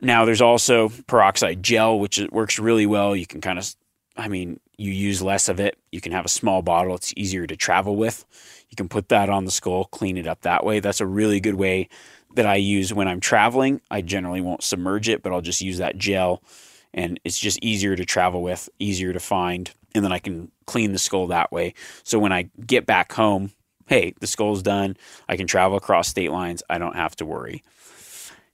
Now 0.00 0.24
there's 0.24 0.40
also 0.40 0.90
peroxide 1.06 1.62
gel 1.62 1.98
which 1.98 2.20
works 2.30 2.58
really 2.58 2.86
well. 2.86 3.14
You 3.14 3.26
can 3.26 3.40
kind 3.40 3.58
of 3.58 3.74
i 4.18 4.28
mean 4.28 4.60
you 4.76 4.92
use 4.92 5.22
less 5.22 5.48
of 5.48 5.58
it 5.58 5.78
you 5.90 6.00
can 6.00 6.12
have 6.12 6.24
a 6.24 6.28
small 6.28 6.60
bottle 6.62 6.94
it's 6.94 7.14
easier 7.16 7.46
to 7.46 7.56
travel 7.56 7.96
with 7.96 8.24
you 8.68 8.76
can 8.76 8.88
put 8.88 9.08
that 9.08 9.30
on 9.30 9.44
the 9.44 9.50
skull 9.50 9.84
clean 9.86 10.16
it 10.16 10.26
up 10.26 10.42
that 10.42 10.64
way 10.64 10.80
that's 10.80 11.00
a 11.00 11.06
really 11.06 11.40
good 11.40 11.54
way 11.54 11.88
that 12.34 12.46
I 12.46 12.56
use 12.56 12.92
when 12.92 13.08
I'm 13.08 13.20
traveling. 13.20 13.80
I 13.90 14.00
generally 14.00 14.40
won't 14.40 14.62
submerge 14.62 15.08
it, 15.08 15.22
but 15.22 15.32
I'll 15.32 15.40
just 15.40 15.60
use 15.60 15.78
that 15.78 15.98
gel 15.98 16.42
and 16.94 17.20
it's 17.24 17.38
just 17.38 17.58
easier 17.62 17.96
to 17.96 18.04
travel 18.04 18.42
with, 18.42 18.68
easier 18.78 19.12
to 19.12 19.20
find, 19.20 19.70
and 19.94 20.02
then 20.02 20.12
I 20.12 20.18
can 20.18 20.50
clean 20.66 20.92
the 20.92 20.98
skull 20.98 21.26
that 21.26 21.52
way. 21.52 21.74
So 22.02 22.18
when 22.18 22.32
I 22.32 22.48
get 22.64 22.86
back 22.86 23.12
home, 23.12 23.52
hey, 23.86 24.14
the 24.20 24.26
skull's 24.26 24.62
done. 24.62 24.96
I 25.28 25.36
can 25.36 25.46
travel 25.46 25.76
across 25.76 26.08
state 26.08 26.30
lines. 26.30 26.62
I 26.70 26.78
don't 26.78 26.96
have 26.96 27.14
to 27.16 27.26
worry. 27.26 27.62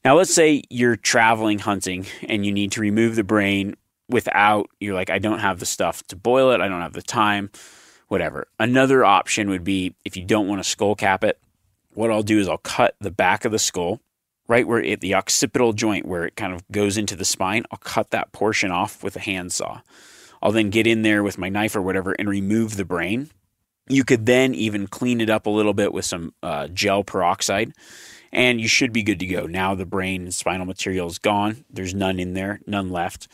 Now, 0.05 0.17
let's 0.17 0.35
say 0.35 0.63
you're 0.69 0.97
traveling 0.97 1.61
hunting 1.61 2.07
and 2.29 2.45
you 2.45 2.53
need 2.53 2.73
to 2.73 2.81
remove 2.81 3.17
the 3.17 3.25
brain 3.25 3.77
without, 4.09 4.69
you're 4.81 4.95
like, 4.95 5.11
I 5.11 5.19
don't 5.19 5.41
have 5.41 5.61
the 5.61 5.67
stuff 5.67 6.03
to 6.09 6.17
boil 6.17 6.51
it, 6.53 6.61
I 6.61 6.69
don't 6.69 6.81
have 6.81 6.93
the 6.93 7.03
time, 7.03 7.51
whatever. 8.09 8.47
Another 8.59 9.05
option 9.05 9.49
would 9.51 9.65
be 9.65 9.95
if 10.05 10.17
you 10.17 10.25
don't 10.25 10.49
want 10.49 10.63
to 10.63 10.69
skull 10.69 10.95
cap 10.95 11.25
it, 11.25 11.39
what 11.95 12.11
I'll 12.11 12.23
do 12.23 12.39
is 12.39 12.49
I'll 12.49 12.59
cut 12.59 12.97
the 13.01 13.11
back 13.11 13.45
of 13.45 13.53
the 13.53 13.59
skull, 13.59 14.01
right 14.49 14.67
where 14.67 14.81
it, 14.81 15.01
the 15.01 15.15
occipital 15.15 15.73
joint 15.73 16.07
where 16.07 16.27
it 16.27 16.37
kind 16.37 16.53
of 16.53 16.67
goes 16.71 16.99
into 16.99 17.17
the 17.17 17.25
spine. 17.25 17.65
I'll 17.71 17.79
cut 17.79 18.11
that 18.11 18.33
portion 18.33 18.71
off 18.71 19.03
with 19.03 19.17
a 19.17 19.21
handsaw. 19.21 19.81
I'll 20.43 20.53
then 20.53 20.71
get 20.71 20.87
in 20.87 21.03
there 21.03 21.23
with 21.23 21.39
my 21.39 21.49
knife 21.49 21.75
or 21.75 21.83
whatever 21.83 22.13
and 22.13 22.29
remove 22.29 22.77
the 22.77 22.85
brain. 22.85 23.31
You 23.89 24.05
could 24.05 24.27
then 24.27 24.55
even 24.55 24.87
clean 24.87 25.21
it 25.21 25.31
up 25.31 25.47
a 25.47 25.51
little 25.51 25.75
bit 25.75 25.93
with 25.93 26.05
some 26.05 26.35
uh, 26.43 26.69
gel 26.69 27.05
peroxide, 27.05 27.73
and 28.33 28.61
you 28.61 28.69
should 28.69 28.93
be 28.93 29.03
good 29.03 29.21
to 29.21 29.27
go. 29.27 29.47
Now 29.47 29.75
the 29.75 29.87
brain 29.87 30.23
and 30.23 30.35
spinal 30.35 30.67
material 30.67 31.07
is 31.07 31.19
gone. 31.19 31.65
There's 31.71 31.95
none 31.95 32.19
in 32.19 32.35
there, 32.35 32.61
none 32.67 32.91
left. 32.91 33.29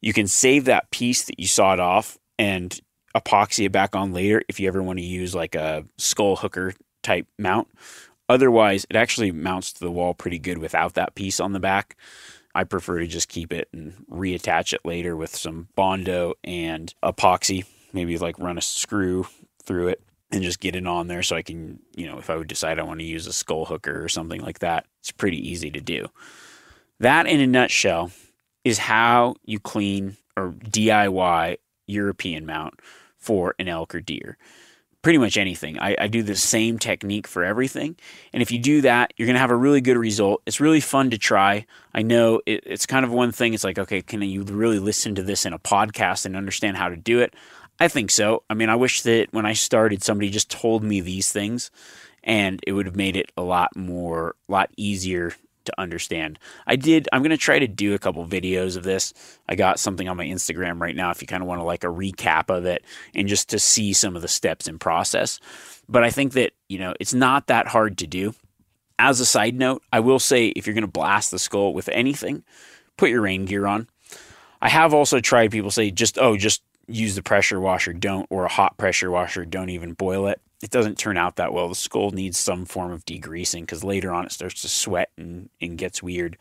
You 0.00 0.12
can 0.12 0.26
save 0.26 0.66
that 0.66 0.90
piece 0.90 1.24
that 1.24 1.38
you 1.38 1.46
sawed 1.46 1.80
off 1.80 2.18
and 2.38 2.78
epoxy 3.14 3.66
it 3.66 3.72
back 3.72 3.96
on 3.96 4.12
later 4.12 4.42
if 4.48 4.60
you 4.60 4.68
ever 4.68 4.82
want 4.82 4.98
to 4.98 5.04
use 5.04 5.34
like 5.34 5.54
a 5.54 5.84
skull 5.96 6.36
hooker 6.36 6.74
type 7.02 7.26
mount. 7.38 7.68
Otherwise, 8.28 8.86
it 8.90 8.96
actually 8.96 9.30
mounts 9.30 9.72
to 9.72 9.80
the 9.80 9.90
wall 9.90 10.12
pretty 10.12 10.38
good 10.38 10.58
without 10.58 10.94
that 10.94 11.14
piece 11.14 11.40
on 11.40 11.52
the 11.52 11.60
back. 11.60 11.96
I 12.54 12.64
prefer 12.64 12.98
to 12.98 13.06
just 13.06 13.28
keep 13.28 13.52
it 13.52 13.68
and 13.72 13.94
reattach 14.10 14.72
it 14.72 14.80
later 14.84 15.16
with 15.16 15.34
some 15.34 15.68
Bondo 15.76 16.34
and 16.42 16.92
epoxy. 17.02 17.66
Maybe 17.92 18.18
like 18.18 18.38
run 18.38 18.58
a 18.58 18.62
screw 18.62 19.26
through 19.62 19.88
it 19.88 20.02
and 20.30 20.42
just 20.42 20.60
get 20.60 20.74
it 20.74 20.86
on 20.86 21.06
there 21.06 21.22
so 21.22 21.36
I 21.36 21.42
can, 21.42 21.78
you 21.94 22.06
know, 22.06 22.18
if 22.18 22.30
I 22.30 22.36
would 22.36 22.48
decide 22.48 22.78
I 22.78 22.82
want 22.82 23.00
to 23.00 23.06
use 23.06 23.26
a 23.26 23.32
skull 23.32 23.66
hooker 23.66 24.02
or 24.02 24.08
something 24.08 24.40
like 24.40 24.58
that, 24.58 24.86
it's 25.00 25.12
pretty 25.12 25.48
easy 25.48 25.70
to 25.70 25.80
do. 25.80 26.08
That, 26.98 27.26
in 27.26 27.40
a 27.40 27.46
nutshell, 27.46 28.10
is 28.66 28.78
how 28.78 29.36
you 29.44 29.60
clean 29.60 30.16
or 30.36 30.50
DIY 30.50 31.58
European 31.86 32.44
mount 32.44 32.80
for 33.16 33.54
an 33.60 33.68
elk 33.68 33.94
or 33.94 34.00
deer 34.00 34.36
pretty 35.02 35.18
much 35.18 35.36
anything. 35.36 35.78
I, 35.78 35.94
I, 36.00 36.08
do 36.08 36.24
the 36.24 36.34
same 36.34 36.80
technique 36.80 37.28
for 37.28 37.44
everything. 37.44 37.94
And 38.32 38.42
if 38.42 38.50
you 38.50 38.58
do 38.58 38.80
that, 38.80 39.12
you're 39.16 39.26
going 39.26 39.36
to 39.36 39.40
have 39.40 39.52
a 39.52 39.56
really 39.56 39.80
good 39.80 39.96
result. 39.96 40.42
It's 40.46 40.58
really 40.58 40.80
fun 40.80 41.10
to 41.10 41.18
try. 41.18 41.64
I 41.94 42.02
know 42.02 42.40
it, 42.44 42.64
it's 42.66 42.86
kind 42.86 43.04
of 43.04 43.12
one 43.12 43.30
thing. 43.30 43.54
It's 43.54 43.62
like, 43.62 43.78
okay, 43.78 44.02
can 44.02 44.20
you 44.22 44.42
really 44.42 44.80
listen 44.80 45.14
to 45.14 45.22
this 45.22 45.46
in 45.46 45.52
a 45.52 45.60
podcast 45.60 46.26
and 46.26 46.34
understand 46.34 46.76
how 46.76 46.88
to 46.88 46.96
do 46.96 47.20
it? 47.20 47.34
I 47.78 47.86
think 47.86 48.10
so. 48.10 48.42
I 48.50 48.54
mean, 48.54 48.68
I 48.68 48.74
wish 48.74 49.02
that 49.02 49.28
when 49.30 49.46
I 49.46 49.52
started, 49.52 50.02
somebody 50.02 50.28
just 50.28 50.50
told 50.50 50.82
me 50.82 51.00
these 51.00 51.30
things 51.30 51.70
and 52.24 52.58
it 52.66 52.72
would 52.72 52.86
have 52.86 52.96
made 52.96 53.16
it 53.16 53.30
a 53.36 53.42
lot 53.42 53.76
more, 53.76 54.34
a 54.48 54.52
lot 54.52 54.70
easier 54.76 55.32
to 55.66 55.80
understand. 55.80 56.38
I 56.66 56.76
did, 56.76 57.08
I'm 57.12 57.22
going 57.22 57.30
to 57.30 57.36
try 57.36 57.58
to 57.58 57.68
do 57.68 57.94
a 57.94 57.98
couple 57.98 58.26
videos 58.26 58.76
of 58.76 58.82
this. 58.82 59.12
I 59.48 59.54
got 59.54 59.78
something 59.78 60.08
on 60.08 60.16
my 60.16 60.26
Instagram 60.26 60.80
right 60.80 60.96
now 60.96 61.10
if 61.10 61.20
you 61.20 61.26
kind 61.26 61.42
of 61.42 61.48
want 61.48 61.60
to 61.60 61.64
like 61.64 61.84
a 61.84 61.88
recap 61.88 62.48
of 62.48 62.64
it 62.64 62.84
and 63.14 63.28
just 63.28 63.50
to 63.50 63.58
see 63.58 63.92
some 63.92 64.16
of 64.16 64.22
the 64.22 64.28
steps 64.28 64.66
in 64.68 64.78
process. 64.78 65.40
But 65.88 66.04
I 66.04 66.10
think 66.10 66.32
that, 66.32 66.52
you 66.68 66.78
know, 66.78 66.94
it's 66.98 67.14
not 67.14 67.46
that 67.48 67.68
hard 67.68 67.98
to 67.98 68.06
do. 68.06 68.34
As 68.98 69.20
a 69.20 69.26
side 69.26 69.54
note, 69.54 69.82
I 69.92 70.00
will 70.00 70.18
say 70.18 70.48
if 70.48 70.66
you're 70.66 70.74
going 70.74 70.82
to 70.82 70.88
blast 70.88 71.30
the 71.30 71.38
skull 71.38 71.74
with 71.74 71.88
anything, 71.90 72.44
put 72.96 73.10
your 73.10 73.20
rain 73.20 73.44
gear 73.44 73.66
on. 73.66 73.88
I 74.62 74.70
have 74.70 74.94
also 74.94 75.20
tried 75.20 75.50
people 75.50 75.70
say 75.70 75.90
just, 75.90 76.18
oh, 76.18 76.36
just 76.36 76.62
use 76.88 77.14
the 77.14 77.22
pressure 77.22 77.60
washer, 77.60 77.92
don't, 77.92 78.26
or 78.30 78.46
a 78.46 78.50
hot 78.50 78.78
pressure 78.78 79.10
washer, 79.10 79.44
don't 79.44 79.68
even 79.68 79.92
boil 79.92 80.28
it 80.28 80.40
it 80.62 80.70
doesn't 80.70 80.98
turn 80.98 81.16
out 81.16 81.36
that 81.36 81.52
well. 81.52 81.68
The 81.68 81.74
skull 81.74 82.10
needs 82.10 82.38
some 82.38 82.64
form 82.64 82.92
of 82.92 83.04
degreasing 83.04 83.60
because 83.60 83.84
later 83.84 84.10
on 84.12 84.24
it 84.24 84.32
starts 84.32 84.62
to 84.62 84.68
sweat 84.68 85.10
and, 85.16 85.50
and 85.60 85.76
gets 85.76 86.02
weird. 86.02 86.38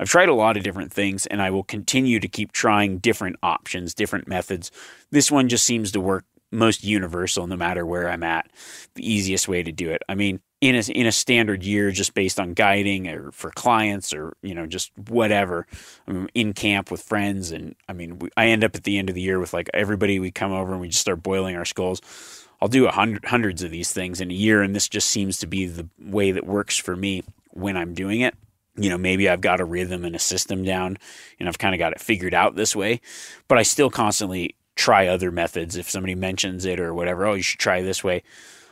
I've 0.00 0.08
tried 0.08 0.28
a 0.28 0.34
lot 0.34 0.56
of 0.56 0.62
different 0.62 0.92
things 0.92 1.26
and 1.26 1.42
I 1.42 1.50
will 1.50 1.64
continue 1.64 2.20
to 2.20 2.28
keep 2.28 2.52
trying 2.52 2.98
different 2.98 3.36
options, 3.42 3.94
different 3.94 4.28
methods. 4.28 4.70
This 5.10 5.30
one 5.30 5.48
just 5.48 5.64
seems 5.64 5.90
to 5.92 6.00
work 6.00 6.24
most 6.50 6.84
universal 6.84 7.46
no 7.46 7.56
matter 7.56 7.84
where 7.84 8.08
I'm 8.08 8.22
at. 8.22 8.50
The 8.94 9.10
easiest 9.10 9.48
way 9.48 9.62
to 9.62 9.72
do 9.72 9.90
it. 9.90 10.02
I 10.08 10.14
mean, 10.14 10.40
in 10.60 10.74
a 10.74 10.80
in 10.90 11.06
a 11.06 11.12
standard 11.12 11.62
year 11.62 11.92
just 11.92 12.14
based 12.14 12.40
on 12.40 12.52
guiding 12.52 13.06
or 13.06 13.30
for 13.30 13.50
clients 13.50 14.12
or 14.12 14.36
you 14.42 14.54
know 14.54 14.66
just 14.66 14.90
whatever 15.08 15.66
I'm 16.06 16.28
in 16.34 16.52
camp 16.52 16.90
with 16.90 17.00
friends 17.00 17.52
and 17.52 17.76
I 17.88 17.92
mean 17.92 18.18
we, 18.18 18.30
I 18.36 18.46
end 18.46 18.64
up 18.64 18.74
at 18.74 18.82
the 18.82 18.98
end 18.98 19.08
of 19.08 19.14
the 19.14 19.20
year 19.20 19.38
with 19.38 19.52
like 19.52 19.70
everybody 19.72 20.18
we 20.18 20.32
come 20.32 20.52
over 20.52 20.72
and 20.72 20.80
we 20.80 20.88
just 20.88 21.00
start 21.00 21.22
boiling 21.22 21.54
our 21.54 21.64
skulls 21.64 22.37
I'll 22.60 22.68
do 22.68 22.86
a 22.86 22.92
hundred, 22.92 23.24
hundreds 23.24 23.62
of 23.62 23.70
these 23.70 23.92
things 23.92 24.20
in 24.20 24.30
a 24.30 24.34
year, 24.34 24.62
and 24.62 24.74
this 24.74 24.88
just 24.88 25.08
seems 25.08 25.38
to 25.38 25.46
be 25.46 25.66
the 25.66 25.88
way 26.00 26.32
that 26.32 26.46
works 26.46 26.76
for 26.76 26.96
me 26.96 27.22
when 27.50 27.76
I'm 27.76 27.94
doing 27.94 28.20
it. 28.20 28.34
You 28.76 28.90
know, 28.90 28.98
maybe 28.98 29.28
I've 29.28 29.40
got 29.40 29.60
a 29.60 29.64
rhythm 29.64 30.04
and 30.04 30.14
a 30.14 30.20
system 30.20 30.64
down, 30.64 30.98
and 31.38 31.48
I've 31.48 31.58
kind 31.58 31.74
of 31.74 31.78
got 31.78 31.92
it 31.92 32.00
figured 32.00 32.34
out 32.34 32.56
this 32.56 32.74
way, 32.74 33.00
but 33.48 33.58
I 33.58 33.62
still 33.62 33.90
constantly 33.90 34.54
try 34.76 35.06
other 35.06 35.30
methods. 35.30 35.76
If 35.76 35.90
somebody 35.90 36.14
mentions 36.14 36.64
it 36.64 36.78
or 36.78 36.94
whatever, 36.94 37.26
oh, 37.26 37.34
you 37.34 37.42
should 37.42 37.60
try 37.60 37.82
this 37.82 38.02
way. 38.04 38.22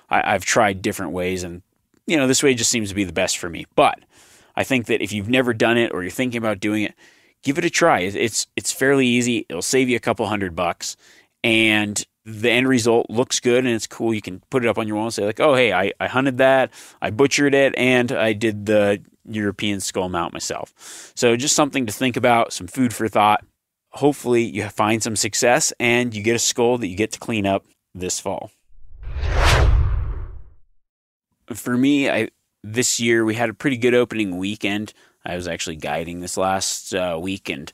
I, 0.08 0.34
I've 0.34 0.44
tried 0.44 0.82
different 0.82 1.12
ways, 1.12 1.42
and 1.42 1.62
you 2.06 2.16
know, 2.16 2.26
this 2.26 2.42
way 2.42 2.54
just 2.54 2.70
seems 2.70 2.88
to 2.88 2.94
be 2.94 3.04
the 3.04 3.12
best 3.12 3.38
for 3.38 3.48
me. 3.48 3.66
But 3.74 3.98
I 4.54 4.64
think 4.64 4.86
that 4.86 5.02
if 5.02 5.12
you've 5.12 5.28
never 5.28 5.52
done 5.52 5.76
it 5.76 5.92
or 5.92 6.02
you're 6.02 6.10
thinking 6.10 6.38
about 6.38 6.60
doing 6.60 6.84
it, 6.84 6.94
give 7.42 7.58
it 7.58 7.64
a 7.64 7.70
try. 7.70 8.00
It's 8.00 8.46
it's 8.56 8.72
fairly 8.72 9.06
easy. 9.06 9.46
It'll 9.48 9.62
save 9.62 9.88
you 9.88 9.96
a 9.96 10.00
couple 10.00 10.26
hundred 10.26 10.56
bucks, 10.56 10.96
and 11.44 12.04
the 12.26 12.50
end 12.50 12.68
result 12.68 13.08
looks 13.08 13.38
good 13.38 13.64
and 13.64 13.68
it's 13.68 13.86
cool. 13.86 14.12
You 14.12 14.20
can 14.20 14.42
put 14.50 14.64
it 14.64 14.68
up 14.68 14.78
on 14.78 14.88
your 14.88 14.96
wall 14.96 15.06
and 15.06 15.14
say, 15.14 15.24
like, 15.24 15.38
oh, 15.38 15.54
hey, 15.54 15.72
I, 15.72 15.92
I 16.00 16.08
hunted 16.08 16.38
that, 16.38 16.72
I 17.00 17.10
butchered 17.10 17.54
it, 17.54 17.72
and 17.76 18.10
I 18.10 18.32
did 18.32 18.66
the 18.66 19.00
European 19.24 19.78
skull 19.80 20.08
mount 20.08 20.32
myself. 20.32 21.12
So 21.14 21.36
just 21.36 21.54
something 21.54 21.86
to 21.86 21.92
think 21.92 22.16
about, 22.16 22.52
some 22.52 22.66
food 22.66 22.92
for 22.92 23.06
thought. 23.06 23.44
Hopefully, 23.90 24.42
you 24.42 24.68
find 24.68 25.02
some 25.02 25.16
success 25.16 25.72
and 25.78 26.14
you 26.14 26.22
get 26.22 26.36
a 26.36 26.40
skull 26.40 26.78
that 26.78 26.88
you 26.88 26.96
get 26.96 27.12
to 27.12 27.18
clean 27.20 27.46
up 27.46 27.64
this 27.94 28.18
fall. 28.20 28.50
For 31.46 31.76
me, 31.76 32.10
I 32.10 32.28
this 32.64 32.98
year 32.98 33.24
we 33.24 33.36
had 33.36 33.48
a 33.48 33.54
pretty 33.54 33.76
good 33.76 33.94
opening 33.94 34.36
weekend. 34.36 34.92
I 35.26 35.36
was 35.36 35.48
actually 35.48 35.76
guiding 35.76 36.20
this 36.20 36.36
last 36.36 36.94
uh, 36.94 37.18
week, 37.20 37.48
and 37.48 37.70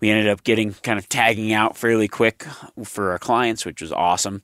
we 0.00 0.10
ended 0.10 0.28
up 0.28 0.44
getting 0.44 0.74
kind 0.74 0.98
of 0.98 1.08
tagging 1.08 1.52
out 1.52 1.76
fairly 1.76 2.08
quick 2.08 2.44
for 2.84 3.12
our 3.12 3.18
clients, 3.18 3.64
which 3.64 3.80
was 3.80 3.92
awesome. 3.92 4.42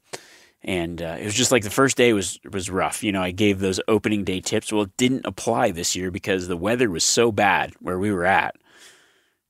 And 0.63 1.03
uh, 1.03 1.17
it 1.19 1.25
was 1.25 1.35
just 1.35 1.51
like 1.51 1.65
the 1.65 1.71
first 1.71 1.97
day 1.97 2.13
was 2.13 2.39
was 2.51 2.71
rough. 2.71 3.03
You 3.03 3.11
know, 3.11 3.23
I 3.23 3.33
gave 3.33 3.59
those 3.59 3.81
opening 3.89 4.23
day 4.23 4.41
tips. 4.41 4.73
Well, 4.73 4.83
it 4.83 4.97
didn't 4.97 5.27
apply 5.27 5.73
this 5.73 5.97
year 5.97 6.11
because 6.11 6.47
the 6.47 6.57
weather 6.57 6.89
was 6.89 7.05
so 7.05 7.33
bad 7.33 7.73
where 7.81 7.99
we 7.99 8.13
were 8.13 8.25
at. 8.25 8.55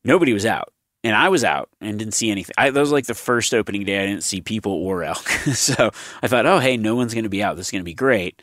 Nobody 0.05 0.33
was 0.33 0.47
out, 0.47 0.73
and 1.05 1.15
I 1.15 1.29
was 1.29 1.45
out 1.45 1.69
and 1.83 1.99
didn't 1.99 2.15
see 2.15 2.31
anything. 2.31 2.55
I, 2.57 2.71
that 2.71 2.81
was 2.81 2.93
like 2.93 3.07
the 3.07 3.15
first 3.15 3.53
opening 3.53 3.85
day. 3.85 4.03
I 4.03 4.07
didn't 4.07 4.25
see 4.25 4.41
people 4.41 4.73
or 4.73 5.05
elk, 5.05 5.29
so 5.55 5.91
I 6.23 6.29
thought, 6.29 6.47
oh 6.47 6.61
hey, 6.61 6.79
no 6.79 6.97
one's 6.97 7.13
going 7.13 7.25
to 7.25 7.31
be 7.31 7.43
out. 7.43 7.57
This 7.57 7.67
is 7.67 7.73
going 7.73 7.83
to 7.83 7.85
be 7.85 7.95
great. 7.95 8.41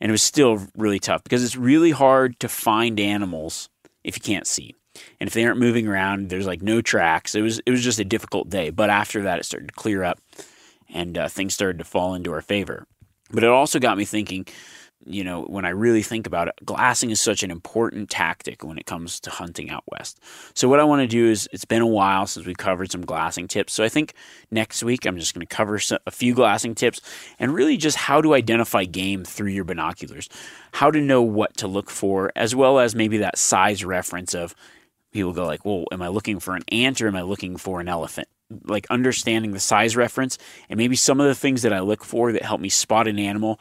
And 0.00 0.10
it 0.10 0.12
was 0.12 0.22
still 0.22 0.62
really 0.76 0.98
tough 0.98 1.24
because 1.24 1.42
it's 1.42 1.56
really 1.56 1.90
hard 1.90 2.38
to 2.40 2.48
find 2.48 3.00
animals 3.00 3.70
if 4.06 4.16
you 4.16 4.22
can't 4.22 4.46
see. 4.46 4.74
And 5.20 5.28
if 5.28 5.34
they 5.34 5.44
aren't 5.44 5.58
moving 5.58 5.86
around, 5.86 6.30
there's 6.30 6.46
like 6.46 6.62
no 6.62 6.80
tracks. 6.80 7.34
It 7.34 7.42
was 7.42 7.60
it 7.66 7.70
was 7.70 7.82
just 7.82 7.98
a 7.98 8.04
difficult 8.04 8.48
day. 8.48 8.70
But 8.70 8.88
after 8.88 9.22
that, 9.22 9.38
it 9.38 9.44
started 9.44 9.68
to 9.68 9.74
clear 9.74 10.02
up, 10.02 10.18
and 10.88 11.18
uh, 11.18 11.28
things 11.28 11.52
started 11.52 11.78
to 11.78 11.84
fall 11.84 12.14
into 12.14 12.32
our 12.32 12.40
favor. 12.40 12.86
But 13.30 13.44
it 13.44 13.50
also 13.50 13.78
got 13.78 13.98
me 13.98 14.04
thinking. 14.06 14.46
You 15.08 15.22
know, 15.22 15.42
when 15.42 15.64
I 15.64 15.70
really 15.70 16.02
think 16.02 16.26
about 16.26 16.48
it, 16.48 16.54
glassing 16.64 17.10
is 17.10 17.20
such 17.20 17.42
an 17.42 17.50
important 17.50 18.10
tactic 18.10 18.64
when 18.64 18.76
it 18.76 18.86
comes 18.86 19.20
to 19.20 19.30
hunting 19.30 19.70
out 19.70 19.84
west. 19.86 20.20
So, 20.54 20.68
what 20.68 20.80
I 20.80 20.84
want 20.84 21.00
to 21.00 21.06
do 21.06 21.26
is, 21.30 21.48
it's 21.52 21.64
been 21.64 21.82
a 21.82 21.86
while 21.86 22.26
since 22.26 22.44
we 22.44 22.54
covered 22.54 22.90
some 22.90 23.02
glassing 23.02 23.46
tips. 23.46 23.72
So, 23.72 23.84
I 23.84 23.88
think 23.88 24.14
next 24.50 24.82
week 24.82 25.06
I'm 25.06 25.18
just 25.18 25.32
going 25.32 25.46
to 25.46 25.54
cover 25.54 25.80
a 26.06 26.10
few 26.10 26.34
glassing 26.34 26.74
tips 26.74 27.00
and 27.38 27.54
really 27.54 27.76
just 27.76 27.96
how 27.96 28.20
to 28.20 28.34
identify 28.34 28.84
game 28.84 29.24
through 29.24 29.50
your 29.50 29.64
binoculars, 29.64 30.28
how 30.72 30.90
to 30.90 31.00
know 31.00 31.22
what 31.22 31.56
to 31.58 31.68
look 31.68 31.88
for, 31.90 32.32
as 32.34 32.54
well 32.54 32.78
as 32.78 32.94
maybe 32.94 33.18
that 33.18 33.38
size 33.38 33.84
reference 33.84 34.34
of 34.34 34.54
people 35.12 35.32
go 35.32 35.46
like, 35.46 35.64
well, 35.64 35.84
am 35.92 36.02
I 36.02 36.08
looking 36.08 36.40
for 36.40 36.54
an 36.54 36.62
ant 36.70 37.00
or 37.00 37.08
am 37.08 37.16
I 37.16 37.22
looking 37.22 37.56
for 37.56 37.80
an 37.80 37.88
elephant? 37.88 38.28
Like 38.64 38.86
understanding 38.90 39.52
the 39.52 39.60
size 39.60 39.96
reference 39.96 40.38
and 40.68 40.78
maybe 40.78 40.94
some 40.94 41.20
of 41.20 41.26
the 41.26 41.34
things 41.34 41.62
that 41.62 41.72
I 41.72 41.80
look 41.80 42.04
for 42.04 42.32
that 42.32 42.42
help 42.42 42.60
me 42.60 42.68
spot 42.68 43.08
an 43.08 43.18
animal, 43.18 43.58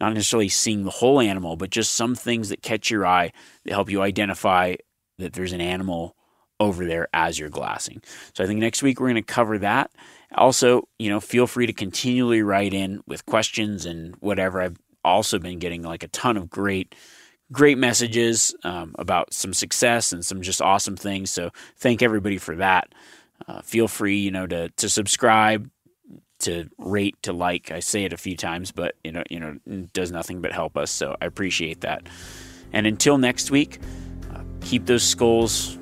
not 0.00 0.14
necessarily 0.14 0.48
seeing 0.48 0.84
the 0.84 0.90
whole 0.90 1.20
animal, 1.20 1.56
but 1.56 1.70
just 1.70 1.92
some 1.92 2.14
things 2.14 2.48
that 2.48 2.62
catch 2.62 2.90
your 2.90 3.06
eye 3.06 3.32
that 3.64 3.72
help 3.72 3.90
you 3.90 4.02
identify 4.02 4.76
that 5.18 5.32
there's 5.32 5.52
an 5.52 5.60
animal 5.60 6.16
over 6.60 6.84
there 6.84 7.08
as 7.12 7.38
you're 7.38 7.48
glassing. 7.48 8.02
So 8.34 8.42
I 8.42 8.46
think 8.46 8.60
next 8.60 8.82
week 8.82 9.00
we're 9.00 9.08
going 9.08 9.16
to 9.16 9.22
cover 9.22 9.58
that. 9.58 9.90
Also, 10.34 10.88
you 10.98 11.08
know, 11.08 11.20
feel 11.20 11.46
free 11.46 11.66
to 11.66 11.72
continually 11.72 12.42
write 12.42 12.74
in 12.74 13.00
with 13.06 13.26
questions 13.26 13.86
and 13.86 14.14
whatever. 14.16 14.60
I've 14.60 14.76
also 15.04 15.38
been 15.38 15.58
getting 15.58 15.82
like 15.82 16.02
a 16.02 16.08
ton 16.08 16.36
of 16.36 16.50
great 16.50 16.94
great 17.50 17.78
messages 17.78 18.54
um, 18.62 18.94
about 18.98 19.32
some 19.32 19.54
success 19.54 20.12
and 20.12 20.22
some 20.24 20.42
just 20.42 20.60
awesome 20.60 20.96
things. 20.96 21.30
So 21.30 21.50
thank 21.76 22.02
everybody 22.02 22.36
for 22.36 22.56
that. 22.56 22.94
Uh, 23.46 23.62
feel 23.62 23.88
free, 23.88 24.18
you 24.18 24.30
know, 24.30 24.46
to 24.46 24.68
to 24.68 24.88
subscribe, 24.88 25.70
to 26.40 26.68
rate, 26.78 27.16
to 27.22 27.32
like. 27.32 27.70
I 27.70 27.80
say 27.80 28.04
it 28.04 28.12
a 28.12 28.16
few 28.16 28.36
times, 28.36 28.72
but 28.72 28.94
you 29.04 29.12
know, 29.12 29.22
you 29.30 29.40
know, 29.40 29.58
does 29.92 30.12
nothing 30.12 30.40
but 30.40 30.52
help 30.52 30.76
us. 30.76 30.90
So 30.90 31.16
I 31.20 31.26
appreciate 31.26 31.80
that. 31.82 32.06
And 32.72 32.86
until 32.86 33.18
next 33.18 33.50
week, 33.50 33.80
uh, 34.34 34.42
keep 34.60 34.86
those 34.86 35.02
skulls 35.02 35.76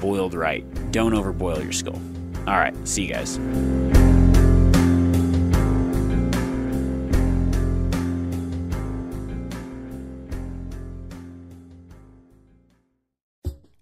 boiled 0.00 0.34
right. 0.34 0.64
Don't 0.92 1.12
overboil 1.12 1.62
your 1.62 1.72
skull. 1.72 2.00
All 2.46 2.58
right, 2.58 2.74
see 2.86 3.06
you 3.06 3.14
guys. 3.14 4.01